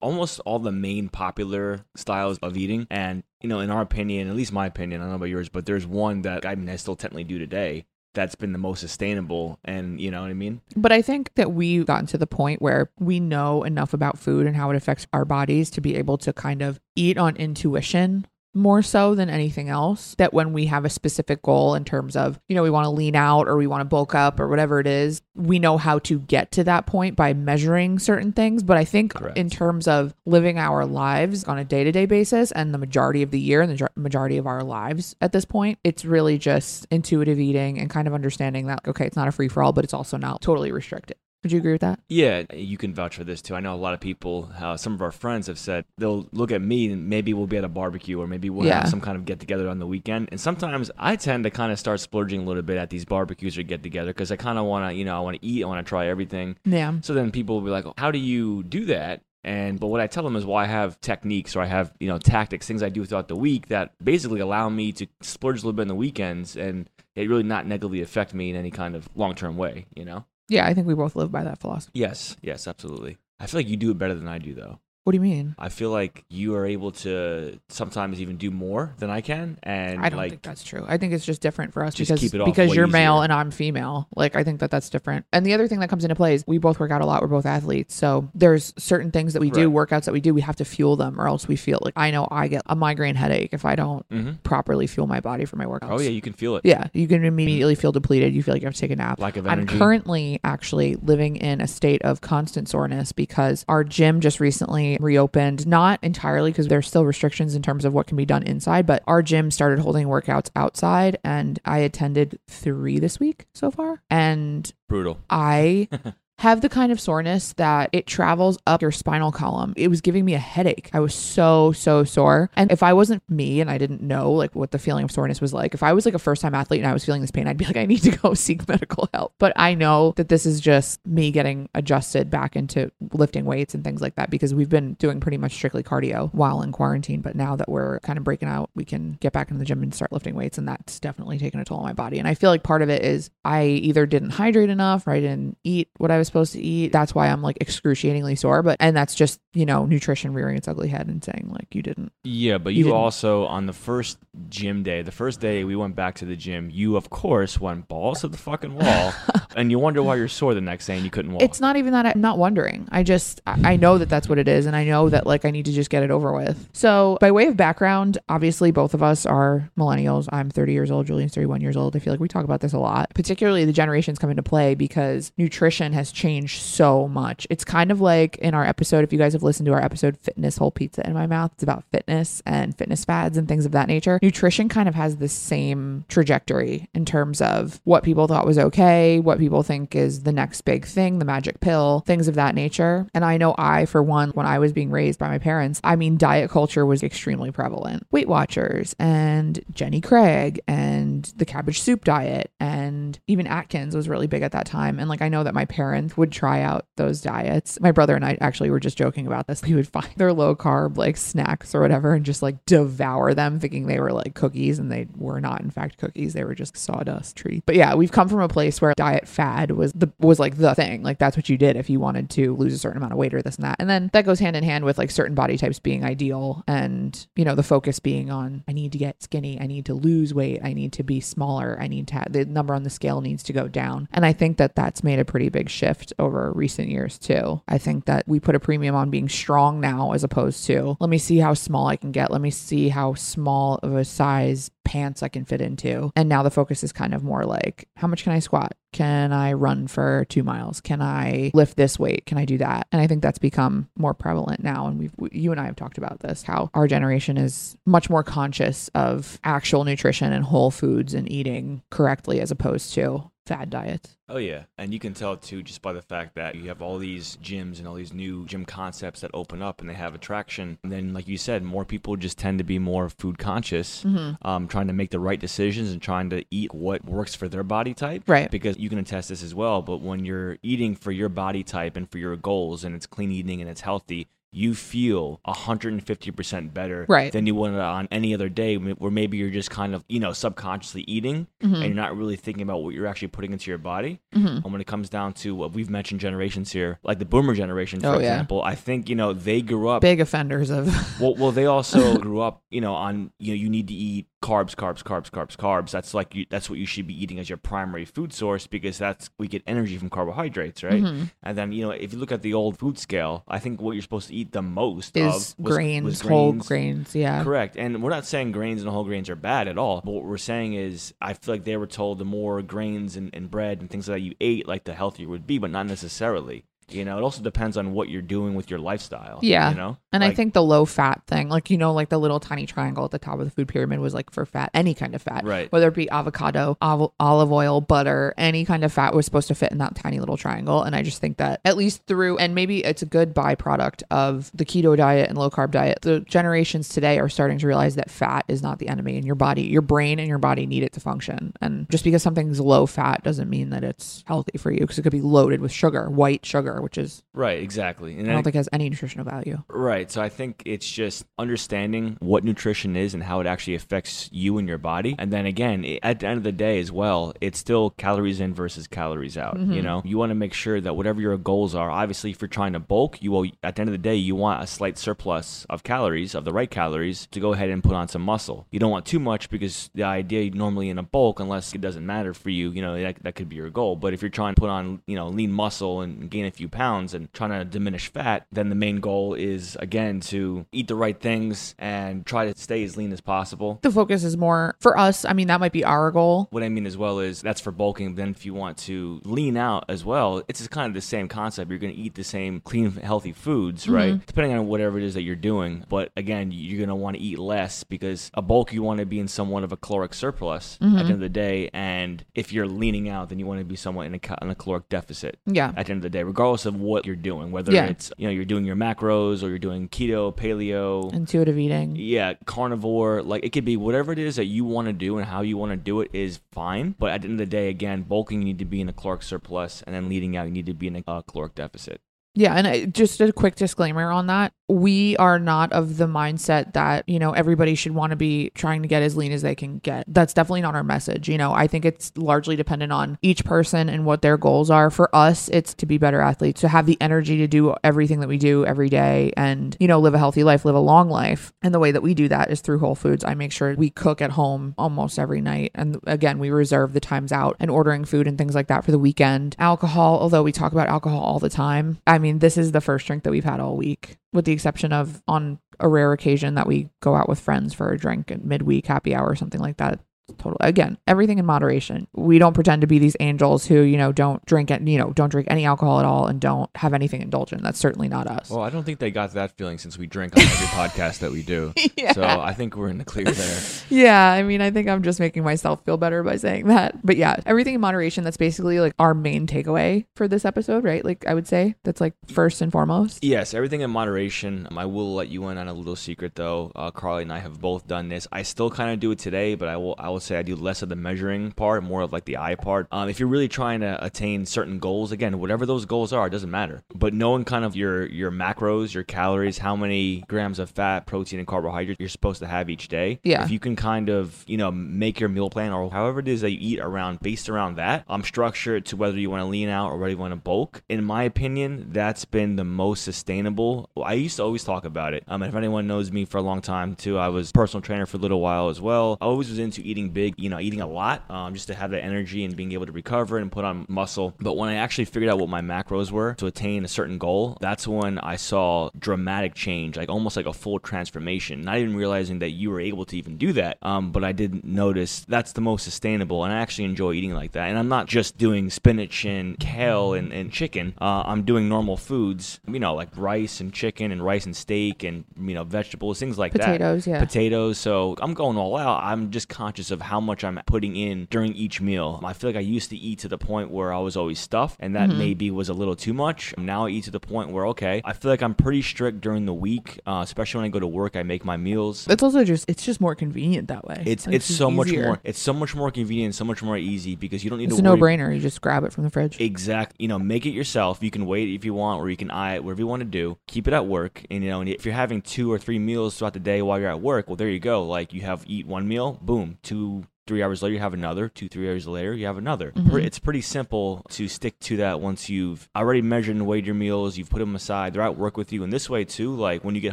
almost 0.00 0.40
all 0.40 0.58
the 0.58 0.72
main 0.72 1.08
popular 1.08 1.84
styles 1.96 2.38
of 2.38 2.56
eating. 2.56 2.86
And, 2.90 3.22
you 3.40 3.48
know, 3.48 3.60
in 3.60 3.70
our 3.70 3.82
opinion, 3.82 4.28
at 4.28 4.36
least 4.36 4.52
my 4.52 4.66
opinion, 4.66 5.00
I 5.00 5.04
don't 5.04 5.10
know 5.10 5.16
about 5.16 5.26
yours, 5.26 5.48
but 5.48 5.66
there's 5.66 5.86
one 5.86 6.22
that 6.22 6.46
I 6.46 6.54
mean 6.54 6.68
I 6.68 6.76
still 6.76 6.96
technically 6.96 7.24
do 7.24 7.38
today 7.38 7.86
that's 8.14 8.34
been 8.34 8.52
the 8.52 8.58
most 8.58 8.80
sustainable. 8.80 9.58
And 9.64 10.00
you 10.00 10.10
know 10.10 10.22
what 10.22 10.30
I 10.30 10.34
mean? 10.34 10.60
But 10.76 10.92
I 10.92 11.02
think 11.02 11.34
that 11.34 11.52
we've 11.52 11.86
gotten 11.86 12.06
to 12.06 12.18
the 12.18 12.26
point 12.26 12.60
where 12.60 12.90
we 12.98 13.20
know 13.20 13.62
enough 13.62 13.94
about 13.94 14.18
food 14.18 14.46
and 14.46 14.56
how 14.56 14.70
it 14.70 14.76
affects 14.76 15.06
our 15.12 15.24
bodies 15.24 15.70
to 15.70 15.80
be 15.80 15.96
able 15.96 16.18
to 16.18 16.32
kind 16.32 16.62
of 16.62 16.80
eat 16.96 17.16
on 17.16 17.36
intuition 17.36 18.26
more 18.58 18.82
so 18.82 19.14
than 19.14 19.30
anything 19.30 19.68
else. 19.68 20.14
That 20.16 20.34
when 20.34 20.52
we 20.52 20.66
have 20.66 20.84
a 20.84 20.90
specific 20.90 21.42
goal 21.42 21.74
in 21.74 21.84
terms 21.84 22.16
of, 22.16 22.40
you 22.48 22.54
know, 22.54 22.62
we 22.62 22.70
want 22.70 22.84
to 22.84 22.90
lean 22.90 23.16
out 23.16 23.48
or 23.48 23.56
we 23.56 23.66
want 23.66 23.80
to 23.80 23.86
bulk 23.86 24.14
up 24.14 24.40
or 24.40 24.48
whatever 24.48 24.80
it 24.80 24.86
is, 24.86 25.22
we 25.34 25.58
know 25.58 25.78
how 25.78 25.98
to 26.00 26.18
get 26.20 26.52
to 26.52 26.64
that 26.64 26.86
point 26.86 27.16
by 27.16 27.32
measuring 27.32 27.98
certain 27.98 28.32
things. 28.32 28.62
But 28.62 28.76
I 28.76 28.84
think 28.84 29.14
Correct. 29.14 29.38
in 29.38 29.48
terms 29.48 29.88
of 29.88 30.14
living 30.26 30.58
our 30.58 30.84
lives 30.84 31.44
on 31.44 31.58
a 31.58 31.64
day 31.64 31.84
to 31.84 31.92
day 31.92 32.06
basis 32.06 32.52
and 32.52 32.74
the 32.74 32.78
majority 32.78 33.22
of 33.22 33.30
the 33.30 33.40
year 33.40 33.62
and 33.62 33.76
the 33.76 33.88
majority 33.96 34.36
of 34.36 34.46
our 34.46 34.62
lives 34.62 35.16
at 35.20 35.32
this 35.32 35.44
point, 35.44 35.78
it's 35.84 36.04
really 36.04 36.38
just 36.38 36.86
intuitive 36.90 37.38
eating 37.38 37.78
and 37.78 37.90
kind 37.90 38.08
of 38.08 38.14
understanding 38.14 38.66
that, 38.66 38.80
okay, 38.86 39.06
it's 39.06 39.16
not 39.16 39.28
a 39.28 39.32
free 39.32 39.48
for 39.48 39.62
all, 39.62 39.72
but 39.72 39.84
it's 39.84 39.94
also 39.94 40.16
not 40.16 40.42
totally 40.42 40.72
restricted. 40.72 41.16
Would 41.42 41.52
you 41.52 41.58
agree 41.58 41.72
with 41.72 41.82
that? 41.82 42.00
Yeah, 42.08 42.42
you 42.52 42.76
can 42.76 42.92
vouch 42.92 43.14
for 43.14 43.22
this 43.22 43.40
too. 43.40 43.54
I 43.54 43.60
know 43.60 43.72
a 43.72 43.76
lot 43.76 43.94
of 43.94 44.00
people, 44.00 44.50
uh, 44.60 44.76
some 44.76 44.92
of 44.92 45.00
our 45.00 45.12
friends 45.12 45.46
have 45.46 45.58
said 45.58 45.84
they'll 45.96 46.26
look 46.32 46.50
at 46.50 46.60
me 46.60 46.90
and 46.90 47.08
maybe 47.08 47.32
we'll 47.32 47.46
be 47.46 47.56
at 47.56 47.62
a 47.64 47.68
barbecue 47.68 48.18
or 48.20 48.26
maybe 48.26 48.50
we'll 48.50 48.66
Yeah. 48.66 48.80
have 48.80 48.88
some 48.88 49.00
kind 49.00 49.16
of 49.16 49.24
get 49.24 49.38
together 49.38 49.68
on 49.68 49.78
the 49.78 49.86
weekend. 49.86 50.28
And 50.32 50.40
sometimes 50.40 50.90
I 50.98 51.14
tend 51.14 51.44
to 51.44 51.50
kind 51.50 51.70
of 51.70 51.78
start 51.78 52.00
splurging 52.00 52.40
a 52.40 52.44
little 52.44 52.62
bit 52.62 52.76
at 52.76 52.90
these 52.90 53.04
barbecues 53.04 53.56
or 53.56 53.62
get 53.62 53.84
together 53.84 54.10
because 54.10 54.32
I 54.32 54.36
kind 54.36 54.58
of 54.58 54.64
want 54.66 54.90
to, 54.90 54.94
you 54.98 55.04
know, 55.04 55.16
I 55.16 55.20
want 55.20 55.40
to 55.40 55.46
eat, 55.46 55.62
I 55.62 55.66
want 55.68 55.84
to 55.86 55.88
try 55.88 56.08
everything. 56.08 56.56
Yeah. 56.64 56.94
So 57.02 57.14
then 57.14 57.30
people 57.30 57.54
will 57.56 57.64
be 57.64 57.70
like, 57.70 57.84
"How 57.98 58.10
do 58.10 58.18
you 58.18 58.64
do 58.64 58.86
that?" 58.86 59.22
And 59.44 59.78
but 59.78 59.86
what 59.86 60.00
I 60.00 60.08
tell 60.08 60.24
them 60.24 60.34
is, 60.34 60.44
well, 60.44 60.56
I 60.56 60.66
have 60.66 61.00
techniques 61.00 61.54
or 61.54 61.60
I 61.62 61.66
have 61.66 61.92
you 62.00 62.08
know 62.08 62.18
tactics, 62.18 62.66
things 62.66 62.82
I 62.82 62.88
do 62.88 63.04
throughout 63.04 63.28
the 63.28 63.36
week 63.36 63.68
that 63.68 63.92
basically 64.02 64.40
allow 64.40 64.68
me 64.68 64.90
to 64.92 65.06
splurge 65.22 65.58
a 65.58 65.60
little 65.60 65.72
bit 65.74 65.82
in 65.82 65.88
the 65.88 65.94
weekends 65.94 66.56
and 66.56 66.90
it 67.14 67.28
really 67.28 67.44
not 67.44 67.64
negatively 67.64 68.02
affect 68.02 68.34
me 68.34 68.50
in 68.50 68.56
any 68.56 68.72
kind 68.72 68.96
of 68.96 69.08
long 69.14 69.36
term 69.36 69.56
way. 69.56 69.86
You 69.94 70.04
know? 70.04 70.24
Yeah, 70.48 70.66
I 70.66 70.74
think 70.74 70.86
we 70.86 70.94
both 70.94 71.16
live 71.16 71.30
by 71.30 71.44
that 71.44 71.58
philosophy. 71.58 71.92
Yes, 71.94 72.36
yes, 72.42 72.66
absolutely. 72.66 73.18
I 73.38 73.46
feel 73.46 73.58
like 73.58 73.68
you 73.68 73.76
do 73.76 73.90
it 73.90 73.98
better 73.98 74.14
than 74.14 74.28
I 74.28 74.38
do, 74.38 74.54
though. 74.54 74.80
What 75.08 75.12
do 75.12 75.16
you 75.16 75.22
mean? 75.22 75.54
I 75.58 75.70
feel 75.70 75.90
like 75.90 76.22
you 76.28 76.54
are 76.56 76.66
able 76.66 76.90
to 76.90 77.58
sometimes 77.70 78.20
even 78.20 78.36
do 78.36 78.50
more 78.50 78.94
than 78.98 79.08
I 79.08 79.22
can, 79.22 79.58
and 79.62 80.04
I 80.04 80.10
don't 80.10 80.18
like 80.18 80.32
think 80.32 80.42
that's 80.42 80.62
true. 80.62 80.84
I 80.86 80.98
think 80.98 81.14
it's 81.14 81.24
just 81.24 81.40
different 81.40 81.72
for 81.72 81.82
us 81.82 81.94
Just 81.94 82.10
because 82.10 82.20
keep 82.20 82.34
it 82.34 82.42
off 82.42 82.44
because 82.44 82.76
you're 82.76 82.86
male 82.86 83.22
and 83.22 83.32
I'm 83.32 83.50
female. 83.50 84.06
Like 84.14 84.36
I 84.36 84.44
think 84.44 84.60
that 84.60 84.70
that's 84.70 84.90
different. 84.90 85.24
And 85.32 85.46
the 85.46 85.54
other 85.54 85.66
thing 85.66 85.80
that 85.80 85.88
comes 85.88 86.04
into 86.04 86.14
play 86.14 86.34
is 86.34 86.44
we 86.46 86.58
both 86.58 86.78
work 86.78 86.90
out 86.90 87.00
a 87.00 87.06
lot. 87.06 87.22
We're 87.22 87.28
both 87.28 87.46
athletes, 87.46 87.94
so 87.94 88.28
there's 88.34 88.74
certain 88.76 89.10
things 89.10 89.32
that 89.32 89.40
we 89.40 89.50
do, 89.50 89.70
workouts 89.70 90.04
that 90.04 90.12
we 90.12 90.20
do. 90.20 90.34
We 90.34 90.42
have 90.42 90.56
to 90.56 90.66
fuel 90.66 90.96
them, 90.96 91.18
or 91.18 91.26
else 91.26 91.48
we 91.48 91.56
feel 91.56 91.78
like 91.80 91.94
I 91.96 92.10
know 92.10 92.28
I 92.30 92.48
get 92.48 92.60
a 92.66 92.76
migraine 92.76 93.14
headache 93.14 93.54
if 93.54 93.64
I 93.64 93.76
don't 93.76 94.04
hmm 94.10 94.32
properly 94.42 94.86
fuel 94.86 95.06
my 95.06 95.20
body 95.20 95.46
for 95.46 95.56
my 95.56 95.64
workouts. 95.64 95.88
oh 95.90 96.00
yeah, 96.00 96.10
you 96.10 96.20
can 96.20 96.34
feel 96.34 96.56
it. 96.56 96.66
Yeah, 96.66 96.88
you 96.92 97.08
can 97.08 97.24
immediately 97.24 97.76
feel 97.76 97.92
depleted. 97.92 98.34
You 98.34 98.42
feel 98.42 98.54
like 98.54 98.60
you 98.60 98.66
have 98.66 98.74
to 98.74 98.80
take 98.80 98.90
a 98.90 98.96
nap. 98.96 99.18
Lack 99.18 99.38
of 99.38 99.46
energy. 99.46 99.72
I'm 99.72 99.78
currently 99.78 100.38
actually 100.44 100.96
living 100.96 101.36
in 101.36 101.62
a 101.62 101.66
state 101.66 102.02
of 102.02 102.20
constant 102.20 102.68
soreness 102.68 103.12
because 103.12 103.64
our 103.68 103.84
gym 103.84 104.20
just 104.20 104.38
recently 104.38 104.97
reopened, 105.00 105.66
not 105.66 105.98
entirely 106.02 106.50
because 106.50 106.68
there's 106.68 106.86
still 106.86 107.04
restrictions 107.04 107.54
in 107.54 107.62
terms 107.62 107.84
of 107.84 107.92
what 107.92 108.06
can 108.06 108.16
be 108.16 108.26
done 108.26 108.42
inside, 108.42 108.86
but 108.86 109.02
our 109.06 109.22
gym 109.22 109.50
started 109.50 109.78
holding 109.78 110.06
workouts 110.08 110.50
outside 110.56 111.18
and 111.24 111.58
I 111.64 111.78
attended 111.78 112.38
three 112.48 112.98
this 112.98 113.20
week 113.20 113.46
so 113.54 113.70
far. 113.70 114.02
And 114.10 114.72
Brutal. 114.88 115.18
I 115.30 115.88
have 116.38 116.60
the 116.60 116.68
kind 116.68 116.92
of 116.92 117.00
soreness 117.00 117.52
that 117.54 117.90
it 117.92 118.06
travels 118.06 118.58
up 118.66 118.80
your 118.80 118.92
spinal 118.92 119.32
column. 119.32 119.74
It 119.76 119.88
was 119.88 120.00
giving 120.00 120.24
me 120.24 120.34
a 120.34 120.38
headache. 120.38 120.88
I 120.92 121.00
was 121.00 121.12
so, 121.12 121.72
so 121.72 122.04
sore. 122.04 122.48
And 122.54 122.70
if 122.70 122.82
I 122.82 122.92
wasn't 122.92 123.28
me 123.28 123.60
and 123.60 123.68
I 123.68 123.76
didn't 123.76 124.02
know 124.02 124.30
like 124.30 124.54
what 124.54 124.70
the 124.70 124.78
feeling 124.78 125.04
of 125.04 125.10
soreness 125.10 125.40
was 125.40 125.52
like, 125.52 125.74
if 125.74 125.82
I 125.82 125.92
was 125.92 126.04
like 126.04 126.14
a 126.14 126.18
first 126.18 126.42
time 126.42 126.54
athlete 126.54 126.80
and 126.80 126.88
I 126.88 126.92
was 126.92 127.04
feeling 127.04 127.22
this 127.22 127.32
pain, 127.32 127.48
I'd 127.48 127.56
be 127.56 127.64
like, 127.64 127.76
I 127.76 127.86
need 127.86 128.02
to 128.02 128.10
go 128.22 128.34
seek 128.34 128.68
medical 128.68 129.08
help. 129.12 129.34
But 129.38 129.52
I 129.56 129.74
know 129.74 130.12
that 130.16 130.28
this 130.28 130.46
is 130.46 130.60
just 130.60 131.04
me 131.04 131.32
getting 131.32 131.68
adjusted 131.74 132.30
back 132.30 132.54
into 132.54 132.92
lifting 133.12 133.44
weights 133.44 133.74
and 133.74 133.82
things 133.82 134.00
like 134.00 134.14
that 134.14 134.30
because 134.30 134.54
we've 134.54 134.68
been 134.68 134.94
doing 134.94 135.18
pretty 135.18 135.38
much 135.38 135.52
strictly 135.52 135.82
cardio 135.82 136.32
while 136.32 136.62
in 136.62 136.70
quarantine. 136.70 137.20
But 137.20 137.34
now 137.34 137.56
that 137.56 137.68
we're 137.68 137.98
kind 138.00 138.16
of 138.16 138.24
breaking 138.24 138.48
out, 138.48 138.70
we 138.76 138.84
can 138.84 139.18
get 139.20 139.32
back 139.32 139.50
into 139.50 139.58
the 139.58 139.64
gym 139.64 139.82
and 139.82 139.92
start 139.92 140.12
lifting 140.12 140.36
weights. 140.36 140.56
And 140.56 140.68
that's 140.68 141.00
definitely 141.00 141.38
taken 141.38 141.58
a 141.58 141.64
toll 141.64 141.78
on 141.78 141.84
my 141.84 141.92
body. 141.92 142.20
And 142.20 142.28
I 142.28 142.34
feel 142.34 142.50
like 142.50 142.62
part 142.62 142.82
of 142.82 142.88
it 142.88 143.02
is 143.02 143.30
I 143.44 143.64
either 143.64 144.06
didn't 144.06 144.30
hydrate 144.30 144.70
enough 144.70 145.04
or 145.08 145.10
I 145.10 145.20
didn't 145.20 145.58
eat 145.64 145.88
what 145.96 146.12
I 146.12 146.18
was 146.18 146.27
supposed 146.28 146.52
to 146.52 146.60
eat. 146.60 146.92
That's 146.92 147.14
why 147.14 147.28
I'm 147.28 147.42
like 147.42 147.58
excruciatingly 147.60 148.36
sore. 148.36 148.62
But, 148.62 148.76
and 148.80 148.96
that's 148.96 149.14
just, 149.14 149.40
you 149.52 149.66
know, 149.66 149.84
nutrition 149.86 150.32
rearing 150.32 150.56
its 150.56 150.68
ugly 150.68 150.88
head 150.88 151.08
and 151.08 151.22
saying, 151.22 151.50
like, 151.52 151.74
you 151.74 151.82
didn't. 151.82 152.12
Yeah, 152.24 152.58
but 152.58 152.74
You 152.74 152.86
you, 152.86 152.94
also 152.94 153.44
on 153.46 153.66
the 153.66 153.72
first 153.72 154.18
gym 154.48 154.82
day, 154.82 155.02
the 155.02 155.12
first 155.12 155.40
day 155.40 155.64
we 155.64 155.74
went 155.76 155.96
back 155.96 156.14
to 156.16 156.24
the 156.24 156.36
gym, 156.36 156.70
you 156.70 156.96
of 156.96 157.10
course 157.10 157.60
went 157.60 157.88
balls 157.88 158.20
to 158.20 158.28
the 158.28 158.38
fucking 158.38 158.74
wall, 158.74 159.12
and 159.56 159.70
you 159.70 159.78
wonder 159.78 160.02
why 160.02 160.16
you're 160.16 160.28
sore 160.28 160.54
the 160.54 160.60
next 160.60 160.86
day 160.86 160.94
and 160.96 161.04
you 161.04 161.10
couldn't 161.10 161.32
walk. 161.32 161.42
It's 161.42 161.60
not 161.60 161.76
even 161.76 161.92
that 161.92 162.06
I'm 162.06 162.20
not 162.20 162.38
wondering. 162.38 162.86
I 162.90 163.02
just, 163.02 163.40
I 163.46 163.76
know 163.76 163.98
that 163.98 164.08
that's 164.08 164.28
what 164.28 164.38
it 164.38 164.48
is. 164.48 164.66
And 164.66 164.76
I 164.76 164.84
know 164.84 165.08
that 165.08 165.26
like 165.26 165.44
I 165.44 165.50
need 165.50 165.64
to 165.66 165.72
just 165.72 165.90
get 165.90 166.02
it 166.02 166.10
over 166.10 166.32
with. 166.32 166.68
So, 166.72 167.18
by 167.20 167.30
way 167.30 167.46
of 167.46 167.56
background, 167.56 168.18
obviously 168.28 168.70
both 168.70 168.94
of 168.94 169.02
us 169.02 169.26
are 169.26 169.70
millennials. 169.78 170.28
I'm 170.32 170.50
30 170.50 170.72
years 170.72 170.90
old. 170.90 171.06
Julian's 171.06 171.34
31 171.34 171.60
years 171.60 171.76
old. 171.76 171.96
I 171.96 171.98
feel 171.98 172.12
like 172.12 172.20
we 172.20 172.28
talk 172.28 172.44
about 172.44 172.60
this 172.60 172.72
a 172.72 172.78
lot, 172.78 173.10
particularly 173.14 173.64
the 173.64 173.72
generations 173.72 174.18
come 174.18 174.30
into 174.30 174.42
play 174.42 174.74
because 174.74 175.32
nutrition 175.38 175.92
has 175.92 176.12
changed 176.18 176.60
so 176.60 177.06
much. 177.06 177.46
It's 177.48 177.64
kind 177.64 177.92
of 177.92 178.00
like 178.00 178.36
in 178.38 178.52
our 178.52 178.64
episode, 178.64 179.04
if 179.04 179.12
you 179.12 179.18
guys 179.18 179.32
have 179.34 179.44
listened 179.44 179.66
to 179.66 179.72
our 179.72 179.82
episode, 179.82 180.18
Fitness 180.18 180.56
Whole 180.56 180.72
Pizza 180.72 181.06
in 181.06 181.14
My 181.14 181.28
Mouth, 181.28 181.52
it's 181.54 181.62
about 181.62 181.84
fitness 181.92 182.42
and 182.44 182.76
fitness 182.76 183.04
fads 183.04 183.38
and 183.38 183.46
things 183.46 183.64
of 183.64 183.72
that 183.72 183.86
nature. 183.86 184.18
Nutrition 184.20 184.68
kind 184.68 184.88
of 184.88 184.96
has 184.96 185.16
the 185.16 185.28
same 185.28 186.04
trajectory 186.08 186.88
in 186.92 187.04
terms 187.04 187.40
of 187.40 187.80
what 187.84 188.02
people 188.02 188.26
thought 188.26 188.46
was 188.46 188.58
okay, 188.58 189.20
what 189.20 189.38
people 189.38 189.62
think 189.62 189.94
is 189.94 190.24
the 190.24 190.32
next 190.32 190.62
big 190.62 190.84
thing, 190.84 191.20
the 191.20 191.24
magic 191.24 191.60
pill, 191.60 192.02
things 192.04 192.26
of 192.26 192.34
that 192.34 192.54
nature. 192.54 193.06
And 193.14 193.24
I 193.24 193.36
know 193.36 193.54
I, 193.56 193.86
for 193.86 194.02
one, 194.02 194.30
when 194.30 194.46
I 194.46 194.58
was 194.58 194.72
being 194.72 194.90
raised 194.90 195.20
by 195.20 195.28
my 195.28 195.38
parents, 195.38 195.80
I 195.84 195.94
mean, 195.94 196.18
diet 196.18 196.50
culture 196.50 196.84
was 196.84 197.04
extremely 197.04 197.52
prevalent. 197.52 198.06
Weight 198.10 198.28
Watchers 198.28 198.96
and 198.98 199.64
Jenny 199.72 200.00
Craig 200.00 200.60
and 200.66 201.32
the 201.36 201.44
cabbage 201.44 201.80
soup 201.80 202.04
diet 202.04 202.50
and 202.58 203.20
even 203.28 203.46
Atkins 203.46 203.94
was 203.94 204.08
really 204.08 204.26
big 204.26 204.42
at 204.42 204.50
that 204.50 204.66
time. 204.66 204.98
And 204.98 205.08
like, 205.08 205.22
I 205.22 205.28
know 205.28 205.44
that 205.44 205.54
my 205.54 205.64
parents 205.64 206.07
would 206.16 206.32
try 206.32 206.62
out 206.62 206.86
those 206.96 207.20
diets. 207.20 207.80
My 207.80 207.92
brother 207.92 208.14
and 208.14 208.24
I 208.24 208.38
actually 208.40 208.70
were 208.70 208.80
just 208.80 208.98
joking 208.98 209.26
about 209.26 209.46
this. 209.46 209.62
We 209.62 209.74
would 209.74 209.88
find 209.88 210.08
their 210.16 210.32
low 210.32 210.56
carb 210.56 210.96
like 210.96 211.16
snacks 211.16 211.74
or 211.74 211.80
whatever 211.80 212.14
and 212.14 212.24
just 212.24 212.42
like 212.42 212.64
devour 212.64 213.34
them 213.34 213.60
thinking 213.60 213.86
they 213.86 214.00
were 214.00 214.12
like 214.12 214.34
cookies 214.34 214.78
and 214.78 214.90
they 214.90 215.08
were 215.16 215.40
not 215.40 215.60
in 215.60 215.70
fact 215.70 215.98
cookies. 215.98 216.32
They 216.32 216.44
were 216.44 216.54
just 216.54 216.76
sawdust 216.76 217.36
treats. 217.36 217.64
But 217.66 217.76
yeah, 217.76 217.94
we've 217.94 218.12
come 218.12 218.28
from 218.28 218.40
a 218.40 218.48
place 218.48 218.80
where 218.80 218.94
diet 218.96 219.28
fad 219.28 219.72
was 219.72 219.92
the 219.92 220.10
was 220.18 220.38
like 220.38 220.56
the 220.56 220.74
thing. 220.74 221.02
Like 221.02 221.18
that's 221.18 221.36
what 221.36 221.48
you 221.48 221.58
did 221.58 221.76
if 221.76 221.90
you 221.90 222.00
wanted 222.00 222.30
to 222.30 222.54
lose 222.54 222.72
a 222.72 222.78
certain 222.78 222.96
amount 222.96 223.12
of 223.12 223.18
weight 223.18 223.34
or 223.34 223.42
this 223.42 223.56
and 223.56 223.64
that. 223.64 223.76
And 223.78 223.90
then 223.90 224.10
that 224.12 224.24
goes 224.24 224.38
hand 224.38 224.56
in 224.56 224.64
hand 224.64 224.84
with 224.84 224.98
like 224.98 225.10
certain 225.10 225.34
body 225.34 225.58
types 225.58 225.78
being 225.78 226.04
ideal 226.04 226.62
and 226.66 227.26
you 227.36 227.44
know 227.44 227.54
the 227.54 227.62
focus 227.62 227.98
being 227.98 228.30
on 228.30 228.64
I 228.68 228.72
need 228.72 228.92
to 228.92 228.98
get 228.98 229.22
skinny, 229.22 229.60
I 229.60 229.66
need 229.66 229.86
to 229.86 229.94
lose 229.94 230.32
weight, 230.32 230.60
I 230.62 230.72
need 230.72 230.92
to 230.94 231.02
be 231.02 231.20
smaller, 231.20 231.76
I 231.80 231.88
need 231.88 232.08
to 232.08 232.14
have 232.14 232.32
the 232.32 232.44
number 232.44 232.74
on 232.74 232.82
the 232.82 232.90
scale 232.90 233.20
needs 233.20 233.42
to 233.44 233.52
go 233.52 233.68
down. 233.68 234.08
And 234.12 234.24
I 234.24 234.32
think 234.32 234.56
that 234.58 234.74
that's 234.74 235.02
made 235.02 235.18
a 235.18 235.24
pretty 235.24 235.48
big 235.48 235.68
shift 235.68 235.87
over 236.18 236.52
recent 236.54 236.88
years 236.88 237.18
too. 237.18 237.60
I 237.68 237.78
think 237.78 238.04
that 238.06 238.24
we 238.26 238.40
put 238.40 238.54
a 238.54 238.60
premium 238.60 238.94
on 238.94 239.10
being 239.10 239.28
strong 239.28 239.80
now 239.80 240.12
as 240.12 240.24
opposed 240.24 240.64
to 240.66 240.96
let 241.00 241.10
me 241.10 241.18
see 241.18 241.38
how 241.38 241.54
small 241.54 241.86
I 241.86 241.96
can 241.96 242.12
get, 242.12 242.30
let 242.30 242.40
me 242.40 242.50
see 242.50 242.88
how 242.88 243.14
small 243.14 243.78
of 243.82 243.94
a 243.94 244.04
size 244.04 244.70
pants 244.84 245.22
I 245.22 245.28
can 245.28 245.44
fit 245.44 245.60
into. 245.60 246.10
And 246.16 246.28
now 246.30 246.42
the 246.42 246.50
focus 246.50 246.82
is 246.82 246.92
kind 246.92 247.12
of 247.14 247.22
more 247.22 247.44
like 247.44 247.88
how 247.96 248.06
much 248.08 248.24
can 248.24 248.32
I 248.32 248.38
squat? 248.38 248.72
Can 248.92 249.34
I 249.34 249.52
run 249.52 249.86
for 249.86 250.24
two 250.30 250.42
miles? 250.42 250.80
Can 250.80 251.02
I 251.02 251.50
lift 251.52 251.76
this 251.76 251.98
weight? 251.98 252.24
Can 252.24 252.38
I 252.38 252.46
do 252.46 252.56
that? 252.58 252.86
And 252.90 253.02
I 253.02 253.06
think 253.06 253.20
that's 253.22 253.38
become 253.38 253.90
more 253.98 254.14
prevalent 254.14 254.62
now. 254.62 254.86
And 254.86 254.98
we've, 254.98 255.12
we- 255.18 255.28
you 255.32 255.50
and 255.52 255.60
I 255.60 255.66
have 255.66 255.76
talked 255.76 255.98
about 255.98 256.20
this 256.20 256.42
how 256.42 256.70
our 256.72 256.86
generation 256.88 257.36
is 257.36 257.76
much 257.84 258.08
more 258.08 258.22
conscious 258.22 258.88
of 258.94 259.38
actual 259.44 259.84
nutrition 259.84 260.32
and 260.32 260.42
whole 260.42 260.70
foods 260.70 261.12
and 261.12 261.30
eating 261.30 261.82
correctly 261.90 262.40
as 262.40 262.50
opposed 262.50 262.94
to 262.94 263.30
fad 263.48 263.70
diets. 263.70 264.16
Oh 264.28 264.36
yeah, 264.36 264.64
and 264.76 264.92
you 264.92 265.00
can 265.00 265.14
tell 265.14 265.36
too 265.36 265.62
just 265.62 265.80
by 265.80 265.92
the 265.94 266.02
fact 266.02 266.34
that 266.34 266.54
you 266.54 266.68
have 266.68 266.82
all 266.82 266.98
these 266.98 267.36
gyms 267.42 267.78
and 267.78 267.88
all 267.88 267.94
these 267.94 268.12
new 268.12 268.44
gym 268.44 268.66
concepts 268.66 269.22
that 269.22 269.30
open 269.32 269.62
up 269.62 269.80
and 269.80 269.88
they 269.88 269.94
have 269.94 270.14
attraction. 270.14 270.78
And 270.82 270.92
then, 270.92 271.14
like 271.14 271.26
you 271.26 271.38
said, 271.38 271.62
more 271.62 271.84
people 271.86 272.14
just 272.16 272.36
tend 272.38 272.58
to 272.58 272.64
be 272.64 272.78
more 272.78 273.08
food 273.08 273.38
conscious, 273.38 274.04
Mm-hmm. 274.04 274.46
um, 274.46 274.68
trying 274.68 274.86
to 274.88 274.92
make 274.92 275.10
the 275.10 275.18
right 275.20 275.40
decisions 275.40 275.90
and 275.90 276.00
trying 276.02 276.28
to 276.30 276.44
eat 276.50 276.72
what 276.74 277.04
works 277.04 277.34
for 277.34 277.48
their 277.48 277.64
body 277.64 277.94
type. 277.94 278.22
Right. 278.26 278.50
Because 278.50 278.78
you 278.78 278.90
can 278.90 278.98
attest 278.98 279.30
this 279.30 279.42
as 279.42 279.54
well. 279.54 279.80
But 279.82 280.02
when 280.02 280.24
you're 280.26 280.58
eating 280.62 280.94
for 280.94 281.10
your 281.10 281.30
body 281.30 281.64
type 281.64 281.96
and 281.96 282.10
for 282.10 282.18
your 282.18 282.36
goals, 282.36 282.84
and 282.84 282.94
it's 282.94 283.06
clean 283.06 283.32
eating 283.32 283.62
and 283.62 283.70
it's 283.70 283.80
healthy, 283.80 284.28
you 284.50 284.74
feel 284.74 285.40
150% 285.46 286.72
better 286.74 287.04
Right. 287.08 287.32
than 287.32 287.46
you 287.46 287.54
would 287.54 287.74
on 287.74 288.08
any 288.10 288.34
other 288.34 288.48
day 288.48 288.76
where 288.76 289.10
maybe 289.10 289.36
you're 289.36 289.50
just 289.50 289.70
kind 289.70 289.94
of, 289.94 290.04
you 290.08 290.20
know, 290.20 290.32
subconsciously 290.32 291.04
eating 291.06 291.46
Mhm. 291.62 291.74
and 291.74 291.84
you're 291.84 291.94
not 291.94 292.16
really 292.16 292.36
thinking 292.36 292.62
about 292.62 292.82
what 292.82 292.94
you're 292.94 293.06
actually 293.06 293.28
putting 293.28 293.52
into 293.52 293.70
your 293.70 293.78
body. 293.78 294.20
Mhm. 294.34 294.64
And 294.64 294.72
when 294.72 294.80
it 294.80 294.86
comes 294.86 295.08
down 295.08 295.32
to 295.34 295.54
what 295.54 295.72
we've 295.72 295.90
mentioned 295.90 296.20
generations 296.20 296.72
here, 296.72 296.98
like 297.02 297.18
the 297.18 297.24
boomer 297.24 297.54
generation, 297.54 298.00
for 298.00 298.06
Oh, 298.08 298.12
yeah. 298.18 298.32
example, 298.32 298.62
I 298.62 298.74
think, 298.74 299.08
you 299.08 299.14
know, 299.16 299.32
they 299.32 299.60
grew 299.62 299.88
up 299.88 300.00
Big 300.02 300.20
offenders 300.20 300.70
of. 300.70 300.86
well, 301.20 301.34
well, 301.34 301.52
they 301.52 301.66
also 301.66 302.16
grew 302.18 302.40
up, 302.40 302.62
you 302.70 302.80
know, 302.80 302.94
on 302.94 303.30
you 303.38 303.48
know 303.52 303.54
you 303.60 303.68
need 303.68 303.88
to 303.88 303.94
eat 303.94 304.26
carbs, 304.42 304.74
carbs, 304.76 305.02
carbs, 305.02 305.30
carbs, 305.30 305.56
carbs. 305.56 305.90
That's 305.90 306.14
like 306.14 306.34
you, 306.34 306.46
that's 306.48 306.70
what 306.70 306.78
you 306.78 306.86
should 306.86 307.06
be 307.08 307.22
eating 307.22 307.38
as 307.40 307.48
your 307.48 307.56
primary 307.58 308.04
food 308.04 308.32
source 308.32 308.66
because 308.68 308.96
that's 308.96 309.30
we 309.38 309.48
get 309.48 309.62
energy 309.66 309.96
from 309.98 310.08
carbohydrates, 310.10 310.84
right? 310.84 311.02
Mhm. 311.02 311.30
And 311.42 311.58
then 311.58 311.72
you 311.72 311.82
know 311.84 311.90
if 311.90 312.12
you 312.12 312.18
look 312.20 312.30
at 312.32 312.42
the 312.42 312.54
old 312.54 312.78
food 312.78 312.98
scale, 312.98 313.42
I 313.48 313.58
think 313.58 313.80
what 313.80 313.92
you're 313.92 314.02
supposed 314.02 314.28
to 314.28 314.34
eat 314.34 314.37
the 314.44 314.62
most 314.62 315.16
Is 315.16 315.26
of 315.26 315.32
was, 315.58 315.74
grains, 315.74 316.04
was 316.04 316.20
whole 316.20 316.52
grains. 316.52 316.68
grains. 316.68 317.14
Yeah. 317.14 317.42
Correct. 317.44 317.76
And 317.76 318.02
we're 318.02 318.10
not 318.10 318.26
saying 318.26 318.52
grains 318.52 318.82
and 318.82 318.90
whole 318.90 319.04
grains 319.04 319.28
are 319.30 319.36
bad 319.36 319.68
at 319.68 319.78
all. 319.78 320.00
But 320.04 320.12
what 320.12 320.24
we're 320.24 320.36
saying 320.38 320.74
is, 320.74 321.14
I 321.20 321.32
feel 321.34 321.54
like 321.54 321.64
they 321.64 321.76
were 321.76 321.86
told 321.86 322.18
the 322.18 322.24
more 322.24 322.62
grains 322.62 323.16
and, 323.16 323.30
and 323.34 323.50
bread 323.50 323.80
and 323.80 323.90
things 323.90 324.08
like 324.08 324.16
that 324.16 324.20
you 324.20 324.34
ate, 324.40 324.66
like 324.68 324.84
the 324.84 324.94
healthier 324.94 325.26
it 325.26 325.30
would 325.30 325.46
be, 325.46 325.58
but 325.58 325.70
not 325.70 325.86
necessarily. 325.86 326.64
You 326.90 327.04
know, 327.04 327.18
it 327.18 327.22
also 327.22 327.42
depends 327.42 327.76
on 327.76 327.92
what 327.92 328.08
you're 328.08 328.22
doing 328.22 328.54
with 328.54 328.70
your 328.70 328.78
lifestyle. 328.78 329.40
Yeah. 329.42 329.70
You 329.70 329.76
know? 329.76 329.96
And 330.12 330.24
I 330.24 330.32
think 330.32 330.54
the 330.54 330.62
low 330.62 330.84
fat 330.84 331.22
thing, 331.26 331.48
like, 331.48 331.70
you 331.70 331.76
know, 331.76 331.92
like 331.92 332.08
the 332.08 332.18
little 332.18 332.40
tiny 332.40 332.64
triangle 332.66 333.04
at 333.04 333.10
the 333.10 333.18
top 333.18 333.38
of 333.38 333.44
the 333.44 333.50
food 333.50 333.68
pyramid 333.68 334.00
was 334.00 334.14
like 334.14 334.30
for 334.30 334.46
fat, 334.46 334.70
any 334.72 334.94
kind 334.94 335.14
of 335.14 335.20
fat, 335.22 335.44
Right. 335.44 335.70
whether 335.70 335.88
it 335.88 335.94
be 335.94 336.08
avocado, 336.10 336.76
ol- 336.80 337.12
olive 337.20 337.52
oil, 337.52 337.80
butter, 337.80 338.32
any 338.38 338.64
kind 338.64 338.84
of 338.84 338.92
fat 338.92 339.14
was 339.14 339.26
supposed 339.26 339.48
to 339.48 339.54
fit 339.54 339.70
in 339.70 339.78
that 339.78 339.94
tiny 339.94 340.18
little 340.18 340.36
triangle. 340.38 340.82
And 340.82 340.96
I 340.96 341.02
just 341.02 341.20
think 341.20 341.36
that 341.36 341.60
at 341.64 341.76
least 341.76 342.06
through, 342.06 342.38
and 342.38 342.54
maybe 342.54 342.84
it's 342.84 343.02
a 343.02 343.06
good 343.06 343.34
byproduct 343.34 344.02
of 344.10 344.50
the 344.54 344.64
keto 344.64 344.96
diet 344.96 345.28
and 345.28 345.36
low 345.36 345.50
carb 345.50 345.70
diet, 345.72 345.98
the 346.02 346.20
generations 346.20 346.88
today 346.88 347.18
are 347.18 347.28
starting 347.28 347.58
to 347.58 347.66
realize 347.66 347.96
that 347.96 348.10
fat 348.10 348.44
is 348.48 348.62
not 348.62 348.78
the 348.78 348.88
enemy 348.88 349.16
in 349.18 349.26
your 349.26 349.34
body. 349.34 349.62
Your 349.62 349.82
brain 349.82 350.18
and 350.18 350.28
your 350.28 350.38
body 350.38 350.64
need 350.66 350.82
it 350.82 350.92
to 350.94 351.00
function. 351.00 351.52
And 351.60 351.88
just 351.90 352.04
because 352.04 352.22
something's 352.22 352.60
low 352.60 352.86
fat 352.86 353.22
doesn't 353.24 353.50
mean 353.50 353.70
that 353.70 353.84
it's 353.84 354.24
healthy 354.26 354.56
for 354.56 354.70
you 354.72 354.80
because 354.80 354.98
it 354.98 355.02
could 355.02 355.12
be 355.12 355.20
loaded 355.20 355.60
with 355.60 355.70
sugar, 355.72 356.08
white 356.08 356.46
sugar, 356.46 356.77
which 356.82 356.98
is, 356.98 357.22
Right, 357.32 357.62
exactly. 357.62 358.18
And 358.18 358.28
I 358.28 358.32
don't 358.34 358.42
think 358.42 358.56
has 358.56 358.68
any 358.72 358.88
nutritional 358.90 359.24
value. 359.24 359.62
Right. 359.68 360.10
So 360.10 360.20
I 360.20 360.28
think 360.28 360.62
it's 360.64 360.90
just 360.90 361.24
understanding 361.38 362.16
what 362.20 362.44
nutrition 362.44 362.96
is 362.96 363.14
and 363.14 363.22
how 363.22 363.40
it 363.40 363.46
actually 363.46 363.74
affects 363.74 364.28
you 364.32 364.58
and 364.58 364.68
your 364.68 364.78
body. 364.78 365.14
And 365.18 365.32
then 365.32 365.46
again, 365.46 365.84
i- 365.84 365.98
at 366.02 366.20
the 366.20 366.26
end 366.26 366.38
of 366.38 366.44
the 366.44 366.52
day 366.52 366.78
as 366.78 366.92
well, 366.92 367.32
it's 367.40 367.58
still 367.58 367.90
calories 367.90 368.40
in 368.40 368.54
versus 368.54 368.86
calories 368.86 369.38
out. 369.38 369.58
You 369.58 369.64
mm-hmm. 369.66 369.80
know, 369.82 370.02
you 370.04 370.18
want 370.18 370.30
to 370.30 370.34
make 370.34 370.52
sure 370.52 370.80
that 370.80 370.94
whatever 370.94 371.20
your 371.20 371.36
goals 371.38 371.74
are, 371.74 371.90
obviously, 371.90 372.30
if 372.30 372.40
you're 372.40 372.48
trying 372.48 372.72
to 372.74 372.80
bulk, 372.80 373.22
you 373.22 373.30
will, 373.30 373.46
at 373.62 373.76
the 373.76 373.80
end 373.80 373.88
of 373.88 373.92
the 373.92 373.98
day, 373.98 374.14
you 374.14 374.34
want 374.34 374.62
a 374.62 374.66
slight 374.66 374.98
surplus 374.98 375.64
of 375.70 375.82
calories, 375.82 376.34
of 376.34 376.44
the 376.44 376.52
right 376.52 376.70
calories, 376.70 377.26
to 377.30 377.40
go 377.40 377.52
ahead 377.52 377.70
and 377.70 377.82
put 377.82 377.94
on 377.94 378.08
some 378.08 378.22
muscle. 378.22 378.66
You 378.70 378.78
don't 378.78 378.90
want 378.90 379.06
too 379.06 379.18
much 379.18 379.48
because 379.48 379.90
the 379.94 380.04
idea 380.04 380.50
normally 380.50 380.88
in 380.90 380.98
a 380.98 381.02
bulk, 381.02 381.40
unless 381.40 381.74
it 381.74 381.80
doesn't 381.80 382.04
matter 382.04 382.34
for 382.34 382.50
you, 382.50 382.70
you 382.70 382.82
know, 382.82 383.00
that, 383.00 383.22
that 383.22 383.34
could 383.34 383.48
be 383.48 383.56
your 383.56 383.70
goal. 383.70 383.96
But 383.96 384.12
if 384.12 384.22
you're 384.22 384.28
trying 384.30 384.54
to 384.54 384.60
put 384.60 384.70
on, 384.70 385.02
you 385.06 385.16
know, 385.16 385.28
lean 385.28 385.52
muscle 385.52 386.00
and 386.02 386.30
gain 386.30 386.46
a 386.46 386.50
few 386.50 386.67
pounds 386.68 387.14
and 387.14 387.32
trying 387.32 387.50
to 387.50 387.64
diminish 387.64 388.10
fat, 388.12 388.46
then 388.52 388.68
the 388.68 388.74
main 388.74 388.96
goal 389.00 389.34
is, 389.34 389.76
again, 389.80 390.20
to 390.20 390.66
eat 390.72 390.88
the 390.88 390.94
right 390.94 391.18
things 391.18 391.74
and 391.78 392.26
try 392.26 392.50
to 392.50 392.58
stay 392.58 392.82
as 392.84 392.96
lean 392.96 393.12
as 393.12 393.20
possible. 393.20 393.78
the 393.82 393.90
focus 393.90 394.24
is 394.24 394.36
more 394.36 394.76
for 394.80 394.98
us. 394.98 395.24
I 395.24 395.32
mean, 395.32 395.48
that 395.48 395.60
might 395.60 395.72
be 395.72 395.84
our 395.84 396.10
goal. 396.10 396.48
What 396.50 396.62
I 396.62 396.68
mean 396.68 396.86
as 396.86 396.96
well 396.96 397.18
is 397.18 397.40
that's 397.42 397.60
for 397.60 397.72
bulking. 397.72 398.14
Then 398.14 398.28
if 398.30 398.44
you 398.46 398.54
want 398.54 398.78
to 398.78 399.20
lean 399.24 399.56
out 399.56 399.84
as 399.88 400.04
well, 400.04 400.42
it's 400.48 400.60
just 400.60 400.70
kind 400.70 400.88
of 400.88 400.94
the 400.94 401.00
same 401.00 401.28
concept. 401.28 401.70
You're 401.70 401.78
going 401.78 401.94
to 401.94 402.00
eat 402.00 402.14
the 402.14 402.24
same 402.24 402.60
clean, 402.60 402.90
healthy 402.92 403.32
foods, 403.32 403.84
mm-hmm. 403.84 403.94
right? 403.94 404.26
Depending 404.26 404.56
on 404.56 404.66
whatever 404.66 404.98
it 404.98 405.04
is 405.04 405.14
that 405.14 405.22
you're 405.22 405.36
doing. 405.36 405.84
But 405.88 406.10
again, 406.16 406.50
you're 406.52 406.78
going 406.78 406.88
to 406.88 406.94
want 406.94 407.16
to 407.16 407.22
eat 407.22 407.38
less 407.38 407.84
because 407.84 408.30
a 408.34 408.42
bulk 408.42 408.72
you 408.72 408.82
want 408.82 409.00
to 409.00 409.06
be 409.06 409.18
in 409.18 409.28
somewhat 409.28 409.64
of 409.64 409.72
a 409.72 409.76
caloric 409.76 410.14
surplus 410.14 410.74
at 410.74 410.80
the 410.80 410.86
mm-hmm. 410.86 410.98
end 410.98 411.10
of 411.10 411.20
the 411.20 411.28
day. 411.28 411.70
And 411.72 412.24
if 412.34 412.52
you're 412.52 412.66
leaning 412.66 413.08
out, 413.08 413.28
then 413.28 413.38
you 413.38 413.46
want 413.46 413.60
to 413.60 413.64
be 413.64 413.76
somewhat 413.76 414.06
in 414.06 414.14
a, 414.14 414.20
in 414.42 414.50
a 414.50 414.54
caloric 414.54 414.88
deficit 414.88 415.38
Yeah. 415.46 415.72
at 415.76 415.86
the 415.86 415.92
end 415.92 415.98
of 415.98 416.02
the 416.02 416.10
day, 416.10 416.22
regardless 416.22 416.57
of 416.66 416.80
what 416.80 417.06
you're 417.06 417.16
doing, 417.16 417.50
whether 417.50 417.72
Yeah. 417.72 417.86
it's 417.86 418.12
you 418.18 418.26
know 418.26 418.32
you're 418.32 418.44
doing 418.44 418.64
your 418.64 418.76
macros 418.76 419.42
or 419.42 419.48
you're 419.48 419.58
doing 419.58 419.88
keto, 419.88 420.34
paleo, 420.34 421.12
Intuitive 421.12 421.58
eating. 421.58 421.96
yeah, 421.96 422.34
carnivore, 422.46 423.22
like 423.22 423.44
it 423.44 423.50
could 423.52 423.64
be 423.64 423.76
whatever 423.76 424.12
it 424.12 424.18
is 424.18 424.36
that 424.36 424.46
you 424.46 424.64
want 424.64 424.86
to 424.88 424.92
do 424.92 425.18
and 425.18 425.26
how 425.26 425.40
you 425.42 425.56
want 425.56 425.70
to 425.72 425.76
do 425.76 426.00
it 426.00 426.10
is 426.12 426.40
fine. 426.52 426.94
But 426.98 427.10
at 427.12 427.22
the 427.22 427.28
end 427.28 427.40
of 427.40 427.46
the 427.48 427.50
day, 427.50 427.68
again, 427.68 428.02
bulking 428.02 428.40
you 428.40 428.46
need 428.46 428.58
to 428.58 428.64
be 428.64 428.80
in 428.80 428.88
a 428.88 428.92
caloric 428.92 429.22
surplus, 429.22 429.82
and 429.82 429.94
then 429.94 430.08
leading 430.08 430.36
out 430.36 430.44
you 430.46 430.52
need 430.52 430.66
to 430.66 430.74
be 430.74 430.86
in 430.88 430.96
a 430.96 431.02
uh, 431.06 431.22
caloric 431.22 431.54
deficit. 431.54 432.00
Yeah, 432.34 432.54
and 432.54 432.66
I, 432.68 432.84
just 432.84 433.20
a 433.20 433.32
quick 433.32 433.56
disclaimer 433.56 434.10
on 434.12 434.28
that. 434.28 434.52
We 434.68 435.16
are 435.16 435.38
not 435.38 435.72
of 435.72 435.96
the 435.96 436.06
mindset 436.06 436.74
that, 436.74 437.08
you 437.08 437.18
know, 437.18 437.32
everybody 437.32 437.74
should 437.74 437.92
want 437.92 438.10
to 438.10 438.16
be 438.16 438.50
trying 438.50 438.82
to 438.82 438.88
get 438.88 439.02
as 439.02 439.16
lean 439.16 439.32
as 439.32 439.40
they 439.40 439.54
can 439.54 439.78
get. 439.78 440.04
That's 440.06 440.34
definitely 440.34 440.60
not 440.60 440.74
our 440.74 440.84
message. 440.84 441.26
You 441.28 441.38
know, 441.38 441.54
I 441.54 441.66
think 441.66 441.86
it's 441.86 442.12
largely 442.16 442.54
dependent 442.54 442.92
on 442.92 443.18
each 443.22 443.46
person 443.46 443.88
and 443.88 444.04
what 444.04 444.20
their 444.20 444.36
goals 444.36 444.70
are. 444.70 444.90
For 444.90 445.08
us, 445.16 445.48
it's 445.48 445.72
to 445.74 445.86
be 445.86 445.96
better 445.96 446.20
athletes, 446.20 446.60
to 446.60 446.68
have 446.68 446.84
the 446.84 446.98
energy 447.00 447.38
to 447.38 447.48
do 447.48 447.74
everything 447.82 448.20
that 448.20 448.28
we 448.28 448.36
do 448.36 448.64
every 448.66 448.90
day 448.90 449.32
and, 449.38 449.74
you 449.80 449.88
know, 449.88 449.98
live 449.98 450.14
a 450.14 450.18
healthy 450.18 450.44
life, 450.44 450.66
live 450.66 450.74
a 450.74 450.80
long 450.80 451.08
life. 451.08 451.52
And 451.62 451.74
the 451.74 451.80
way 451.80 451.90
that 451.90 452.02
we 452.02 452.12
do 452.12 452.28
that 452.28 452.50
is 452.50 452.60
through 452.60 452.80
Whole 452.80 452.94
Foods. 452.94 453.24
I 453.24 453.34
make 453.34 453.52
sure 453.52 453.74
we 453.74 453.88
cook 453.88 454.20
at 454.20 454.32
home 454.32 454.74
almost 454.76 455.18
every 455.18 455.40
night. 455.40 455.70
And 455.74 455.98
again, 456.06 456.38
we 456.38 456.50
reserve 456.50 456.92
the 456.92 457.00
times 457.00 457.32
out 457.32 457.56
and 457.58 457.70
ordering 457.70 458.04
food 458.04 458.28
and 458.28 458.36
things 458.36 458.54
like 458.54 458.68
that 458.68 458.84
for 458.84 458.92
the 458.92 458.98
weekend. 458.98 459.56
Alcohol, 459.58 460.18
although 460.20 460.42
we 460.42 460.52
talk 460.52 460.72
about 460.72 460.88
alcohol 460.88 461.20
all 461.20 461.38
the 461.38 461.48
time, 461.48 461.98
I 462.06 462.18
mean, 462.18 462.27
this 462.32 462.56
is 462.56 462.72
the 462.72 462.80
first 462.80 463.06
drink 463.06 463.22
that 463.22 463.30
we've 463.30 463.44
had 463.44 463.60
all 463.60 463.76
week, 463.76 464.18
with 464.32 464.44
the 464.44 464.52
exception 464.52 464.92
of 464.92 465.22
on 465.28 465.58
a 465.80 465.88
rare 465.88 466.12
occasion 466.12 466.54
that 466.54 466.66
we 466.66 466.90
go 467.00 467.14
out 467.14 467.28
with 467.28 467.40
friends 467.40 467.72
for 467.74 467.90
a 467.90 467.98
drink 467.98 468.30
at 468.30 468.44
midweek 468.44 468.86
happy 468.86 469.14
hour 469.14 469.28
or 469.28 469.36
something 469.36 469.60
like 469.60 469.76
that. 469.76 470.00
Total 470.38 470.56
again, 470.60 470.98
everything 471.06 471.38
in 471.38 471.46
moderation. 471.46 472.06
We 472.12 472.38
don't 472.38 472.54
pretend 472.54 472.82
to 472.82 472.86
be 472.86 472.98
these 472.98 473.16
angels 473.20 473.66
who, 473.66 473.80
you 473.80 473.96
know, 473.96 474.12
don't 474.12 474.44
drink 474.46 474.70
it, 474.70 474.82
you 474.82 474.98
know, 474.98 475.10
don't 475.12 475.30
drink 475.30 475.48
any 475.50 475.64
alcohol 475.64 475.98
at 475.98 476.04
all 476.04 476.26
and 476.26 476.40
don't 476.40 476.70
have 476.76 476.94
anything 476.94 477.22
indulgent. 477.22 477.62
That's 477.62 477.78
certainly 477.78 478.08
not 478.08 478.26
us. 478.26 478.50
Well, 478.50 478.60
I 478.60 478.70
don't 478.70 478.84
think 478.84 478.98
they 478.98 479.10
got 479.10 479.32
that 479.32 479.56
feeling 479.56 479.78
since 479.78 479.98
we 479.98 480.06
drink 480.06 480.36
on 480.36 480.42
every 480.42 480.66
podcast 480.68 481.20
that 481.20 481.32
we 481.32 481.42
do. 481.42 481.72
Yeah. 481.96 482.12
So 482.12 482.22
I 482.22 482.52
think 482.54 482.76
we're 482.76 482.88
in 482.90 482.98
the 482.98 483.04
clear 483.04 483.24
there. 483.24 483.60
Yeah, 483.88 484.30
I 484.32 484.42
mean, 484.42 484.60
I 484.60 484.70
think 484.70 484.88
I'm 484.88 485.02
just 485.02 485.18
making 485.18 485.42
myself 485.42 485.84
feel 485.84 485.96
better 485.96 486.22
by 486.22 486.36
saying 486.36 486.66
that. 486.68 487.04
But 487.04 487.16
yeah, 487.16 487.36
everything 487.46 487.74
in 487.74 487.80
moderation, 487.80 488.22
that's 488.22 488.36
basically 488.36 488.78
like 488.78 488.92
our 488.98 489.14
main 489.14 489.46
takeaway 489.46 490.04
for 490.14 490.28
this 490.28 490.44
episode, 490.44 490.84
right? 490.84 491.04
Like, 491.04 491.26
I 491.26 491.34
would 491.34 491.48
say 491.48 491.74
that's 491.84 492.00
like 492.00 492.14
first 492.28 492.60
and 492.60 492.70
foremost. 492.70 493.24
Yes, 493.24 493.54
everything 493.54 493.80
in 493.80 493.90
moderation. 493.90 494.68
Um, 494.70 494.78
I 494.78 494.84
will 494.86 495.14
let 495.14 495.28
you 495.28 495.48
in 495.48 495.58
on 495.58 495.66
a 495.66 495.72
little 495.72 495.96
secret 495.96 496.34
though. 496.34 496.70
Uh, 496.76 496.90
Karley 496.90 497.22
and 497.22 497.32
I 497.32 497.38
have 497.38 497.60
both 497.60 497.86
done 497.88 498.08
this. 498.08 498.28
I 498.30 498.42
still 498.42 498.70
kind 498.70 498.92
of 498.92 499.00
do 499.00 499.10
it 499.10 499.18
today, 499.18 499.54
but 499.54 499.68
I 499.68 499.76
will 499.76 499.94
I 499.98 500.10
will 500.10 500.17
say 500.20 500.38
I 500.38 500.42
do 500.42 500.56
less 500.56 500.82
of 500.82 500.88
the 500.88 500.96
measuring 500.96 501.52
part, 501.52 501.82
more 501.82 502.02
of 502.02 502.12
like 502.12 502.24
the 502.24 502.38
eye 502.38 502.54
part. 502.54 502.88
Um, 502.92 503.08
if 503.08 503.20
you're 503.20 503.28
really 503.28 503.48
trying 503.48 503.80
to 503.80 504.04
attain 504.04 504.46
certain 504.46 504.78
goals, 504.78 505.12
again, 505.12 505.38
whatever 505.38 505.66
those 505.66 505.84
goals 505.84 506.12
are, 506.12 506.26
it 506.26 506.30
doesn't 506.30 506.50
matter. 506.50 506.82
But 506.94 507.14
knowing 507.14 507.44
kind 507.44 507.64
of 507.64 507.76
your 507.76 508.06
your 508.06 508.30
macros, 508.30 508.94
your 508.94 509.04
calories, 509.04 509.58
how 509.58 509.76
many 509.76 510.24
grams 510.28 510.58
of 510.58 510.70
fat, 510.70 511.06
protein, 511.06 511.38
and 511.38 511.48
carbohydrates 511.48 512.00
you're 512.00 512.08
supposed 512.08 512.40
to 512.40 512.46
have 512.46 512.70
each 512.70 512.88
day. 512.88 513.20
Yeah. 513.22 513.44
If 513.44 513.50
you 513.50 513.58
can 513.58 513.76
kind 513.76 514.08
of 514.08 514.44
you 514.46 514.56
know 514.56 514.70
make 514.70 515.20
your 515.20 515.28
meal 515.28 515.50
plan 515.50 515.72
or 515.72 515.90
however 515.90 516.20
it 516.20 516.28
is 516.28 516.40
that 516.42 516.50
you 516.50 516.58
eat 516.60 516.80
around 516.80 517.20
based 517.20 517.48
around 517.48 517.76
that, 517.76 518.04
um, 518.08 518.22
structure 518.22 518.80
to 518.80 518.96
whether 518.96 519.18
you 519.18 519.30
want 519.30 519.42
to 519.42 519.46
lean 519.46 519.68
out 519.68 519.90
or 519.90 519.98
whether 519.98 520.10
you 520.10 520.18
want 520.18 520.32
to 520.32 520.36
bulk. 520.36 520.82
In 520.88 521.04
my 521.04 521.22
opinion, 521.24 521.88
that's 521.90 522.24
been 522.24 522.56
the 522.56 522.64
most 522.64 523.04
sustainable. 523.04 523.90
I 524.02 524.14
used 524.14 524.36
to 524.36 524.42
always 524.42 524.64
talk 524.64 524.84
about 524.84 525.14
it. 525.14 525.24
Um, 525.28 525.42
if 525.42 525.54
anyone 525.54 525.86
knows 525.86 526.10
me 526.12 526.24
for 526.24 526.38
a 526.38 526.42
long 526.42 526.60
time 526.60 526.94
too, 526.94 527.18
I 527.18 527.28
was 527.28 527.52
personal 527.52 527.82
trainer 527.82 528.06
for 528.06 528.16
a 528.16 528.20
little 528.20 528.40
while 528.40 528.68
as 528.68 528.80
well. 528.80 529.18
I 529.20 529.24
always 529.24 529.48
was 529.48 529.58
into 529.58 529.80
eating 529.82 530.07
big, 530.10 530.34
you 530.36 530.48
know, 530.48 530.58
eating 530.58 530.80
a 530.80 530.86
lot, 530.86 531.28
um, 531.30 531.54
just 531.54 531.68
to 531.68 531.74
have 531.74 531.90
that 531.90 532.04
energy 532.04 532.44
and 532.44 532.56
being 532.56 532.72
able 532.72 532.86
to 532.86 532.92
recover 532.92 533.38
and 533.38 533.50
put 533.50 533.64
on 533.64 533.86
muscle. 533.88 534.34
But 534.40 534.56
when 534.56 534.68
I 534.68 534.76
actually 534.76 535.06
figured 535.06 535.30
out 535.30 535.38
what 535.38 535.48
my 535.48 535.60
macros 535.60 536.10
were 536.10 536.34
to 536.34 536.46
attain 536.46 536.84
a 536.84 536.88
certain 536.88 537.18
goal, 537.18 537.56
that's 537.60 537.86
when 537.86 538.18
I 538.18 538.36
saw 538.36 538.90
dramatic 538.98 539.54
change, 539.54 539.96
like 539.96 540.08
almost 540.08 540.36
like 540.36 540.46
a 540.46 540.52
full 540.52 540.78
transformation. 540.78 541.62
Not 541.62 541.78
even 541.78 541.96
realizing 541.96 542.40
that 542.40 542.50
you 542.50 542.70
were 542.70 542.80
able 542.80 543.04
to 543.06 543.16
even 543.16 543.36
do 543.38 543.52
that. 543.54 543.78
Um, 543.82 544.12
but 544.12 544.24
I 544.24 544.32
did 544.32 544.64
notice 544.64 545.24
that's 545.28 545.52
the 545.52 545.60
most 545.60 545.84
sustainable, 545.84 546.44
and 546.44 546.52
I 546.52 546.58
actually 546.58 546.84
enjoy 546.84 547.12
eating 547.12 547.34
like 547.34 547.52
that. 547.52 547.68
And 547.68 547.78
I'm 547.78 547.88
not 547.88 548.06
just 548.06 548.38
doing 548.38 548.70
spinach 548.70 549.24
and 549.24 549.58
kale 549.58 550.14
and, 550.14 550.32
and 550.32 550.52
chicken. 550.52 550.94
Uh, 551.00 551.22
I'm 551.26 551.42
doing 551.42 551.68
normal 551.68 551.96
foods, 551.96 552.60
you 552.66 552.80
know, 552.80 552.94
like 552.94 553.08
rice 553.16 553.60
and 553.60 553.72
chicken 553.72 554.12
and 554.12 554.24
rice 554.24 554.46
and 554.46 554.56
steak 554.56 555.04
and 555.04 555.24
you 555.38 555.54
know 555.54 555.64
vegetables, 555.64 556.18
things 556.18 556.38
like 556.38 556.52
that 556.52 556.64
Potatoes, 556.64 557.06
yeah. 557.06 557.18
potatoes. 557.18 557.78
So 557.78 558.16
I'm 558.20 558.34
going 558.34 558.56
all 558.56 558.76
out. 558.76 559.02
I'm 559.02 559.30
just 559.30 559.48
conscious 559.48 559.87
conscious 559.88 560.04
of 560.04 560.08
how 560.10 560.20
much 560.20 560.44
I'm 560.44 560.60
putting 560.66 560.96
in 560.96 561.26
during 561.30 561.54
each 561.54 561.80
meal. 561.80 562.20
I 562.24 562.32
feel 562.32 562.50
like 562.50 562.56
I 562.56 562.60
used 562.60 562.90
to 562.90 562.96
eat 562.96 563.20
to 563.20 563.28
the 563.28 563.38
point 563.38 563.70
where 563.70 563.92
I 563.92 563.98
was 563.98 564.16
always 564.16 564.38
stuffed, 564.38 564.76
and 564.80 564.94
that 564.94 565.10
Mhm. 565.10 565.18
maybe 565.18 565.50
was 565.50 565.68
a 565.68 565.74
little 565.74 565.96
too 565.96 566.12
much. 566.14 566.54
Now 566.58 566.86
I 566.86 566.90
eat 566.90 567.04
to 567.04 567.10
the 567.10 567.20
point 567.20 567.50
where 567.50 567.66
okay, 567.68 568.00
I 568.04 568.12
feel 568.12 568.30
like 568.30 568.42
I'm 568.42 568.54
pretty 568.54 568.82
strict 568.82 569.20
during 569.20 569.46
the 569.46 569.54
week, 569.54 569.98
uh, 570.06 570.20
especially 570.22 570.58
when 570.60 570.66
I 570.66 570.70
go 570.70 570.80
to 570.80 570.86
work. 570.86 571.16
I 571.16 571.22
make 571.22 571.44
my 571.44 571.56
meals. 571.56 572.06
It's 572.08 572.22
also 572.22 572.44
just 572.44 572.68
it's 572.68 572.84
just 572.84 573.00
more 573.00 573.14
convenient 573.14 573.68
that 573.68 573.84
way. 573.86 574.02
It's 574.06 574.26
Like, 574.26 574.36
it's 574.36 574.46
just 574.46 574.58
so 574.58 574.70
much 574.70 574.92
more 574.92 575.20
it's 575.24 575.40
so 575.40 575.52
much 575.52 575.74
more 575.74 575.90
convenient, 575.90 576.34
so 576.34 576.44
much 576.44 576.62
more 576.62 576.76
easy 576.76 577.16
because 577.16 577.42
you 577.44 577.50
don't 577.50 577.58
need 577.58 577.70
It's 577.70 577.76
to 577.80 577.82
a 577.82 577.84
no 577.84 577.96
brainer. 577.96 578.32
You 578.34 578.40
just 578.40 578.60
grab 578.60 578.84
it 578.84 578.92
from 578.92 579.04
the 579.04 579.10
fridge. 579.10 579.40
Exactly. 579.40 579.96
you 579.98 580.08
know, 580.08 580.18
make 580.18 580.44
it 580.46 580.50
yourself. 580.50 581.02
You 581.02 581.10
can 581.10 581.24
wait 581.26 581.48
if 581.48 581.64
you 581.64 581.74
want, 581.74 582.00
or 582.00 582.10
you 582.10 582.16
can 582.16 582.30
eye 582.30 582.54
it, 582.56 582.64
whatever 582.64 582.80
you 582.82 582.86
want 582.86 583.00
to 583.00 583.08
do. 583.20 583.36
Keep 583.46 583.66
it 583.68 583.74
at 583.74 583.86
work, 583.86 584.22
and 584.30 584.42
you 584.44 584.50
know, 584.50 584.60
and 584.60 584.68
if 584.68 584.84
you're 584.84 584.94
having 584.94 585.20
two 585.22 585.50
or 585.52 585.58
three 585.58 585.78
meals 585.78 586.16
throughout 586.16 586.34
the 586.34 586.40
day 586.40 586.60
while 586.62 586.78
you're 586.78 586.90
at 586.90 587.00
work, 587.00 587.26
well, 587.28 587.36
there 587.36 587.48
you 587.48 587.58
go. 587.60 587.84
Like 587.84 588.12
you 588.12 588.20
have 588.22 588.44
eat 588.46 588.66
one 588.66 588.86
meal, 588.86 589.18
boom, 589.22 589.56
two, 589.62 589.77
to 589.78 590.02
three 590.28 590.42
hours 590.42 590.62
later 590.62 590.74
you 590.74 590.80
have 590.80 590.94
another. 590.94 591.28
Two, 591.28 591.48
three 591.48 591.68
hours 591.68 591.86
later 591.88 592.12
you 592.14 592.26
have 592.26 592.36
another. 592.38 592.70
Mhm. 592.72 593.02
It's 593.02 593.18
pretty 593.18 593.40
simple 593.40 594.04
to 594.10 594.28
stick 594.28 594.58
to 594.60 594.76
that 594.76 595.00
once 595.00 595.28
you've 595.28 595.68
already 595.74 596.02
measured 596.02 596.36
and 596.36 596.46
weighed 596.46 596.66
your 596.66 596.74
meals. 596.74 597.18
You've 597.18 597.30
put 597.30 597.38
them 597.40 597.56
aside. 597.56 597.92
They're 597.94 598.02
at 598.02 598.16
work 598.16 598.36
with 598.36 598.52
you, 598.52 598.62
and 598.62 598.72
this 598.72 598.88
way 598.88 599.04
too. 599.04 599.34
Like 599.34 599.64
when 599.64 599.74
you 599.74 599.80
get 599.80 599.92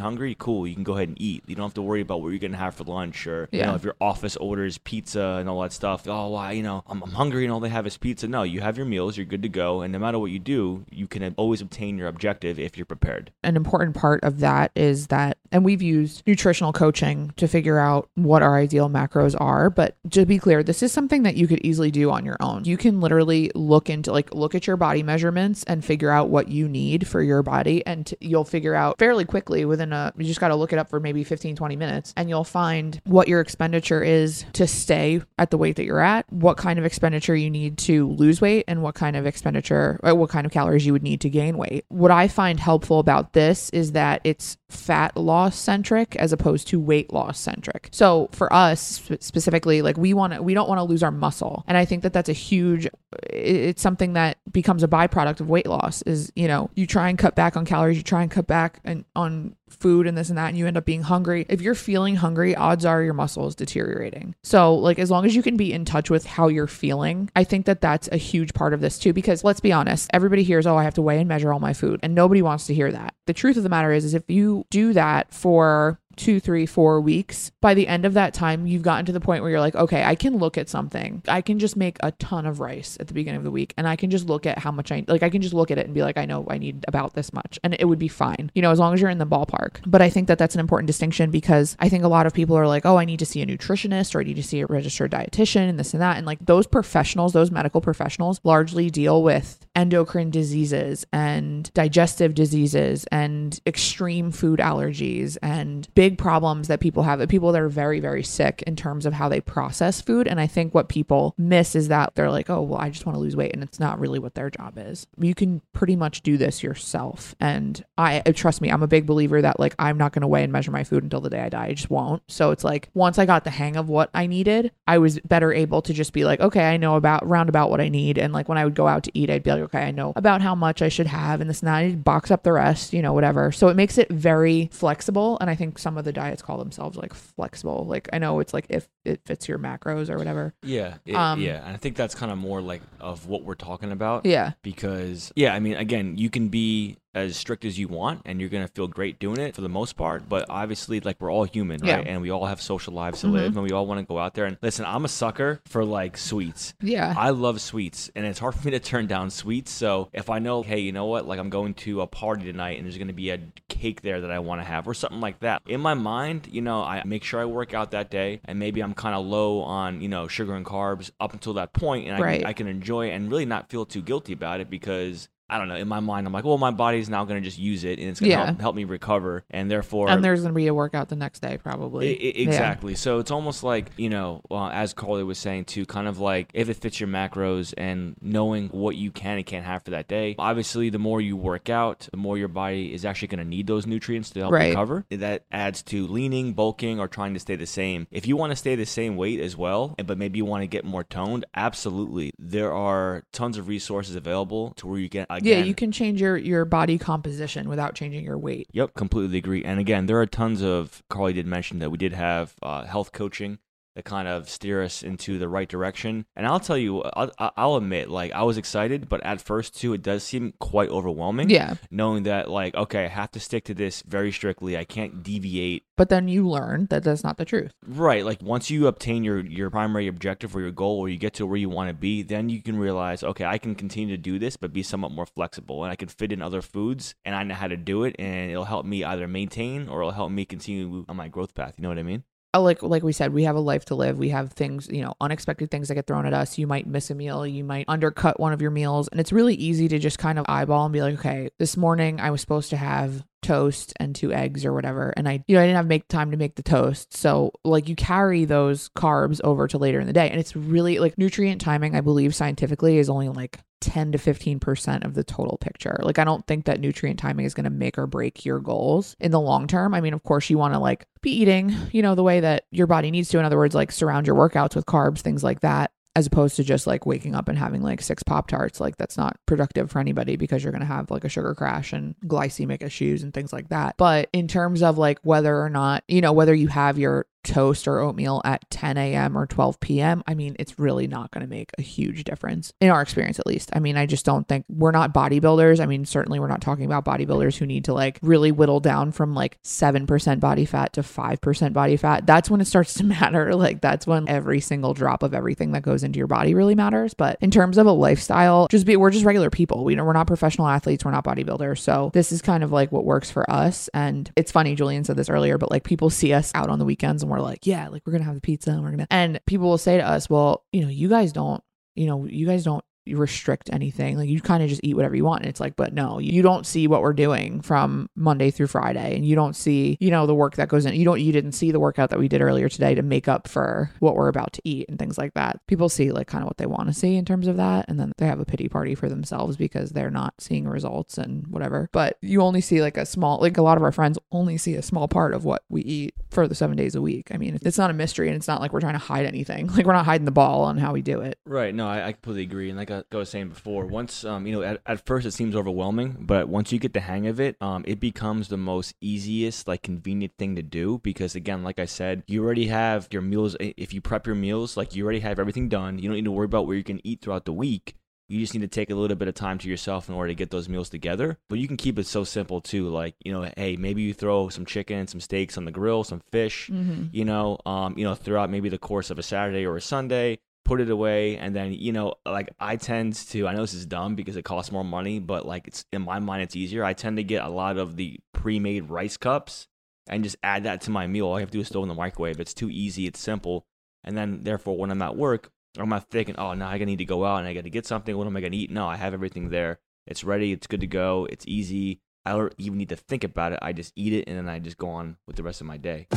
hungry, 0.00 0.36
cool, 0.38 0.66
you 0.66 0.74
can 0.74 0.84
go 0.84 0.94
ahead 0.94 1.08
and 1.08 1.20
eat. 1.20 1.42
You 1.46 1.56
don't 1.56 1.64
have 1.64 1.74
to 1.74 1.82
worry 1.82 2.00
about 2.02 2.22
what 2.22 2.28
you're 2.28 2.38
gonna 2.38 2.56
have 2.56 2.74
for 2.74 2.84
lunch, 2.84 3.26
or 3.26 3.48
you 3.50 3.62
know, 3.62 3.74
if 3.74 3.82
your 3.84 3.96
office 4.00 4.36
orders 4.36 4.78
pizza 4.78 5.38
and 5.40 5.48
all 5.48 5.62
that 5.62 5.72
stuff. 5.72 6.06
Oh, 6.06 6.28
why, 6.28 6.52
you 6.52 6.62
know, 6.62 6.84
I'm, 6.86 7.02
I'm 7.02 7.12
hungry 7.12 7.44
and 7.44 7.52
all 7.52 7.60
they 7.60 7.68
have 7.70 7.86
is 7.86 7.96
pizza. 7.96 8.28
No, 8.28 8.42
you 8.42 8.60
have 8.60 8.76
your 8.76 8.86
meals. 8.86 9.16
You're 9.16 9.26
good 9.26 9.42
to 9.42 9.48
go, 9.48 9.80
and 9.80 9.92
no 9.92 9.98
matter 9.98 10.18
what 10.18 10.30
you 10.30 10.38
do, 10.38 10.84
you 10.90 11.06
can 11.06 11.34
always 11.36 11.60
obtain 11.62 11.96
your 11.96 12.08
objective 12.08 12.58
if 12.58 12.76
you're 12.76 12.84
prepared. 12.84 13.30
an 13.42 13.56
important 13.56 13.96
part 13.96 14.22
of 14.22 14.40
that 14.40 14.70
is 14.74 15.06
that 15.06 15.38
and 15.52 15.64
we've 15.64 15.80
used 15.80 16.22
nutritional 16.26 16.72
coaching 16.72 17.32
to 17.36 17.46
figure 17.46 17.78
out 17.78 18.10
what 18.16 18.42
our 18.42 18.56
ideal 18.58 18.90
macros 18.90 19.34
are 19.40 19.70
but 19.70 19.96
to 20.10 20.25
be 20.26 20.38
clear 20.38 20.62
this 20.62 20.82
is 20.82 20.92
something 20.92 21.22
that 21.24 21.36
you 21.36 21.46
could 21.46 21.60
easily 21.64 21.90
do 21.90 22.10
on 22.10 22.24
your 22.24 22.36
own. 22.40 22.64
You 22.64 22.76
can 22.76 23.00
literally 23.00 23.50
look 23.54 23.90
into 23.90 24.12
like 24.12 24.34
look 24.34 24.54
at 24.54 24.66
your 24.66 24.76
body 24.76 25.02
measurements 25.02 25.64
and 25.64 25.84
figure 25.84 26.10
out 26.10 26.28
what 26.28 26.48
you 26.48 26.68
need 26.68 27.06
for 27.06 27.22
your 27.22 27.42
body 27.42 27.84
and 27.86 28.06
t- 28.06 28.16
you'll 28.20 28.44
figure 28.44 28.74
out 28.74 28.98
fairly 28.98 29.24
quickly 29.24 29.64
within 29.64 29.92
a 29.92 30.12
you 30.16 30.24
just 30.24 30.40
got 30.40 30.48
to 30.48 30.56
look 30.56 30.72
it 30.72 30.78
up 30.78 30.88
for 30.88 31.00
maybe 31.00 31.24
15 31.24 31.56
20 31.56 31.76
minutes 31.76 32.12
and 32.16 32.28
you'll 32.28 32.44
find 32.44 33.00
what 33.04 33.28
your 33.28 33.40
expenditure 33.40 34.02
is 34.02 34.44
to 34.52 34.66
stay 34.66 35.22
at 35.38 35.50
the 35.50 35.58
weight 35.58 35.76
that 35.76 35.84
you're 35.84 36.00
at 36.00 36.30
what 36.32 36.56
kind 36.56 36.78
of 36.78 36.84
expenditure 36.84 37.36
you 37.36 37.50
need 37.50 37.78
to 37.78 38.08
lose 38.08 38.40
weight 38.40 38.64
and 38.68 38.82
what 38.82 38.94
kind 38.94 39.16
of 39.16 39.26
expenditure 39.26 39.98
or 40.02 40.14
what 40.14 40.30
kind 40.30 40.46
of 40.46 40.52
calories 40.52 40.86
you 40.86 40.92
would 40.92 41.02
need 41.02 41.20
to 41.20 41.30
gain 41.30 41.56
weight. 41.56 41.84
What 41.88 42.10
i 42.10 42.28
find 42.28 42.58
helpful 42.60 42.98
about 42.98 43.32
this 43.32 43.70
is 43.70 43.92
that 43.92 44.20
it's 44.24 44.56
fat 44.68 45.16
loss 45.16 45.56
centric 45.56 46.16
as 46.16 46.32
opposed 46.32 46.66
to 46.68 46.80
weight 46.80 47.12
loss 47.12 47.38
centric. 47.38 47.88
So 47.92 48.28
for 48.32 48.52
us 48.52 49.08
specifically, 49.20 49.82
like 49.82 49.96
we 49.96 50.12
want 50.12 50.34
to, 50.34 50.42
we 50.42 50.54
don't 50.54 50.68
want 50.68 50.78
to 50.78 50.82
lose 50.82 51.02
our 51.02 51.10
muscle, 51.10 51.64
and 51.66 51.76
I 51.76 51.84
think 51.84 52.02
that 52.02 52.12
that's 52.12 52.28
a 52.28 52.34
huge. 52.34 52.88
It's 53.22 53.82
something 53.82 54.14
that 54.14 54.38
becomes 54.52 54.82
a 54.82 54.88
byproduct 54.88 55.40
of 55.40 55.48
weight 55.48 55.66
loss. 55.66 56.02
Is 56.02 56.32
you 56.34 56.48
know 56.48 56.70
you 56.74 56.86
try 56.86 57.08
and 57.08 57.18
cut 57.18 57.34
back 57.34 57.56
on 57.56 57.64
calories, 57.64 57.96
you 57.96 58.02
try 58.02 58.22
and 58.22 58.30
cut 58.30 58.46
back 58.46 58.80
and 58.84 59.04
on 59.14 59.54
food 59.68 60.06
and 60.06 60.16
this 60.16 60.28
and 60.28 60.38
that, 60.38 60.48
and 60.48 60.58
you 60.58 60.66
end 60.66 60.76
up 60.76 60.84
being 60.84 61.02
hungry. 61.02 61.46
If 61.48 61.60
you're 61.60 61.74
feeling 61.74 62.16
hungry, 62.16 62.54
odds 62.54 62.84
are 62.84 63.02
your 63.02 63.14
muscle 63.14 63.46
is 63.46 63.54
deteriorating. 63.54 64.34
So 64.42 64.74
like 64.74 64.98
as 64.98 65.10
long 65.10 65.24
as 65.24 65.34
you 65.34 65.42
can 65.42 65.56
be 65.56 65.72
in 65.72 65.84
touch 65.84 66.10
with 66.10 66.24
how 66.24 66.48
you're 66.48 66.66
feeling, 66.66 67.30
I 67.34 67.44
think 67.44 67.66
that 67.66 67.80
that's 67.80 68.08
a 68.12 68.16
huge 68.16 68.54
part 68.54 68.74
of 68.74 68.80
this 68.80 68.98
too. 68.98 69.12
Because 69.12 69.44
let's 69.44 69.60
be 69.60 69.72
honest, 69.72 70.10
everybody 70.12 70.42
hears, 70.42 70.66
oh, 70.66 70.76
I 70.76 70.84
have 70.84 70.94
to 70.94 71.02
weigh 71.02 71.18
and 71.18 71.28
measure 71.28 71.52
all 71.52 71.60
my 71.60 71.72
food, 71.72 72.00
and 72.02 72.14
nobody 72.14 72.42
wants 72.42 72.66
to 72.66 72.74
hear 72.74 72.92
that. 72.92 73.14
The 73.26 73.32
truth 73.32 73.56
of 73.56 73.62
the 73.62 73.68
matter 73.68 73.92
is, 73.92 74.04
is 74.04 74.14
if 74.14 74.28
you 74.28 74.64
do 74.70 74.92
that 74.92 75.32
for 75.32 75.98
two, 76.16 76.40
three, 76.40 76.66
four 76.66 77.00
weeks, 77.00 77.50
by 77.60 77.74
the 77.74 77.88
end 77.88 78.04
of 78.04 78.14
that 78.14 78.34
time, 78.34 78.66
you've 78.66 78.82
gotten 78.82 79.06
to 79.06 79.12
the 79.12 79.20
point 79.20 79.42
where 79.42 79.50
you're 79.50 79.60
like, 79.60 79.74
okay, 79.74 80.04
I 80.04 80.14
can 80.14 80.38
look 80.38 80.58
at 80.58 80.68
something. 80.68 81.22
I 81.28 81.40
can 81.40 81.58
just 81.58 81.76
make 81.76 81.98
a 82.00 82.12
ton 82.12 82.46
of 82.46 82.60
rice 82.60 82.96
at 83.00 83.08
the 83.08 83.14
beginning 83.14 83.38
of 83.38 83.44
the 83.44 83.50
week 83.50 83.74
and 83.76 83.86
I 83.86 83.96
can 83.96 84.10
just 84.10 84.26
look 84.26 84.46
at 84.46 84.58
how 84.58 84.70
much 84.70 84.90
I 84.90 85.04
like, 85.06 85.22
I 85.22 85.30
can 85.30 85.42
just 85.42 85.54
look 85.54 85.70
at 85.70 85.78
it 85.78 85.86
and 85.86 85.94
be 85.94 86.02
like, 86.02 86.16
I 86.16 86.24
know 86.24 86.46
I 86.48 86.58
need 86.58 86.84
about 86.88 87.14
this 87.14 87.32
much 87.32 87.58
and 87.62 87.76
it 87.78 87.84
would 87.84 87.98
be 87.98 88.08
fine, 88.08 88.50
you 88.54 88.62
know, 88.62 88.70
as 88.70 88.78
long 88.78 88.94
as 88.94 89.00
you're 89.00 89.10
in 89.10 89.18
the 89.18 89.26
ballpark. 89.26 89.76
But 89.86 90.02
I 90.02 90.10
think 90.10 90.28
that 90.28 90.38
that's 90.38 90.54
an 90.54 90.60
important 90.60 90.86
distinction 90.86 91.30
because 91.30 91.76
I 91.78 91.88
think 91.88 92.04
a 92.04 92.08
lot 92.08 92.26
of 92.26 92.34
people 92.34 92.56
are 92.56 92.66
like, 92.66 92.86
oh, 92.86 92.96
I 92.96 93.04
need 93.04 93.18
to 93.18 93.26
see 93.26 93.42
a 93.42 93.46
nutritionist 93.46 94.14
or 94.14 94.20
I 94.20 94.24
need 94.24 94.36
to 94.36 94.42
see 94.42 94.60
a 94.60 94.66
registered 94.66 95.10
dietitian 95.10 95.68
and 95.68 95.78
this 95.78 95.92
and 95.92 96.02
that. 96.02 96.16
And 96.16 96.26
like 96.26 96.44
those 96.44 96.66
professionals, 96.66 97.32
those 97.32 97.50
medical 97.50 97.80
professionals 97.80 98.40
largely 98.44 98.90
deal 98.90 99.22
with 99.22 99.65
endocrine 99.76 100.30
diseases 100.30 101.06
and 101.12 101.72
digestive 101.74 102.34
diseases 102.34 103.04
and 103.12 103.60
extreme 103.66 104.32
food 104.32 104.58
allergies 104.58 105.36
and 105.42 105.86
big 105.94 106.18
problems 106.18 106.68
that 106.68 106.80
people 106.80 107.02
have, 107.02 107.26
people 107.28 107.52
that 107.52 107.60
are 107.60 107.68
very, 107.68 108.00
very 108.00 108.22
sick 108.22 108.62
in 108.66 108.74
terms 108.74 109.06
of 109.06 109.12
how 109.12 109.28
they 109.28 109.40
process 109.40 110.00
food. 110.00 110.26
And 110.26 110.40
I 110.40 110.46
think 110.46 110.74
what 110.74 110.88
people 110.88 111.34
miss 111.36 111.76
is 111.76 111.88
that 111.88 112.14
they're 112.14 112.30
like, 112.30 112.48
oh, 112.48 112.62
well, 112.62 112.80
I 112.80 112.88
just 112.90 113.04
want 113.04 113.14
to 113.16 113.20
lose 113.20 113.36
weight. 113.36 113.52
And 113.52 113.62
it's 113.62 113.78
not 113.78 114.00
really 114.00 114.18
what 114.18 114.34
their 114.34 114.50
job 114.50 114.74
is. 114.78 115.06
You 115.18 115.34
can 115.34 115.60
pretty 115.74 115.94
much 115.94 116.22
do 116.22 116.38
this 116.38 116.62
yourself. 116.62 117.34
And 117.38 117.84
I, 117.98 118.20
trust 118.34 118.62
me, 118.62 118.70
I'm 118.70 118.82
a 118.82 118.88
big 118.88 119.06
believer 119.06 119.42
that 119.42 119.60
like 119.60 119.74
I'm 119.78 119.98
not 119.98 120.12
going 120.12 120.22
to 120.22 120.28
weigh 120.28 120.42
and 120.42 120.52
measure 120.52 120.70
my 120.70 120.84
food 120.84 121.02
until 121.02 121.20
the 121.20 121.30
day 121.30 121.40
I 121.40 121.50
die. 121.50 121.66
I 121.66 121.74
just 121.74 121.90
won't. 121.90 122.22
So 122.28 122.50
it's 122.50 122.64
like 122.64 122.88
once 122.94 123.18
I 123.18 123.26
got 123.26 123.44
the 123.44 123.50
hang 123.50 123.76
of 123.76 123.90
what 123.90 124.08
I 124.14 124.26
needed, 124.26 124.72
I 124.88 124.98
was 124.98 125.20
better 125.20 125.52
able 125.52 125.82
to 125.82 125.92
just 125.92 126.14
be 126.14 126.24
like, 126.24 126.40
okay, 126.40 126.64
I 126.64 126.78
know 126.78 126.96
about 126.96 127.28
round 127.28 127.50
about 127.50 127.70
what 127.70 127.80
I 127.80 127.90
need. 127.90 128.16
And 128.16 128.32
like 128.32 128.48
when 128.48 128.56
I 128.56 128.64
would 128.64 128.74
go 128.74 128.86
out 128.86 129.02
to 129.04 129.10
eat, 129.12 129.28
I'd 129.28 129.42
be 129.42 129.52
like, 129.52 129.65
okay, 129.66 129.82
I 129.84 129.90
know 129.92 130.12
about 130.16 130.40
how 130.42 130.54
much 130.54 130.82
I 130.82 130.88
should 130.88 131.06
have 131.06 131.40
and 131.40 131.48
this 131.50 131.60
and 131.60 131.68
that. 131.68 131.76
I'd 131.76 132.02
box 132.02 132.30
up 132.30 132.42
the 132.42 132.52
rest, 132.52 132.92
you 132.92 133.02
know, 133.02 133.12
whatever. 133.12 133.52
So 133.52 133.68
it 133.68 133.76
makes 133.76 133.98
it 133.98 134.08
very 134.10 134.68
flexible. 134.72 135.38
And 135.40 135.48
I 135.50 135.54
think 135.54 135.78
some 135.78 135.96
of 135.98 136.04
the 136.04 136.12
diets 136.12 136.42
call 136.42 136.58
themselves 136.58 136.96
like 136.96 137.14
flexible. 137.14 137.84
Like 137.88 138.08
I 138.12 138.18
know 138.18 138.40
it's 138.40 138.54
like 138.54 138.66
if 138.68 138.88
it 139.04 139.20
fits 139.26 139.48
your 139.48 139.58
macros 139.58 140.10
or 140.10 140.16
whatever. 140.18 140.54
Yeah, 140.62 140.94
it- 141.04 141.14
Um, 141.14 141.40
yeah, 141.40 141.62
and 141.64 141.74
I 141.74 141.76
think 141.76 141.96
that's 141.96 142.14
kind 142.14 142.32
of 142.32 142.38
more 142.38 142.60
like 142.60 142.82
of 143.00 143.26
what 143.28 143.42
we're 143.44 143.54
talking 143.54 143.92
about. 143.92 144.24
Yeah. 144.26 144.52
because 144.62 145.32
yeah 145.36 145.54
i 145.54 145.60
mean 145.60 145.74
again 145.76 146.16
you 146.16 146.28
can 146.30 146.48
be 146.48 146.96
as 147.16 147.36
strict 147.36 147.64
as 147.64 147.78
you 147.78 147.88
want 147.88 148.20
and 148.26 148.38
you're 148.40 148.48
gonna 148.50 148.68
feel 148.68 148.86
great 148.86 149.18
doing 149.18 149.38
it 149.40 149.54
for 149.54 149.62
the 149.62 149.68
most 149.68 149.96
part 149.96 150.28
but 150.28 150.44
obviously 150.48 151.00
like 151.00 151.20
we're 151.20 151.32
all 151.32 151.44
human 151.44 151.80
right 151.80 151.88
Yeah. 152.04 152.12
and 152.12 152.20
we 152.22 152.30
all 152.30 152.46
have 152.46 152.60
social 152.60 152.92
lives 152.92 153.22
to 153.22 153.26
Mhm. 153.26 153.32
live 153.32 153.56
and 153.56 153.62
we 153.64 153.72
all 153.72 153.86
want 153.86 153.98
to 154.00 154.06
go 154.06 154.18
out 154.18 154.34
there 154.34 154.44
and 154.44 154.56
listen 154.62 154.84
i'm 154.84 155.04
a 155.04 155.08
sucker 155.08 155.60
for 155.66 155.84
like 155.84 156.16
sweets 156.16 156.74
Yeah. 156.80 157.14
I 157.16 157.30
love 157.30 157.60
sweets, 157.60 158.10
and 158.14 158.26
it's 158.26 158.38
hard 158.38 158.54
for 158.56 158.66
me 158.68 158.70
to 158.72 158.78
turn 158.80 159.06
down 159.06 159.30
sweets. 159.30 159.70
So 159.72 160.08
if 160.12 160.28
I 160.30 160.38
know, 160.38 160.62
hey, 160.62 160.78
you 160.80 160.92
know 160.92 161.06
what, 161.06 161.26
like 161.26 161.38
I'm 161.38 161.48
going 161.50 161.72
to 161.74 162.02
a 162.02 162.06
party 162.06 162.44
tonight, 162.44 162.76
and 162.76 162.84
there's 162.86 162.98
going 162.98 163.06
to 163.08 163.14
be 163.14 163.30
a 163.30 163.38
cake 163.68 164.02
there 164.02 164.20
that 164.20 164.30
I 164.30 164.38
want 164.38 164.60
to 164.60 164.64
have, 164.64 164.86
or 164.86 164.92
something 164.94 165.20
like 165.20 165.40
that. 165.40 165.62
In 165.66 165.80
my 165.80 165.94
mind, 165.94 166.48
you 166.50 166.60
know, 166.60 166.82
I 166.82 167.02
make 167.04 167.24
sure 167.24 167.40
I 167.40 167.44
work 167.46 167.72
out 167.74 167.90
that 167.92 168.10
day, 168.10 168.40
and 168.44 168.58
maybe 168.58 168.80
I'm 168.82 168.92
kind 168.94 169.14
of 169.14 169.24
low 169.24 169.60
on, 169.62 170.00
you 170.02 170.08
know, 170.08 170.28
sugar 170.28 170.54
and 170.54 170.64
carbs 170.66 171.10
up 171.20 171.32
until 171.32 171.54
that 171.54 171.72
point, 171.72 172.06
and 172.06 172.14
I, 172.16 172.18
can, 172.38 172.46
I 172.46 172.52
can 172.52 172.66
enjoy 172.68 173.08
it 173.08 173.12
and 173.12 173.30
really 173.30 173.46
not 173.46 173.70
feel 173.70 173.86
too 173.86 174.02
guilty 174.02 174.32
about 174.34 174.60
it 174.60 174.68
because. 174.70 175.28
I 175.48 175.58
don't 175.58 175.68
know. 175.68 175.76
In 175.76 175.86
my 175.86 176.00
mind, 176.00 176.26
I'm 176.26 176.32
like, 176.32 176.44
well, 176.44 176.58
my 176.58 176.72
body's 176.72 177.08
now 177.08 177.24
going 177.24 177.40
to 177.40 177.46
just 177.48 177.58
use 177.58 177.84
it, 177.84 177.98
and 178.00 178.08
it's 178.08 178.18
going 178.20 178.30
to 178.30 178.36
Yeah. 178.36 178.46
help, 178.46 178.60
help 178.60 178.76
me 178.76 178.84
recover, 178.84 179.44
and 179.50 179.70
therefore, 179.70 180.10
and 180.10 180.24
there's 180.24 180.40
going 180.40 180.52
to 180.52 180.56
be 180.56 180.66
a 180.66 180.74
workout 180.74 181.08
the 181.08 181.14
next 181.16 181.40
day, 181.40 181.56
probably. 181.58 182.08
I- 182.08 182.10
I- 182.12 182.32
Yeah. 182.34 182.48
exactly. 182.48 182.94
So 182.96 183.18
it's 183.20 183.30
almost 183.30 183.62
like, 183.62 183.90
you 183.96 184.08
know, 184.10 184.42
uh, 184.50 184.68
as 184.68 184.92
Karley 184.92 185.24
was 185.24 185.38
saying 185.38 185.66
too, 185.66 185.86
kind 185.86 186.08
of 186.08 186.18
like 186.18 186.50
if 186.52 186.68
it 186.68 186.74
fits 186.78 186.98
your 186.98 187.08
macros 187.08 187.72
and 187.78 188.16
knowing 188.20 188.68
what 188.70 188.96
you 188.96 189.10
can 189.12 189.36
and 189.36 189.46
can't 189.46 189.64
have 189.64 189.84
for 189.84 189.92
that 189.92 190.08
day. 190.08 190.34
Obviously, 190.38 190.90
the 190.90 190.98
more 190.98 191.20
you 191.20 191.36
work 191.36 191.70
out, 191.70 192.08
the 192.10 192.16
more 192.16 192.36
your 192.36 192.48
body 192.48 192.92
is 192.92 193.04
actually 193.04 193.28
going 193.28 193.38
to 193.38 193.44
need 193.48 193.66
those 193.68 193.86
nutrients 193.86 194.30
to 194.30 194.40
help 194.40 194.52
Right. 194.52 194.70
recover. 194.70 195.04
That 195.10 195.44
adds 195.52 195.82
to 195.84 196.06
leaning, 196.08 196.54
bulking, 196.54 196.98
or 196.98 197.06
trying 197.06 197.34
to 197.34 197.40
stay 197.40 197.54
the 197.56 197.66
same. 197.66 198.08
If 198.10 198.26
you 198.26 198.36
want 198.36 198.50
to 198.50 198.56
stay 198.56 198.74
the 198.74 198.84
same 198.86 199.16
weight 199.16 199.38
as 199.40 199.56
well, 199.56 199.94
but 200.04 200.18
maybe 200.18 200.38
you 200.38 200.44
want 200.44 200.62
to 200.62 200.66
get 200.66 200.84
more 200.84 201.04
toned, 201.04 201.44
absolutely. 201.54 202.32
There 202.38 202.72
are 202.72 203.22
tons 203.32 203.58
of 203.58 203.68
resources 203.68 204.16
available 204.16 204.72
to 204.76 204.86
where 204.86 204.98
you 204.98 205.08
can, 205.08 205.26
yeah, 205.42 205.58
you 205.58 205.74
can 205.74 205.92
change 205.92 206.20
your 206.20 206.36
your 206.36 206.64
body 206.64 206.98
composition 206.98 207.68
without 207.68 207.94
changing 207.94 208.24
your 208.24 208.38
weight. 208.38 208.68
Yep, 208.72 208.94
completely 208.94 209.38
agree. 209.38 209.64
And 209.64 209.80
again, 209.80 210.06
there 210.06 210.20
are 210.20 210.26
tons 210.26 210.62
of 210.62 211.02
Karley 211.10 211.34
did 211.34 211.46
mention 211.46 211.78
that 211.80 211.90
we 211.90 211.98
did 211.98 212.12
have 212.12 212.54
uh, 212.62 212.84
health 212.84 213.12
coaching 213.12 213.58
that 213.96 214.04
kind 214.04 214.28
of 214.28 214.48
steer 214.48 214.82
us 214.82 215.02
into 215.02 215.38
the 215.38 215.48
right 215.48 215.68
direction. 215.68 216.26
And 216.36 216.46
I'll 216.46 216.60
tell 216.60 216.76
you, 216.76 217.02
I'll, 217.02 217.32
I'll 217.38 217.76
admit, 217.76 218.10
like 218.10 218.30
I 218.32 218.42
was 218.42 218.58
excited, 218.58 219.08
but 219.08 219.24
at 219.24 219.40
first 219.40 219.74
too, 219.74 219.94
it 219.94 220.02
does 220.02 220.22
seem 220.22 220.52
quite 220.60 220.90
overwhelming. 220.90 221.50
Yeah, 221.50 221.74
knowing 221.90 222.24
that 222.24 222.50
like 222.50 222.74
okay, 222.76 223.06
I 223.06 223.08
have 223.08 223.32
to 223.32 223.40
stick 223.40 223.64
to 223.64 223.74
this 223.74 224.02
very 224.02 224.30
strictly. 224.30 224.76
I 224.76 224.84
can't 224.84 225.22
deviate. 225.22 225.84
but 225.96 226.10
then 226.10 226.28
you 226.28 226.46
learn 226.46 226.86
that 226.90 227.04
that's 227.04 227.24
not 227.24 227.38
the 227.38 227.46
truth. 227.46 227.72
Right, 227.86 228.24
like 228.24 228.42
once 228.42 228.70
you 228.70 228.86
obtain 228.86 229.24
your 229.24 229.44
your 229.44 229.70
primary 229.70 230.06
objective 230.08 230.54
or 230.54 230.60
your 230.60 230.70
goal, 230.70 231.00
or 231.00 231.08
you 231.08 231.16
get 231.16 231.32
to 231.34 231.46
where 231.46 231.56
you 231.56 231.70
want 231.70 231.88
to 231.88 231.94
be, 231.94 232.22
then 232.22 232.50
you 232.50 232.62
can 232.62 232.78
realize, 232.78 233.24
okay, 233.24 233.46
I 233.46 233.56
can 233.56 233.74
continue 233.74 234.14
to 234.14 234.22
do 234.22 234.38
this, 234.38 234.56
but 234.58 234.74
be 234.74 234.82
somewhat 234.82 235.12
more 235.12 235.26
flexible, 235.26 235.84
and 235.84 235.90
I 235.90 235.96
can 235.96 236.08
fit 236.08 236.32
in 236.32 236.42
other 236.42 236.60
foods, 236.60 237.14
and 237.24 237.34
I 237.34 237.42
know 237.44 237.54
how 237.54 237.68
to 237.68 237.78
do 237.78 238.04
it, 238.04 238.14
and 238.18 238.50
it'll 238.50 238.64
help 238.66 238.84
me 238.84 239.04
either 239.04 239.26
maintain 239.26 239.88
or 239.88 240.00
it'll 240.00 240.12
help 240.12 240.30
me 240.30 240.44
continue 240.44 241.06
on 241.08 241.16
my 241.16 241.28
growth 241.28 241.54
path. 241.54 241.74
You 241.78 241.82
know 241.82 241.88
what 241.88 241.98
I 241.98 242.02
mean? 242.02 242.24
Uh, 242.56 242.60
like 242.60 242.82
like 242.82 243.02
we 243.02 243.12
said, 243.12 243.32
we 243.32 243.44
have 243.44 243.56
a 243.56 243.60
life 243.60 243.84
to 243.86 243.94
live. 243.94 244.18
We 244.18 244.30
have 244.30 244.52
things, 244.52 244.88
you 244.90 245.02
know, 245.02 245.14
unexpected 245.20 245.70
things 245.70 245.88
that 245.88 245.94
get 245.94 246.06
thrown 246.06 246.26
at 246.26 246.34
us. 246.34 246.58
You 246.58 246.66
might 246.66 246.86
miss 246.86 247.10
a 247.10 247.14
meal, 247.14 247.46
you 247.46 247.64
might 247.64 247.86
undercut 247.88 248.40
one 248.40 248.52
of 248.52 248.62
your 248.62 248.70
meals, 248.70 249.08
and 249.08 249.20
it's 249.20 249.32
really 249.32 249.54
easy 249.54 249.88
to 249.88 249.98
just 249.98 250.18
kind 250.18 250.38
of 250.38 250.46
eyeball 250.48 250.86
and 250.86 250.92
be 250.92 251.02
like, 251.02 251.18
okay, 251.18 251.50
this 251.58 251.76
morning 251.76 252.20
I 252.20 252.30
was 252.30 252.40
supposed 252.40 252.70
to 252.70 252.76
have 252.76 253.24
toast 253.42 253.92
and 254.00 254.16
two 254.16 254.32
eggs 254.32 254.64
or 254.64 254.72
whatever. 254.72 255.12
And 255.16 255.28
i 255.28 255.44
you 255.46 255.54
know 255.54 255.62
i 255.62 255.66
didn't 255.66 255.76
have 255.76 255.86
make 255.86 256.08
time 256.08 256.32
to 256.32 256.36
make 256.36 256.56
the 256.56 256.62
toast. 256.62 257.16
So 257.16 257.52
like 257.64 257.88
you 257.88 257.94
carry 257.94 258.44
those 258.44 258.88
carbs 258.90 259.40
over 259.44 259.68
to 259.68 259.78
later 259.78 260.00
in 260.00 260.06
the 260.06 260.12
day. 260.12 260.30
And 260.30 260.40
it's 260.40 260.56
really 260.56 260.98
like 260.98 261.16
nutrient 261.18 261.60
timing 261.60 261.94
i 261.94 262.00
believe 262.00 262.34
scientifically 262.34 262.98
is 262.98 263.08
only 263.08 263.28
like 263.28 263.60
10 263.80 264.12
to 264.12 264.18
15% 264.18 265.04
of 265.04 265.14
the 265.14 265.24
total 265.24 265.58
picture. 265.58 265.98
Like 266.02 266.18
I 266.18 266.24
don't 266.24 266.46
think 266.46 266.64
that 266.64 266.80
nutrient 266.80 267.18
timing 267.18 267.46
is 267.46 267.54
going 267.54 267.64
to 267.64 267.70
make 267.70 267.98
or 267.98 268.06
break 268.06 268.44
your 268.44 268.60
goals 268.60 269.16
in 269.20 269.30
the 269.30 269.40
long 269.40 269.66
term. 269.66 269.94
I 269.94 270.00
mean, 270.00 270.14
of 270.14 270.22
course 270.22 270.50
you 270.50 270.58
want 270.58 270.74
to 270.74 270.78
like 270.78 271.06
be 271.20 271.30
eating, 271.30 271.74
you 271.92 272.02
know, 272.02 272.14
the 272.14 272.22
way 272.22 272.40
that 272.40 272.64
your 272.70 272.86
body 272.86 273.10
needs 273.10 273.28
to. 273.30 273.38
In 273.38 273.44
other 273.44 273.58
words, 273.58 273.74
like 273.74 273.92
surround 273.92 274.26
your 274.26 274.36
workouts 274.36 274.74
with 274.74 274.86
carbs, 274.86 275.20
things 275.20 275.44
like 275.44 275.60
that 275.60 275.90
as 276.16 276.26
opposed 276.26 276.56
to 276.56 276.64
just 276.64 276.86
like 276.86 277.04
waking 277.04 277.34
up 277.34 277.46
and 277.46 277.58
having 277.58 277.82
like 277.82 278.00
six 278.00 278.22
pop 278.22 278.48
tarts 278.48 278.80
like 278.80 278.96
that's 278.96 279.18
not 279.18 279.38
productive 279.44 279.90
for 279.90 279.98
anybody 279.98 280.36
because 280.36 280.64
you're 280.64 280.72
going 280.72 280.80
to 280.80 280.86
have 280.86 281.10
like 281.10 281.24
a 281.24 281.28
sugar 281.28 281.54
crash 281.54 281.92
and 281.92 282.14
glycemic 282.24 282.82
issues 282.82 283.22
and 283.22 283.34
things 283.34 283.52
like 283.52 283.68
that 283.68 283.94
but 283.98 284.30
in 284.32 284.48
terms 284.48 284.82
of 284.82 284.96
like 284.96 285.18
whether 285.24 285.60
or 285.60 285.68
not 285.68 286.02
you 286.08 286.22
know 286.22 286.32
whether 286.32 286.54
you 286.54 286.68
have 286.68 286.98
your 286.98 287.26
toast 287.46 287.88
or 287.88 288.00
oatmeal 288.00 288.42
at 288.44 288.68
10 288.70 288.96
a.m. 288.98 289.38
or 289.38 289.46
12 289.46 289.80
p.m., 289.80 290.22
I 290.26 290.34
mean, 290.34 290.56
it's 290.58 290.78
really 290.78 291.06
not 291.06 291.30
going 291.30 291.44
to 291.44 291.50
make 291.50 291.70
a 291.78 291.82
huge 291.82 292.24
difference 292.24 292.72
in 292.80 292.90
our 292.90 293.00
experience, 293.00 293.38
at 293.38 293.46
least. 293.46 293.70
I 293.72 293.78
mean, 293.78 293.96
I 293.96 294.04
just 294.04 294.26
don't 294.26 294.46
think 294.46 294.66
we're 294.68 294.90
not 294.90 295.14
bodybuilders. 295.14 295.80
I 295.80 295.86
mean, 295.86 296.04
certainly 296.04 296.40
we're 296.40 296.48
not 296.48 296.60
talking 296.60 296.84
about 296.84 297.04
bodybuilders 297.04 297.56
who 297.56 297.66
need 297.66 297.84
to 297.86 297.94
like 297.94 298.18
really 298.20 298.52
whittle 298.52 298.80
down 298.80 299.12
from 299.12 299.34
like 299.34 299.62
7% 299.62 300.40
body 300.40 300.64
fat 300.64 300.92
to 300.94 301.02
5% 301.02 301.72
body 301.72 301.96
fat. 301.96 302.26
That's 302.26 302.50
when 302.50 302.60
it 302.60 302.66
starts 302.66 302.94
to 302.94 303.04
matter. 303.04 303.54
Like, 303.54 303.80
that's 303.80 304.06
when 304.06 304.28
every 304.28 304.60
single 304.60 304.92
drop 304.92 305.22
of 305.22 305.32
everything 305.32 305.72
that 305.72 305.82
goes 305.82 306.02
into 306.02 306.18
your 306.18 306.26
body 306.26 306.54
really 306.54 306.74
matters. 306.74 307.14
But 307.14 307.38
in 307.40 307.50
terms 307.50 307.78
of 307.78 307.86
a 307.86 307.92
lifestyle, 307.92 308.66
just 308.68 308.86
be, 308.86 308.96
we're 308.96 309.10
just 309.10 309.24
regular 309.24 309.50
people. 309.50 309.84
We 309.84 309.94
know 309.94 310.04
we're 310.04 310.12
not 310.12 310.26
professional 310.26 310.66
athletes, 310.66 311.04
we're 311.04 311.12
not 311.12 311.24
bodybuilders. 311.24 311.78
So 311.78 312.10
this 312.12 312.32
is 312.32 312.42
kind 312.42 312.64
of 312.64 312.72
like 312.72 312.90
what 312.90 313.04
works 313.04 313.30
for 313.30 313.48
us. 313.50 313.88
And 313.94 314.30
it's 314.36 314.52
funny, 314.52 314.74
Julian 314.74 315.04
said 315.04 315.16
this 315.16 315.30
earlier, 315.30 315.58
but 315.58 315.70
like 315.70 315.84
people 315.84 316.10
see 316.10 316.32
us 316.32 316.50
out 316.54 316.68
on 316.68 316.78
the 316.78 316.84
weekends 316.84 317.22
and 317.22 317.30
we're 317.36 317.42
like, 317.42 317.66
yeah, 317.66 317.88
like 317.88 318.02
we're 318.06 318.12
gonna 318.12 318.24
have 318.24 318.34
the 318.34 318.40
pizza 318.40 318.70
and 318.70 318.82
we're 318.82 318.90
gonna 318.90 319.06
and 319.10 319.40
people 319.46 319.68
will 319.68 319.78
say 319.78 319.96
to 319.98 320.06
us, 320.06 320.30
well, 320.30 320.64
you 320.72 320.82
know, 320.82 320.88
you 320.88 321.08
guys 321.08 321.32
don't, 321.32 321.62
you 321.94 322.06
know, 322.06 322.24
you 322.24 322.46
guys 322.46 322.64
don't 322.64 322.84
restrict 323.08 323.70
anything. 323.72 324.16
Like 324.16 324.28
you 324.28 324.40
kind 324.40 324.62
of 324.62 324.68
just 324.68 324.82
eat 324.84 324.94
whatever 324.94 325.14
you 325.16 325.24
want. 325.24 325.42
And 325.42 325.48
it's 325.48 325.60
like, 325.60 325.76
but 325.76 325.92
no, 325.92 326.18
you 326.18 326.42
don't 326.42 326.66
see 326.66 326.86
what 326.86 327.02
we're 327.02 327.12
doing 327.12 327.60
from 327.60 328.10
Monday 328.14 328.50
through 328.50 328.68
Friday. 328.68 329.14
And 329.14 329.24
you 329.24 329.34
don't 329.34 329.54
see, 329.54 329.96
you 330.00 330.10
know, 330.10 330.26
the 330.26 330.34
work 330.34 330.56
that 330.56 330.68
goes 330.68 330.86
in. 330.86 330.94
You 330.94 331.04
don't, 331.04 331.20
you 331.20 331.32
didn't 331.32 331.52
see 331.52 331.70
the 331.70 331.80
workout 331.80 332.10
that 332.10 332.18
we 332.18 332.28
did 332.28 332.40
earlier 332.40 332.68
today 332.68 332.94
to 332.94 333.02
make 333.02 333.28
up 333.28 333.48
for 333.48 333.90
what 334.00 334.14
we're 334.14 334.28
about 334.28 334.52
to 334.54 334.62
eat 334.64 334.88
and 334.88 334.98
things 334.98 335.18
like 335.18 335.34
that. 335.34 335.60
People 335.66 335.88
see 335.88 336.10
like 336.10 336.26
kind 336.26 336.42
of 336.42 336.48
what 336.48 336.58
they 336.58 336.66
want 336.66 336.88
to 336.88 336.94
see 336.94 337.16
in 337.16 337.24
terms 337.24 337.46
of 337.46 337.56
that. 337.56 337.86
And 337.88 337.98
then 337.98 338.12
they 338.18 338.26
have 338.26 338.40
a 338.40 338.44
pity 338.44 338.68
party 338.68 338.94
for 338.94 339.08
themselves 339.08 339.56
because 339.56 339.90
they're 339.90 340.10
not 340.10 340.34
seeing 340.38 340.66
results 340.66 341.18
and 341.18 341.46
whatever. 341.48 341.88
But 341.92 342.18
you 342.20 342.42
only 342.42 342.60
see 342.60 342.82
like 342.82 342.96
a 342.96 343.06
small, 343.06 343.38
like 343.40 343.58
a 343.58 343.62
lot 343.62 343.76
of 343.76 343.82
our 343.82 343.92
friends 343.92 344.18
only 344.32 344.56
see 344.56 344.74
a 344.74 344.82
small 344.82 345.08
part 345.08 345.34
of 345.34 345.44
what 345.44 345.64
we 345.68 345.82
eat 345.82 346.14
for 346.30 346.48
the 346.48 346.54
seven 346.54 346.76
days 346.76 346.94
a 346.94 347.02
week. 347.02 347.28
I 347.32 347.36
mean, 347.36 347.58
it's 347.62 347.78
not 347.78 347.90
a 347.90 347.94
mystery 347.94 348.28
and 348.28 348.36
it's 348.36 348.48
not 348.48 348.60
like 348.60 348.72
we're 348.72 348.80
trying 348.80 348.94
to 348.94 348.98
hide 348.98 349.26
anything. 349.26 349.70
Like 349.76 349.84
we're 349.84 349.92
not 349.92 350.06
hiding 350.06 350.24
the 350.24 350.30
ball 350.30 350.64
on 350.64 350.78
how 350.78 350.94
we 350.94 351.02
do 351.02 351.20
it. 351.20 351.38
Right. 351.44 351.74
No, 351.74 351.86
I, 351.86 352.06
I 352.06 352.12
completely 352.12 352.44
agree. 352.44 352.70
And 352.70 352.78
like 352.78 352.90
I, 352.90 352.95
I 353.12 353.16
was 353.16 353.28
saying 353.30 353.48
before, 353.50 353.86
once 353.86 354.24
um, 354.24 354.46
you 354.46 354.52
know, 354.52 354.62
at, 354.62 354.80
at 354.86 355.04
first 355.06 355.26
it 355.26 355.32
seems 355.32 355.54
overwhelming, 355.56 356.16
but 356.20 356.48
once 356.48 356.72
you 356.72 356.78
get 356.78 356.92
the 356.92 357.00
hang 357.00 357.26
of 357.26 357.40
it, 357.40 357.56
um, 357.60 357.84
it 357.86 358.00
becomes 358.00 358.48
the 358.48 358.56
most 358.56 358.94
easiest, 359.00 359.66
like 359.68 359.82
convenient 359.82 360.32
thing 360.38 360.56
to 360.56 360.62
do 360.62 360.98
because 361.02 361.34
again, 361.34 361.62
like 361.62 361.78
I 361.78 361.86
said, 361.86 362.22
you 362.26 362.44
already 362.44 362.66
have 362.68 363.08
your 363.10 363.22
meals. 363.22 363.56
If 363.60 363.92
you 363.92 364.00
prep 364.00 364.26
your 364.26 364.36
meals, 364.36 364.76
like 364.76 364.94
you 364.94 365.04
already 365.04 365.20
have 365.20 365.38
everything 365.38 365.68
done. 365.68 365.98
You 365.98 366.08
don't 366.08 366.16
need 366.16 366.24
to 366.24 366.32
worry 366.32 366.46
about 366.46 366.66
where 366.66 366.76
you 366.76 366.84
can 366.84 367.00
eat 367.06 367.20
throughout 367.22 367.44
the 367.44 367.52
week. 367.52 367.94
You 368.28 368.40
just 368.40 368.54
need 368.54 368.62
to 368.62 368.66
take 368.66 368.90
a 368.90 368.94
little 368.96 369.16
bit 369.16 369.28
of 369.28 369.34
time 369.34 369.56
to 369.58 369.68
yourself 369.68 370.08
in 370.08 370.14
order 370.16 370.30
to 370.30 370.34
get 370.34 370.50
those 370.50 370.68
meals 370.68 370.88
together. 370.88 371.38
But 371.48 371.60
you 371.60 371.68
can 371.68 371.76
keep 371.76 371.96
it 371.96 372.08
so 372.08 372.24
simple 372.24 372.60
too. 372.60 372.88
Like, 372.88 373.14
you 373.24 373.32
know, 373.32 373.48
hey, 373.56 373.76
maybe 373.76 374.02
you 374.02 374.12
throw 374.12 374.48
some 374.48 374.66
chicken, 374.66 375.06
some 375.06 375.20
steaks 375.20 375.56
on 375.56 375.64
the 375.64 375.70
grill, 375.70 376.02
some 376.02 376.18
fish, 376.32 376.68
Mm-hmm. 376.68 377.04
you 377.12 377.24
know, 377.24 377.58
um, 377.64 377.96
you 377.96 378.02
know, 378.02 378.16
throughout 378.16 378.50
maybe 378.50 378.68
the 378.68 378.78
course 378.78 379.10
of 379.10 379.20
a 379.20 379.22
Saturday 379.22 379.64
or 379.64 379.76
a 379.76 379.80
Sunday, 379.80 380.40
put 380.66 380.80
it 380.80 380.90
away 380.90 381.36
and 381.38 381.54
then, 381.54 381.72
you 381.72 381.92
know, 381.92 382.14
like 382.26 382.50
I 382.58 382.76
tend 382.76 383.14
to 383.30 383.46
I 383.46 383.54
know 383.54 383.60
this 383.60 383.72
is 383.72 383.86
dumb 383.86 384.16
because 384.16 384.36
it 384.36 384.44
costs 384.44 384.72
more 384.72 384.84
money, 384.84 385.20
but 385.20 385.46
like 385.46 385.68
it's 385.68 385.84
in 385.92 386.02
my 386.02 386.18
mind 386.18 386.42
it's 386.42 386.56
easier. 386.56 386.84
I 386.84 386.92
tend 386.92 387.16
to 387.18 387.24
get 387.24 387.44
a 387.44 387.48
lot 387.48 387.78
of 387.78 387.96
the 387.96 388.18
pre-made 388.34 388.90
rice 388.90 389.16
cups 389.16 389.68
and 390.08 390.24
just 390.24 390.36
add 390.42 390.64
that 390.64 390.80
to 390.82 390.90
my 390.90 391.06
meal. 391.06 391.26
All 391.26 391.36
I 391.36 391.40
have 391.40 391.50
to 391.50 391.56
do 391.56 391.60
is 391.60 391.68
throw 391.68 391.82
in 391.82 391.88
the 391.88 391.94
microwave. 391.94 392.40
It's 392.40 392.52
too 392.52 392.68
easy, 392.68 393.06
it's 393.06 393.20
simple. 393.20 393.64
And 394.02 394.18
then 394.18 394.42
therefore 394.42 394.76
when 394.76 394.90
I'm 394.90 395.02
at 395.02 395.16
work, 395.16 395.50
I'm 395.78 395.88
not 395.88 396.10
thinking, 396.10 396.34
oh, 396.36 396.54
now 396.54 396.68
I 396.68 396.78
need 396.78 396.98
to 396.98 397.04
go 397.04 397.24
out 397.24 397.38
and 397.38 397.46
I 397.46 397.54
got 397.54 397.64
to 397.64 397.70
get 397.70 397.86
something. 397.86 398.16
What 398.16 398.26
am 398.26 398.36
I 398.36 398.40
to 398.40 398.56
eat? 398.56 398.70
No, 398.70 398.88
I 398.88 398.96
have 398.96 399.14
everything 399.14 399.50
there. 399.50 399.78
It's 400.06 400.24
ready. 400.24 400.50
It's 400.50 400.66
good 400.66 400.80
to 400.80 400.86
go. 400.86 401.28
It's 401.30 401.44
easy. 401.46 402.00
I 402.24 402.32
don't 402.32 402.52
even 402.58 402.78
need 402.78 402.88
to 402.88 402.96
think 402.96 403.22
about 403.22 403.52
it. 403.52 403.60
I 403.62 403.72
just 403.72 403.92
eat 403.94 404.12
it 404.12 404.24
and 404.26 404.36
then 404.36 404.48
I 404.48 404.58
just 404.58 404.78
go 404.78 404.88
on 404.90 405.16
with 405.28 405.36
the 405.36 405.44
rest 405.44 405.60
of 405.60 405.68
my 405.68 405.76
day. 405.76 406.08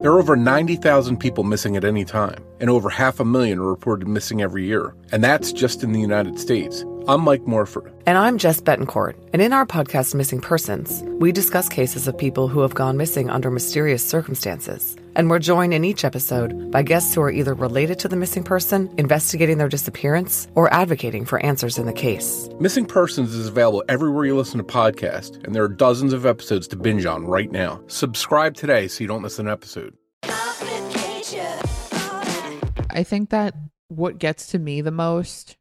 There 0.00 0.12
are 0.12 0.18
over 0.18 0.36
90,000 0.36 1.16
people 1.16 1.42
missing 1.42 1.74
at 1.74 1.82
any 1.82 2.04
time, 2.04 2.44
and 2.60 2.68
over 2.68 2.90
half 2.90 3.18
a 3.18 3.24
million 3.24 3.58
are 3.58 3.62
reported 3.62 4.06
missing 4.06 4.42
every 4.42 4.66
year. 4.66 4.94
And 5.10 5.24
that's 5.24 5.52
just 5.52 5.82
in 5.82 5.92
the 5.92 6.00
United 6.00 6.38
States. 6.38 6.84
I'm 7.08 7.22
Mike 7.22 7.46
Morford. 7.46 7.94
And 8.04 8.18
I'm 8.18 8.36
Jess 8.36 8.60
Betancourt. 8.60 9.14
And 9.32 9.40
in 9.40 9.54
our 9.54 9.64
podcast, 9.64 10.14
Missing 10.14 10.42
Persons, 10.42 11.02
we 11.18 11.32
discuss 11.32 11.70
cases 11.70 12.06
of 12.06 12.18
people 12.18 12.46
who 12.46 12.60
have 12.60 12.74
gone 12.74 12.98
missing 12.98 13.30
under 13.30 13.50
mysterious 13.50 14.06
circumstances. 14.06 14.96
And 15.16 15.30
we're 15.30 15.38
joined 15.38 15.72
in 15.72 15.82
each 15.82 16.04
episode 16.04 16.70
by 16.70 16.82
guests 16.82 17.14
who 17.14 17.22
are 17.22 17.30
either 17.30 17.54
related 17.54 17.98
to 18.00 18.08
the 18.08 18.16
missing 18.16 18.44
person, 18.44 18.92
investigating 18.98 19.56
their 19.56 19.66
disappearance, 19.66 20.46
or 20.54 20.70
advocating 20.74 21.24
for 21.24 21.38
answers 21.40 21.78
in 21.78 21.86
the 21.86 21.92
case. 21.94 22.50
Missing 22.60 22.84
Persons 22.84 23.34
is 23.34 23.48
available 23.48 23.82
everywhere 23.88 24.26
you 24.26 24.36
listen 24.36 24.58
to 24.58 24.64
podcasts, 24.64 25.42
and 25.42 25.54
there 25.54 25.64
are 25.64 25.68
dozens 25.68 26.12
of 26.12 26.26
episodes 26.26 26.68
to 26.68 26.76
binge 26.76 27.06
on 27.06 27.24
right 27.24 27.50
now. 27.50 27.80
Subscribe 27.86 28.54
today 28.54 28.88
so 28.88 29.02
you 29.02 29.08
don't 29.08 29.22
miss 29.22 29.38
an 29.38 29.48
episode. 29.48 29.96
I 32.90 33.02
think 33.02 33.30
that 33.30 33.54
what 33.88 34.18
gets 34.18 34.48
to 34.48 34.58
me 34.58 34.82
the 34.82 34.90
most 34.90 35.56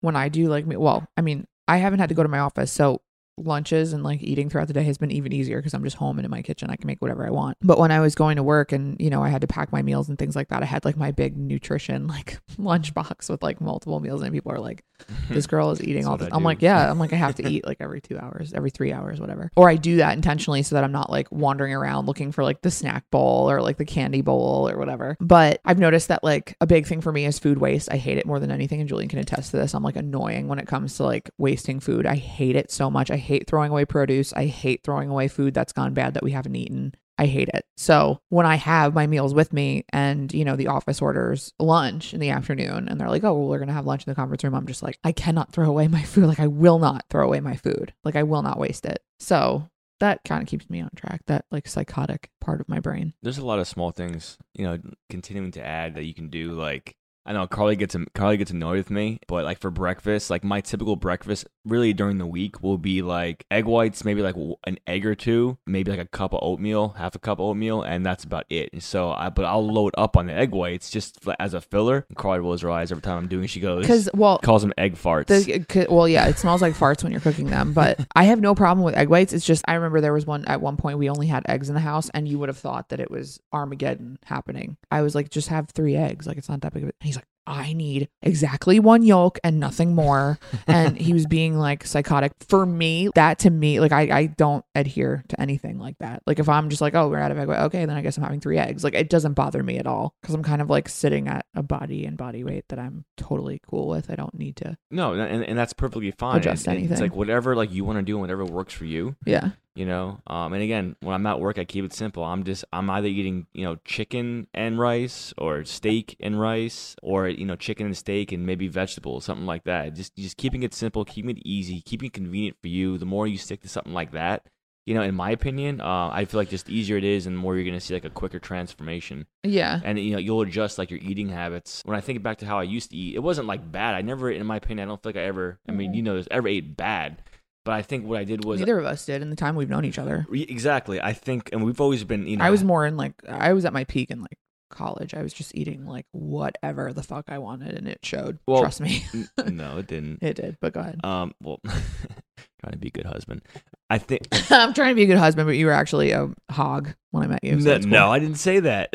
when 0.00 0.16
I 0.16 0.28
do 0.28 0.48
like 0.48 0.66
me, 0.66 0.74
well, 0.76 1.06
I 1.16 1.20
mean, 1.20 1.46
I 1.68 1.76
haven't 1.76 2.00
had 2.00 2.08
to 2.08 2.16
go 2.16 2.24
to 2.24 2.28
my 2.28 2.40
office, 2.40 2.72
so 2.72 3.02
lunches 3.38 3.92
and 3.92 4.02
like 4.02 4.22
eating 4.22 4.48
throughout 4.48 4.68
the 4.68 4.74
day 4.74 4.82
has 4.84 4.98
been 4.98 5.10
even 5.10 5.32
easier 5.32 5.58
because 5.58 5.74
I'm 5.74 5.84
just 5.84 5.96
home 5.96 6.18
and 6.18 6.24
in 6.24 6.30
my 6.30 6.42
kitchen. 6.42 6.70
I 6.70 6.76
can 6.76 6.86
make 6.86 7.02
whatever 7.02 7.26
I 7.26 7.30
want. 7.30 7.58
But 7.62 7.78
when 7.78 7.90
I 7.90 8.00
was 8.00 8.14
going 8.14 8.36
to 8.36 8.42
work 8.42 8.72
and, 8.72 8.96
you 9.00 9.10
know, 9.10 9.22
I 9.22 9.28
had 9.28 9.40
to 9.42 9.46
pack 9.46 9.72
my 9.72 9.82
meals 9.82 10.08
and 10.08 10.18
things 10.18 10.36
like 10.36 10.48
that, 10.48 10.62
I 10.62 10.66
had 10.66 10.84
like 10.84 10.96
my 10.96 11.10
big 11.10 11.36
nutrition 11.36 12.06
like 12.16 12.38
lunchbox 12.58 13.28
with 13.30 13.42
like 13.42 13.60
multiple 13.60 14.00
meals. 14.00 14.22
And 14.22 14.32
people 14.32 14.52
are 14.52 14.58
like, 14.58 14.84
this 15.28 15.46
girl 15.56 15.70
is 15.70 15.82
eating 15.82 16.06
all 16.06 16.16
this. 16.16 16.28
I'm 16.32 16.42
like, 16.42 16.62
yeah. 16.62 16.90
I'm 16.90 16.98
like, 16.98 17.12
I 17.12 17.16
have 17.16 17.34
to 17.36 17.48
eat 17.48 17.66
like 17.66 17.78
every 17.80 18.00
two 18.00 18.18
hours, 18.18 18.52
every 18.52 18.70
three 18.70 18.92
hours, 18.92 19.20
whatever. 19.20 19.50
Or 19.56 19.68
I 19.68 19.76
do 19.76 19.96
that 19.96 20.14
intentionally 20.14 20.62
so 20.62 20.74
that 20.74 20.84
I'm 20.84 20.92
not 20.92 21.10
like 21.10 21.30
wandering 21.30 21.74
around 21.74 22.06
looking 22.06 22.32
for 22.32 22.44
like 22.44 22.62
the 22.62 22.70
snack 22.70 23.04
bowl 23.10 23.50
or 23.50 23.60
like 23.60 23.76
the 23.76 23.84
candy 23.84 24.22
bowl 24.22 24.68
or 24.68 24.78
whatever. 24.78 25.16
But 25.20 25.60
I've 25.64 25.78
noticed 25.78 26.08
that 26.08 26.24
like 26.24 26.56
a 26.60 26.66
big 26.66 26.86
thing 26.86 27.00
for 27.00 27.12
me 27.12 27.26
is 27.26 27.38
food 27.38 27.58
waste. 27.58 27.90
I 27.92 27.96
hate 27.96 28.18
it 28.18 28.26
more 28.26 28.40
than 28.40 28.50
anything. 28.50 28.80
And 28.80 28.88
Julian 28.88 29.08
can 29.08 29.18
attest 29.18 29.50
to 29.50 29.58
this. 29.58 29.74
I'm 29.74 29.82
like 29.82 29.96
annoying 29.96 30.48
when 30.48 30.58
it 30.58 30.66
comes 30.66 30.96
to 30.96 31.04
like 31.04 31.30
wasting 31.38 31.80
food. 31.80 32.06
I 32.06 32.16
hate 32.16 32.56
it 32.56 32.70
so 32.70 32.90
much. 32.90 33.10
I 33.10 33.16
hate 33.26 33.46
throwing 33.46 33.70
away 33.70 33.84
produce. 33.84 34.32
I 34.32 34.46
hate 34.46 34.82
throwing 34.84 35.10
away 35.10 35.28
food 35.28 35.54
that's 35.54 35.72
gone 35.72 35.94
bad 35.94 36.14
that 36.14 36.22
we 36.22 36.32
haven't 36.32 36.56
eaten. 36.56 36.94
I 37.18 37.26
hate 37.26 37.48
it. 37.48 37.64
So 37.78 38.20
when 38.28 38.44
I 38.44 38.56
have 38.56 38.94
my 38.94 39.06
meals 39.06 39.32
with 39.32 39.52
me 39.52 39.84
and, 39.90 40.32
you 40.34 40.44
know, 40.44 40.54
the 40.54 40.66
office 40.66 41.00
orders 41.00 41.52
lunch 41.58 42.12
in 42.12 42.20
the 42.20 42.30
afternoon 42.30 42.88
and 42.88 43.00
they're 43.00 43.08
like, 43.08 43.24
oh, 43.24 43.32
well, 43.32 43.48
we're 43.48 43.58
going 43.58 43.68
to 43.68 43.74
have 43.74 43.86
lunch 43.86 44.06
in 44.06 44.10
the 44.10 44.14
conference 44.14 44.44
room, 44.44 44.54
I'm 44.54 44.66
just 44.66 44.82
like, 44.82 44.98
I 45.02 45.12
cannot 45.12 45.52
throw 45.52 45.66
away 45.66 45.88
my 45.88 46.02
food. 46.02 46.26
Like, 46.26 46.40
I 46.40 46.46
will 46.46 46.78
not 46.78 47.06
throw 47.08 47.24
away 47.24 47.40
my 47.40 47.56
food. 47.56 47.94
Like, 48.04 48.16
I 48.16 48.22
will 48.22 48.42
not 48.42 48.58
waste 48.58 48.84
it. 48.84 49.02
So 49.18 49.70
that 50.00 50.20
kind 50.24 50.42
of 50.42 50.48
keeps 50.48 50.68
me 50.68 50.80
on 50.80 50.90
track, 50.94 51.22
that 51.26 51.46
like 51.50 51.66
psychotic 51.66 52.30
part 52.40 52.60
of 52.60 52.68
my 52.68 52.80
brain. 52.80 53.14
There's 53.22 53.38
a 53.38 53.46
lot 53.46 53.58
of 53.58 53.66
small 53.66 53.90
things, 53.90 54.36
you 54.54 54.64
know, 54.64 54.78
continuing 55.08 55.52
to 55.52 55.64
add 55.64 55.94
that 55.94 56.04
you 56.04 56.14
can 56.14 56.28
do. 56.28 56.52
Like 56.52 56.96
I 57.26 57.32
know 57.32 57.46
Karley 57.48 57.76
gets 57.76 57.96
Karley 58.14 58.38
gets 58.38 58.52
annoyed 58.52 58.76
with 58.76 58.90
me, 58.90 59.18
but 59.26 59.44
like 59.44 59.58
for 59.58 59.70
breakfast, 59.72 60.30
like 60.30 60.44
my 60.44 60.60
typical 60.60 60.94
breakfast, 60.94 61.48
really 61.64 61.92
during 61.92 62.18
the 62.18 62.26
week 62.26 62.62
will 62.62 62.78
be 62.78 63.02
like 63.02 63.44
egg 63.50 63.64
whites, 63.64 64.04
maybe 64.04 64.22
like 64.22 64.36
an 64.64 64.78
egg 64.86 65.04
or 65.04 65.16
two, 65.16 65.58
maybe 65.66 65.90
like 65.90 65.98
a 65.98 66.06
cup 66.06 66.32
of 66.32 66.38
oatmeal, 66.40 66.90
half 66.90 67.16
a 67.16 67.18
cup 67.18 67.40
of 67.40 67.46
oatmeal, 67.46 67.82
and 67.82 68.06
that's 68.06 68.22
about 68.22 68.46
it. 68.48 68.70
And 68.72 68.80
so 68.80 69.10
I, 69.10 69.30
but 69.30 69.44
I'll 69.44 69.66
load 69.66 69.92
up 69.98 70.16
on 70.16 70.26
the 70.26 70.34
egg 70.34 70.52
whites 70.52 70.88
just 70.88 71.18
as 71.40 71.52
a 71.52 71.60
filler. 71.60 72.06
And 72.08 72.16
Karley 72.16 72.40
rolls 72.40 72.62
her 72.62 72.70
eyes 72.70 72.92
every 72.92 73.02
time 73.02 73.18
I'm 73.18 73.28
doing. 73.28 73.48
She 73.48 73.58
goes, 73.58 73.82
Because, 73.82 74.08
well, 74.14 74.38
calls 74.38 74.62
them 74.62 74.72
egg 74.78 74.94
farts. 74.94 75.26
The, 75.26 75.82
uh, 75.82 75.92
well, 75.92 76.06
yeah, 76.06 76.28
it 76.28 76.38
smells 76.38 76.62
like 76.62 76.74
farts 76.74 77.02
when 77.02 77.10
you're 77.10 77.20
cooking 77.20 77.48
them, 77.48 77.72
but 77.72 78.06
I 78.14 78.24
have 78.24 78.40
no 78.40 78.54
problem 78.54 78.84
with 78.84 78.94
egg 78.94 79.08
whites. 79.08 79.32
It's 79.32 79.44
just 79.44 79.64
I 79.66 79.74
remember 79.74 80.00
there 80.00 80.12
was 80.12 80.26
one 80.26 80.44
at 80.44 80.60
one 80.60 80.76
point 80.76 80.98
we 80.98 81.10
only 81.10 81.26
had 81.26 81.44
eggs 81.48 81.68
in 81.68 81.74
the 81.74 81.80
house, 81.80 82.08
and 82.10 82.28
you 82.28 82.38
would 82.38 82.48
have 82.48 82.58
thought 82.58 82.90
that 82.90 83.00
it 83.00 83.10
was 83.10 83.40
Armageddon 83.52 84.20
happening. 84.24 84.76
I 84.92 85.02
was 85.02 85.16
like, 85.16 85.30
just 85.30 85.48
have 85.48 85.70
three 85.70 85.96
eggs, 85.96 86.28
like 86.28 86.38
it's 86.38 86.48
not 86.48 86.60
that 86.60 86.72
big 86.72 86.84
of 86.84 86.90
a. 86.90 87.15
He's 87.16 87.22
like, 87.22 87.35
I 87.46 87.72
need 87.72 88.08
exactly 88.22 88.80
one 88.80 89.02
yolk 89.02 89.38
and 89.44 89.60
nothing 89.60 89.94
more. 89.94 90.38
and 90.66 90.96
he 90.98 91.12
was 91.12 91.26
being 91.26 91.56
like 91.58 91.86
psychotic. 91.86 92.32
For 92.48 92.66
me, 92.66 93.08
that 93.14 93.38
to 93.40 93.50
me, 93.50 93.80
like 93.80 93.92
I, 93.92 94.02
I 94.18 94.26
don't 94.26 94.64
adhere 94.74 95.24
to 95.28 95.40
anything 95.40 95.78
like 95.78 95.96
that. 96.00 96.22
Like 96.26 96.38
if 96.38 96.48
I'm 96.48 96.68
just 96.70 96.80
like, 96.82 96.94
oh, 96.94 97.08
we're 97.08 97.18
out 97.18 97.30
of 97.30 97.38
egg 97.38 97.48
white, 97.48 97.60
okay, 97.64 97.84
then 97.84 97.96
I 97.96 98.02
guess 98.02 98.16
I'm 98.16 98.24
having 98.24 98.40
three 98.40 98.58
eggs. 98.58 98.82
Like 98.84 98.94
it 98.94 99.08
doesn't 99.10 99.34
bother 99.34 99.62
me 99.62 99.78
at 99.78 99.86
all 99.86 100.14
because 100.22 100.34
I'm 100.34 100.42
kind 100.42 100.60
of 100.62 100.68
like 100.70 100.88
sitting 100.88 101.28
at 101.28 101.46
a 101.54 101.62
body 101.62 102.04
and 102.04 102.16
body 102.16 102.44
weight 102.44 102.68
that 102.68 102.78
I'm 102.78 103.04
totally 103.16 103.60
cool 103.68 103.88
with. 103.88 104.10
I 104.10 104.14
don't 104.16 104.34
need 104.34 104.56
to. 104.56 104.76
No, 104.90 105.12
and, 105.14 105.44
and 105.44 105.58
that's 105.58 105.72
perfectly 105.72 106.10
fine. 106.10 106.38
Adjust 106.38 106.66
And- 106.66 106.76
and 106.76 106.84
It's 106.84 106.90
anything. 106.92 107.10
like 107.10 107.16
whatever 107.16 107.54
like 107.56 107.72
you 107.72 107.84
want 107.84 107.98
to 107.98 108.02
do 108.02 108.14
and 108.14 108.20
whatever 108.22 108.44
works 108.44 108.74
for 108.74 108.84
you. 108.84 109.16
Yeah. 109.24 109.50
you 109.74 109.84
know 109.84 110.18
um 110.26 110.54
and 110.54 110.62
again 110.62 110.96
when 111.00 111.14
i'm 111.14 111.26
at 111.26 111.38
work 111.38 111.58
i 111.58 111.64
keep 111.64 111.84
it 111.84 111.92
simple 111.92 112.24
i'm 112.24 112.44
just 112.44 112.64
i'm 112.72 112.88
either 112.88 113.08
eating 113.08 113.46
you 113.52 113.62
know 113.62 113.76
chicken 113.84 114.46
and 114.54 114.78
rice 114.78 115.34
or 115.36 115.66
steak 115.66 116.16
and 116.18 116.40
rice 116.40 116.96
or 117.02 117.28
you 117.38 117.44
know 117.46 117.56
chicken 117.56 117.86
and 117.86 117.96
steak 117.96 118.32
and 118.32 118.44
maybe 118.46 118.68
vegetables 118.68 119.24
something 119.24 119.46
like 119.46 119.64
that 119.64 119.94
just 119.94 120.14
just 120.16 120.36
keeping 120.36 120.62
it 120.62 120.72
simple 120.74 121.04
keeping 121.04 121.30
it 121.36 121.42
easy 121.44 121.80
keeping 121.82 122.06
it 122.06 122.12
convenient 122.12 122.56
for 122.62 122.68
you 122.68 122.98
the 122.98 123.06
more 123.06 123.26
you 123.26 123.36
stick 123.38 123.60
to 123.62 123.68
something 123.68 123.92
like 123.92 124.12
that 124.12 124.46
you 124.86 124.94
know 124.94 125.02
in 125.02 125.14
my 125.14 125.30
opinion 125.30 125.80
uh, 125.80 126.08
i 126.12 126.24
feel 126.24 126.38
like 126.40 126.48
just 126.48 126.66
the 126.66 126.76
easier 126.78 126.96
it 126.96 127.04
is 127.04 127.26
and 127.26 127.36
the 127.36 127.40
more 127.40 127.54
you're 127.56 127.64
going 127.64 127.74
to 127.74 127.80
see 127.80 127.94
like 127.94 128.04
a 128.04 128.10
quicker 128.10 128.38
transformation 128.38 129.26
Yeah. 129.42 129.80
and 129.84 129.98
you 129.98 130.12
know 130.12 130.18
you'll 130.18 130.42
adjust 130.42 130.78
like 130.78 130.90
your 130.90 131.00
eating 131.00 131.28
habits 131.28 131.82
when 131.84 131.96
i 131.96 132.00
think 132.00 132.22
back 132.22 132.38
to 132.38 132.46
how 132.46 132.58
i 132.58 132.62
used 132.62 132.90
to 132.90 132.96
eat 132.96 133.14
it 133.16 133.20
wasn't 133.20 133.46
like 133.48 133.70
bad 133.72 133.94
i 133.94 134.02
never 134.02 134.30
in 134.30 134.46
my 134.46 134.56
opinion 134.56 134.86
i 134.86 134.90
don't 134.90 135.02
think 135.02 135.16
i 135.16 135.22
ever 135.22 135.58
i 135.68 135.72
mean 135.72 135.92
Mhm. 135.92 135.96
you 135.96 136.02
know 136.02 136.16
this 136.16 136.28
ever 136.30 136.46
ate 136.48 136.76
bad 136.76 137.22
but 137.64 137.72
i 137.74 137.82
think 137.82 138.06
what 138.06 138.18
i 138.20 138.24
did 138.24 138.44
was 138.44 138.60
Neither 138.60 138.78
of 138.78 138.86
us 138.86 139.04
did 139.04 139.22
in 139.22 139.30
the 139.30 139.34
time 139.36 139.56
we've 139.56 139.68
known 139.68 139.84
each 139.84 139.98
other. 139.98 140.24
Exactly. 140.32 141.00
I 141.00 141.12
think, 141.12 141.50
and 141.52 141.64
we've 141.64 141.80
always 141.80 142.04
been, 142.04 142.24
you 142.28 142.36
know, 142.36 142.44
I 142.44 142.50
was 142.50 142.62
more 142.62 142.86
in 142.86 142.96
like 142.96 143.14
I 143.28 143.52
was 143.54 143.64
at 143.64 143.72
my 143.72 143.82
peak 143.82 144.12
in 144.12 144.20
like 144.20 144.38
college. 144.76 145.14
I 145.14 145.22
was 145.22 145.32
just 145.32 145.54
eating 145.54 145.86
like 145.86 146.06
whatever 146.12 146.92
the 146.92 147.02
fuck 147.02 147.24
I 147.28 147.38
wanted, 147.38 147.74
and 147.74 147.88
it 147.88 147.98
showed. 148.04 148.38
Well- 148.46 148.60
Trust 148.60 148.80
me, 148.80 149.04
N- 149.14 149.28
no, 149.56 149.78
it 149.78 149.86
didn't. 149.86 150.22
it 150.22 150.34
did. 150.34 150.58
But 150.60 150.72
go 150.74 150.80
ahead. 150.80 151.00
Um, 151.04 151.34
well, 151.42 151.60
trying 151.64 152.72
to 152.72 152.78
be 152.78 152.88
a 152.88 152.90
good 152.92 153.06
husband. 153.06 153.42
I 153.90 153.98
think. 153.98 154.28
I'm 154.50 154.74
trying 154.74 154.90
to 154.90 154.94
be 154.94 155.02
a 155.04 155.06
good 155.06 155.18
husband, 155.18 155.46
but 155.46 155.56
you 155.56 155.66
were 155.66 155.72
actually 155.72 156.10
a 156.12 156.28
hog 156.50 156.94
when 157.10 157.22
I 157.24 157.26
met 157.26 157.42
you. 157.44 157.58
so 157.60 157.66
no, 157.66 157.72
that's 157.72 157.84
cool. 157.84 157.92
no, 157.92 158.10
I 158.12 158.18
didn't 158.18 158.36
say 158.38 158.60
that. 158.60 158.90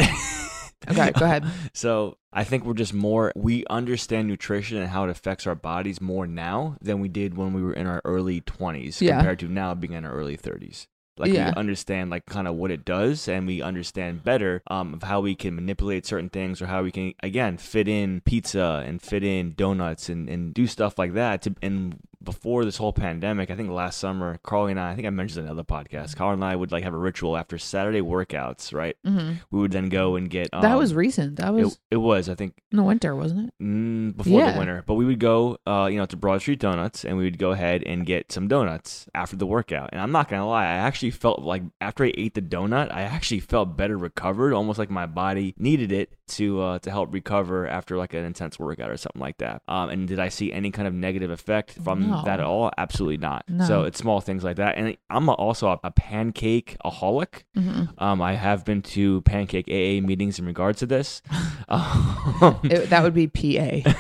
Okay, 0.90 1.12
go 1.12 1.26
ahead. 1.26 1.46
So 1.74 2.18
I 2.34 2.44
think 2.44 2.66
we're 2.66 2.74
just 2.74 2.94
more. 2.94 3.32
We 3.36 3.66
understand 3.70 4.28
nutrition 4.28 4.78
and 4.78 4.88
how 4.90 5.04
it 5.04 5.12
affects 5.12 5.46
our 5.46 5.54
bodies 5.54 6.02
more 6.02 6.26
now 6.26 6.76
than 6.82 7.00
we 7.00 7.08
did 7.08 7.38
when 7.38 7.54
we 7.54 7.62
were 7.62 7.74
in 7.74 7.86
our 7.86 8.02
early 8.04 8.42
20s 8.42 9.00
Yeah. 9.00 9.18
compared 9.18 9.38
to 9.40 9.48
now 9.48 9.76
being 9.76 9.94
in 9.94 10.06
our 10.06 10.12
early 10.12 10.38
30s. 10.38 10.88
Like 11.22 11.32
Yeah. 11.32 11.50
we 11.52 11.56
understand 11.56 12.10
like 12.10 12.26
kind 12.26 12.48
of 12.48 12.56
what 12.56 12.72
it 12.72 12.84
does, 12.84 13.28
and 13.28 13.48
we 13.48 13.62
understand 13.62 14.24
better 14.24 14.62
um, 14.68 14.94
of 14.96 15.04
how 15.04 15.22
we 15.22 15.36
can 15.36 15.56
manipulate 15.56 16.06
certain 16.06 16.30
things, 16.30 16.62
or 16.62 16.66
how 16.66 16.82
we 16.84 16.92
can 16.92 17.14
again 17.24 17.58
fit 17.58 17.88
in 17.88 18.22
pizza 18.22 18.84
and 18.86 19.02
fit 19.02 19.24
in 19.24 19.54
donuts 19.56 20.10
and, 20.10 20.28
and 20.28 20.54
do 20.54 20.68
stuff 20.68 20.98
like 20.98 21.14
that. 21.14 21.44
To, 21.44 21.56
and 21.62 22.00
before 22.24 22.66
this 22.66 22.78
whole 22.78 22.94
pandemic, 22.94 23.50
I 23.50 23.56
think 23.56 23.70
last 23.70 24.00
summer, 24.00 24.40
Karley 24.46 24.72
and 24.72 24.80
I, 24.80 24.92
I 24.92 24.96
think 24.96 25.08
I 25.08 25.10
mentioned 25.10 25.40
in 25.46 25.52
another 25.52 25.64
podcast. 25.64 26.16
Karley 26.16 26.34
and 26.34 26.44
I 26.46 26.56
would 26.56 26.72
like 26.72 26.84
have 26.84 26.94
a 26.94 26.98
ritual 26.98 27.36
after 27.38 27.58
Saturday 27.58 28.02
workouts, 28.02 28.74
right? 28.74 28.96
hmm 29.06 29.34
We 29.50 29.60
would 29.60 29.72
then 29.72 29.90
go 29.90 30.16
and 30.16 30.30
get. 30.30 30.50
Um, 30.54 30.62
that 30.62 30.78
was 30.78 30.94
recent. 30.94 31.38
That 31.38 31.54
was 31.54 31.74
it, 31.74 31.80
it 31.92 31.98
was 31.98 32.30
I 32.30 32.36
think 32.36 32.62
in 32.72 32.78
the 32.78 32.84
winter, 32.84 33.16
wasn't 33.16 33.48
it? 33.50 33.54
mm, 33.64 34.16
before 34.16 34.40
Yeah. 34.40 34.52
the 34.52 34.58
winter. 34.60 34.84
But 34.86 34.96
we 34.96 35.06
would 35.06 35.20
go, 35.20 35.58
uh, 35.66 35.88
you 35.92 35.98
know, 35.98 36.06
to 36.06 36.18
Broad 36.18 36.42
Street 36.42 36.60
Donuts, 36.60 37.04
and 37.06 37.18
we 37.18 37.24
would 37.24 37.38
go 37.38 37.52
ahead 37.52 37.84
and 37.86 38.06
get 38.06 38.32
some 38.32 38.48
donuts 38.48 39.08
after 39.16 39.36
the 39.36 39.46
workout. 39.46 39.90
And 39.92 40.02
I'm 40.02 40.12
not 40.12 40.30
gonna 40.30 40.48
lie, 40.48 40.64
I 40.66 40.78
actually 40.88 41.12
felt 41.12 41.42
like 41.42 41.64
after 41.80 42.04
I 42.06 42.14
ate 42.18 42.34
the 42.36 42.42
donut, 42.42 42.94
I 42.94 43.02
actually 43.02 43.40
felt 43.40 43.76
better 43.78 43.98
recovered, 43.98 44.54
almost 44.54 44.78
like 44.80 44.90
my 44.90 45.06
body 45.06 45.54
needed 45.58 45.92
it 45.92 46.14
to 46.30 46.62
uh, 46.62 46.80
to 46.80 46.92
help 46.92 47.14
recover 47.14 47.68
after 47.68 47.98
like 47.98 48.14
an 48.14 48.24
intense 48.24 48.58
workout 48.60 48.90
or 48.90 48.98
something 48.98 49.22
like 49.22 49.38
that. 49.40 49.62
Um, 49.68 49.90
and 49.90 50.08
did 50.08 50.20
I 50.20 50.30
see 50.30 50.54
any 50.54 50.72
kind 50.72 50.88
of 50.88 50.94
negative 50.94 51.30
effect 51.32 51.72
from 51.84 52.11
No. 52.12 52.24
that 52.24 52.40
at 52.40 52.46
all? 52.46 52.72
Absolutely 52.78 53.18
not. 53.18 53.44
No. 53.50 53.66
So 53.66 53.84
it's 53.84 53.98
small 53.98 54.22
things 54.22 54.44
like 54.44 54.58
that. 54.58 54.78
And 54.78 54.96
I'm 55.10 55.28
also 55.30 55.70
a, 55.70 55.80
a 55.84 55.92
pancake 55.92 56.78
aholic. 56.86 57.44
hmm 57.56 57.84
Um, 57.98 58.22
I 58.22 58.34
have 58.34 58.64
been 58.66 58.82
to 58.84 59.22
pancake 59.22 59.68
AA 59.68 60.06
meetings 60.06 60.40
in 60.40 60.46
regards 60.46 60.80
to 60.80 60.86
this. 60.86 61.22
Um, 61.70 62.60
It, 62.64 62.90
that 62.90 63.02
would 63.04 63.14
be 63.14 63.28
PA. 63.28 63.94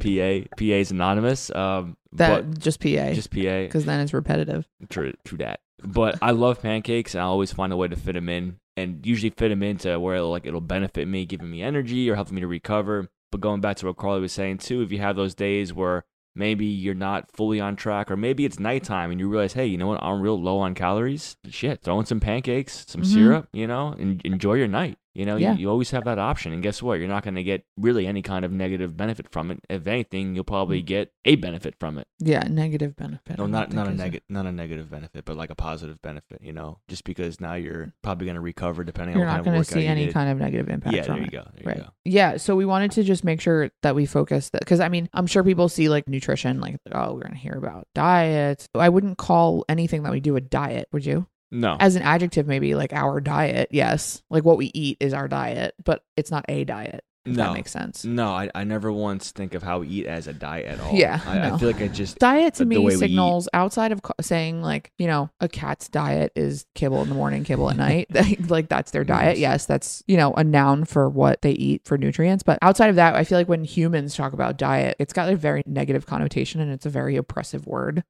PA 0.00 0.48
PA 0.56 0.64
is 0.64 0.90
anonymous. 0.90 1.50
Um, 1.54 1.96
That 2.12 2.58
just 2.58 2.80
PA 2.80 3.12
just 3.12 3.30
PA. 3.30 3.62
because 3.62 3.84
then 3.84 4.00
it's 4.00 4.12
repetitive. 4.12 4.66
True, 4.88 5.12
true 5.24 5.38
that. 5.38 5.60
But 5.84 6.18
I 6.22 6.30
love 6.32 6.60
pancakes, 6.62 7.14
and 7.14 7.22
I 7.22 7.24
always 7.26 7.52
find 7.52 7.72
a 7.72 7.76
way 7.76 7.88
to 7.88 7.96
fit 7.96 8.12
them 8.14 8.28
in, 8.28 8.56
and 8.76 9.04
usually 9.06 9.30
fit 9.30 9.48
them 9.48 9.62
into 9.62 9.98
where 9.98 10.16
it'll, 10.16 10.30
like 10.30 10.46
it'll 10.46 10.60
benefit 10.60 11.08
me, 11.08 11.24
giving 11.24 11.50
me 11.50 11.62
energy 11.62 12.08
or 12.10 12.14
helping 12.14 12.34
me 12.36 12.40
to 12.40 12.46
recover. 12.46 13.08
But 13.30 13.40
going 13.40 13.60
back 13.60 13.76
to 13.78 13.86
what 13.86 13.96
Karley 13.96 14.20
was 14.20 14.32
saying 14.32 14.58
too, 14.58 14.82
if 14.82 14.92
you 14.92 14.98
have 14.98 15.16
those 15.16 15.34
days 15.34 15.72
where 15.72 16.04
maybe 16.34 16.64
you're 16.66 16.94
not 16.94 17.30
fully 17.30 17.60
on 17.60 17.76
track, 17.76 18.10
or 18.10 18.16
maybe 18.16 18.44
it's 18.44 18.58
nighttime 18.58 19.10
and 19.10 19.20
you 19.20 19.28
realize, 19.28 19.52
hey, 19.52 19.66
you 19.66 19.76
know 19.78 19.86
what, 19.88 20.02
I'm 20.02 20.20
real 20.20 20.40
low 20.40 20.58
on 20.58 20.74
calories. 20.74 21.36
Shit, 21.48 21.82
throw 21.82 21.98
in 22.00 22.06
some 22.06 22.20
pancakes, 22.20 22.84
some 22.88 23.02
Mhm. 23.02 23.06
syrup, 23.06 23.48
you 23.52 23.66
know, 23.66 23.94
and 23.98 24.20
enjoy 24.24 24.54
your 24.54 24.68
night. 24.68 24.96
You 25.14 25.26
know, 25.26 25.36
Yeah. 25.36 25.52
you, 25.54 25.60
you 25.60 25.70
always 25.70 25.90
have 25.90 26.04
that 26.04 26.18
option. 26.18 26.52
And 26.52 26.62
guess 26.62 26.82
what? 26.82 26.98
You're 26.98 27.08
not 27.08 27.22
going 27.22 27.34
to 27.34 27.42
get 27.42 27.64
really 27.76 28.06
any 28.06 28.22
kind 28.22 28.44
of 28.44 28.52
negative 28.52 28.96
benefit 28.96 29.30
from 29.30 29.50
it. 29.50 29.60
If 29.68 29.86
anything, 29.86 30.34
you'll 30.34 30.44
probably 30.44 30.82
mm. 30.82 30.86
get 30.86 31.12
a 31.24 31.36
benefit 31.36 31.74
from 31.78 31.98
it. 31.98 32.06
Yeah, 32.18 32.42
negative 32.48 32.96
benefit. 32.96 33.38
No, 33.38 33.46
not 33.46 33.70
don't 33.70 33.80
a 33.80 33.84
think 33.86 33.98
negative, 33.98 34.22
not 34.28 34.46
a 34.46 34.52
negative 34.52 34.90
benefit, 34.90 35.24
but 35.24 35.36
like 35.36 35.50
a 35.50 35.54
positive 35.54 36.00
benefit. 36.02 36.40
You 36.40 36.52
know, 36.52 36.78
just 36.88 37.04
because 37.04 37.40
now 37.40 37.54
you're 37.54 37.86
mm. 37.86 37.92
probably 38.02 38.26
going 38.26 38.36
to 38.36 38.40
recover 38.40 38.84
depending 38.84 39.16
You're 39.16 39.26
on 39.26 39.38
what 39.38 39.44
not 39.44 39.52
going 39.52 39.62
to 39.62 39.70
see 39.70 39.86
any 39.86 40.06
did. 40.06 40.14
kind 40.14 40.30
of 40.30 40.38
negative 40.38 40.68
impact 40.68 40.96
Yeah, 40.96 41.02
from 41.02 41.14
there 41.16 41.22
you 41.22 41.26
it. 41.26 41.32
go. 41.32 41.50
There 41.54 41.64
Right. 41.66 41.76
you 41.76 41.82
go. 41.84 41.90
Yeah. 42.04 42.36
So 42.38 42.56
we 42.56 42.64
wanted 42.64 42.92
to 42.92 43.02
just 43.04 43.24
make 43.24 43.40
sure 43.40 43.70
that 43.82 43.94
we 43.94 44.06
focus 44.06 44.50
that 44.50 44.60
because 44.60 44.80
I 44.80 44.88
mean, 44.88 45.08
I'm 45.12 45.26
sure 45.26 45.44
people 45.44 45.68
see 45.68 45.88
like 45.88 46.08
nutrition, 46.08 46.60
like, 46.60 46.76
oh, 46.90 47.14
we're 47.14 47.20
going 47.20 47.32
to 47.32 47.38
hear 47.38 47.54
about 47.54 47.86
diet. 47.94 48.66
I 48.74 48.88
wouldn't 48.88 49.18
call 49.18 49.64
anything 49.68 50.02
that 50.04 50.12
we 50.12 50.20
do 50.20 50.36
a 50.36 50.40
diet, 50.40 50.88
would 50.92 51.04
you? 51.04 51.26
No, 51.52 51.76
As 51.78 51.96
an 51.96 52.02
adjective, 52.02 52.46
maybe 52.46 52.74
like 52.74 52.92
our 52.94 53.20
diet. 53.20 53.68
Yes. 53.70 54.22
Like 54.30 54.44
what 54.44 54.56
we 54.56 54.70
eat 54.72 54.96
is 55.00 55.12
our 55.12 55.28
diet, 55.28 55.74
but 55.84 56.02
it's 56.16 56.30
not 56.30 56.46
a 56.48 56.64
diet. 56.64 57.04
If 57.24 57.36
no, 57.36 57.44
that 57.44 57.52
makes 57.52 57.70
sense. 57.70 58.04
no. 58.04 58.30
I, 58.30 58.50
I 58.52 58.64
never 58.64 58.90
once 58.90 59.30
think 59.30 59.54
of 59.54 59.62
how 59.62 59.78
we 59.78 59.86
eat 59.86 60.06
as 60.06 60.26
a 60.26 60.32
diet 60.32 60.66
at 60.66 60.80
all. 60.80 60.92
Yeah, 60.92 61.20
I, 61.24 61.50
I 61.50 61.56
feel 61.56 61.68
like 61.68 61.80
I 61.80 61.86
just 61.86 62.18
Diet 62.18 62.54
to 62.54 62.64
the 62.64 62.78
way 62.78 62.78
we 62.78 62.90
me 62.94 62.96
signals 62.96 63.48
outside 63.52 63.92
of 63.92 64.02
co- 64.02 64.14
saying 64.20 64.60
like, 64.60 64.90
you 64.98 65.06
know, 65.06 65.30
a 65.40 65.48
cat's 65.48 65.88
diet 65.88 66.32
is 66.34 66.66
kibble 66.74 67.00
in 67.02 67.08
the 67.08 67.14
morning, 67.14 67.44
kibble 67.44 67.70
at 67.70 67.76
night. 67.76 68.08
like 68.48 68.68
that's 68.68 68.90
their 68.90 69.04
diet. 69.04 69.38
Yes. 69.38 69.52
Yes, 69.52 69.66
that's, 69.66 70.02
you 70.08 70.16
know, 70.16 70.32
a 70.32 70.42
noun 70.42 70.84
for 70.84 71.08
what 71.08 71.42
they 71.42 71.52
eat 71.52 71.82
for 71.84 71.96
nutrients. 71.96 72.42
But 72.42 72.58
outside 72.60 72.90
of 72.90 72.96
that, 72.96 73.14
I 73.14 73.22
feel 73.22 73.38
like 73.38 73.48
when 73.48 73.62
humans 73.62 74.16
talk 74.16 74.32
about 74.32 74.56
diet, 74.56 74.96
it's 74.98 75.12
got 75.12 75.28
a 75.28 75.36
very 75.36 75.62
negative 75.64 76.06
connotation 76.06 76.60
and 76.60 76.72
it's 76.72 76.86
a 76.86 76.90
very 76.90 77.14
oppressive 77.16 77.68
word. 77.68 78.02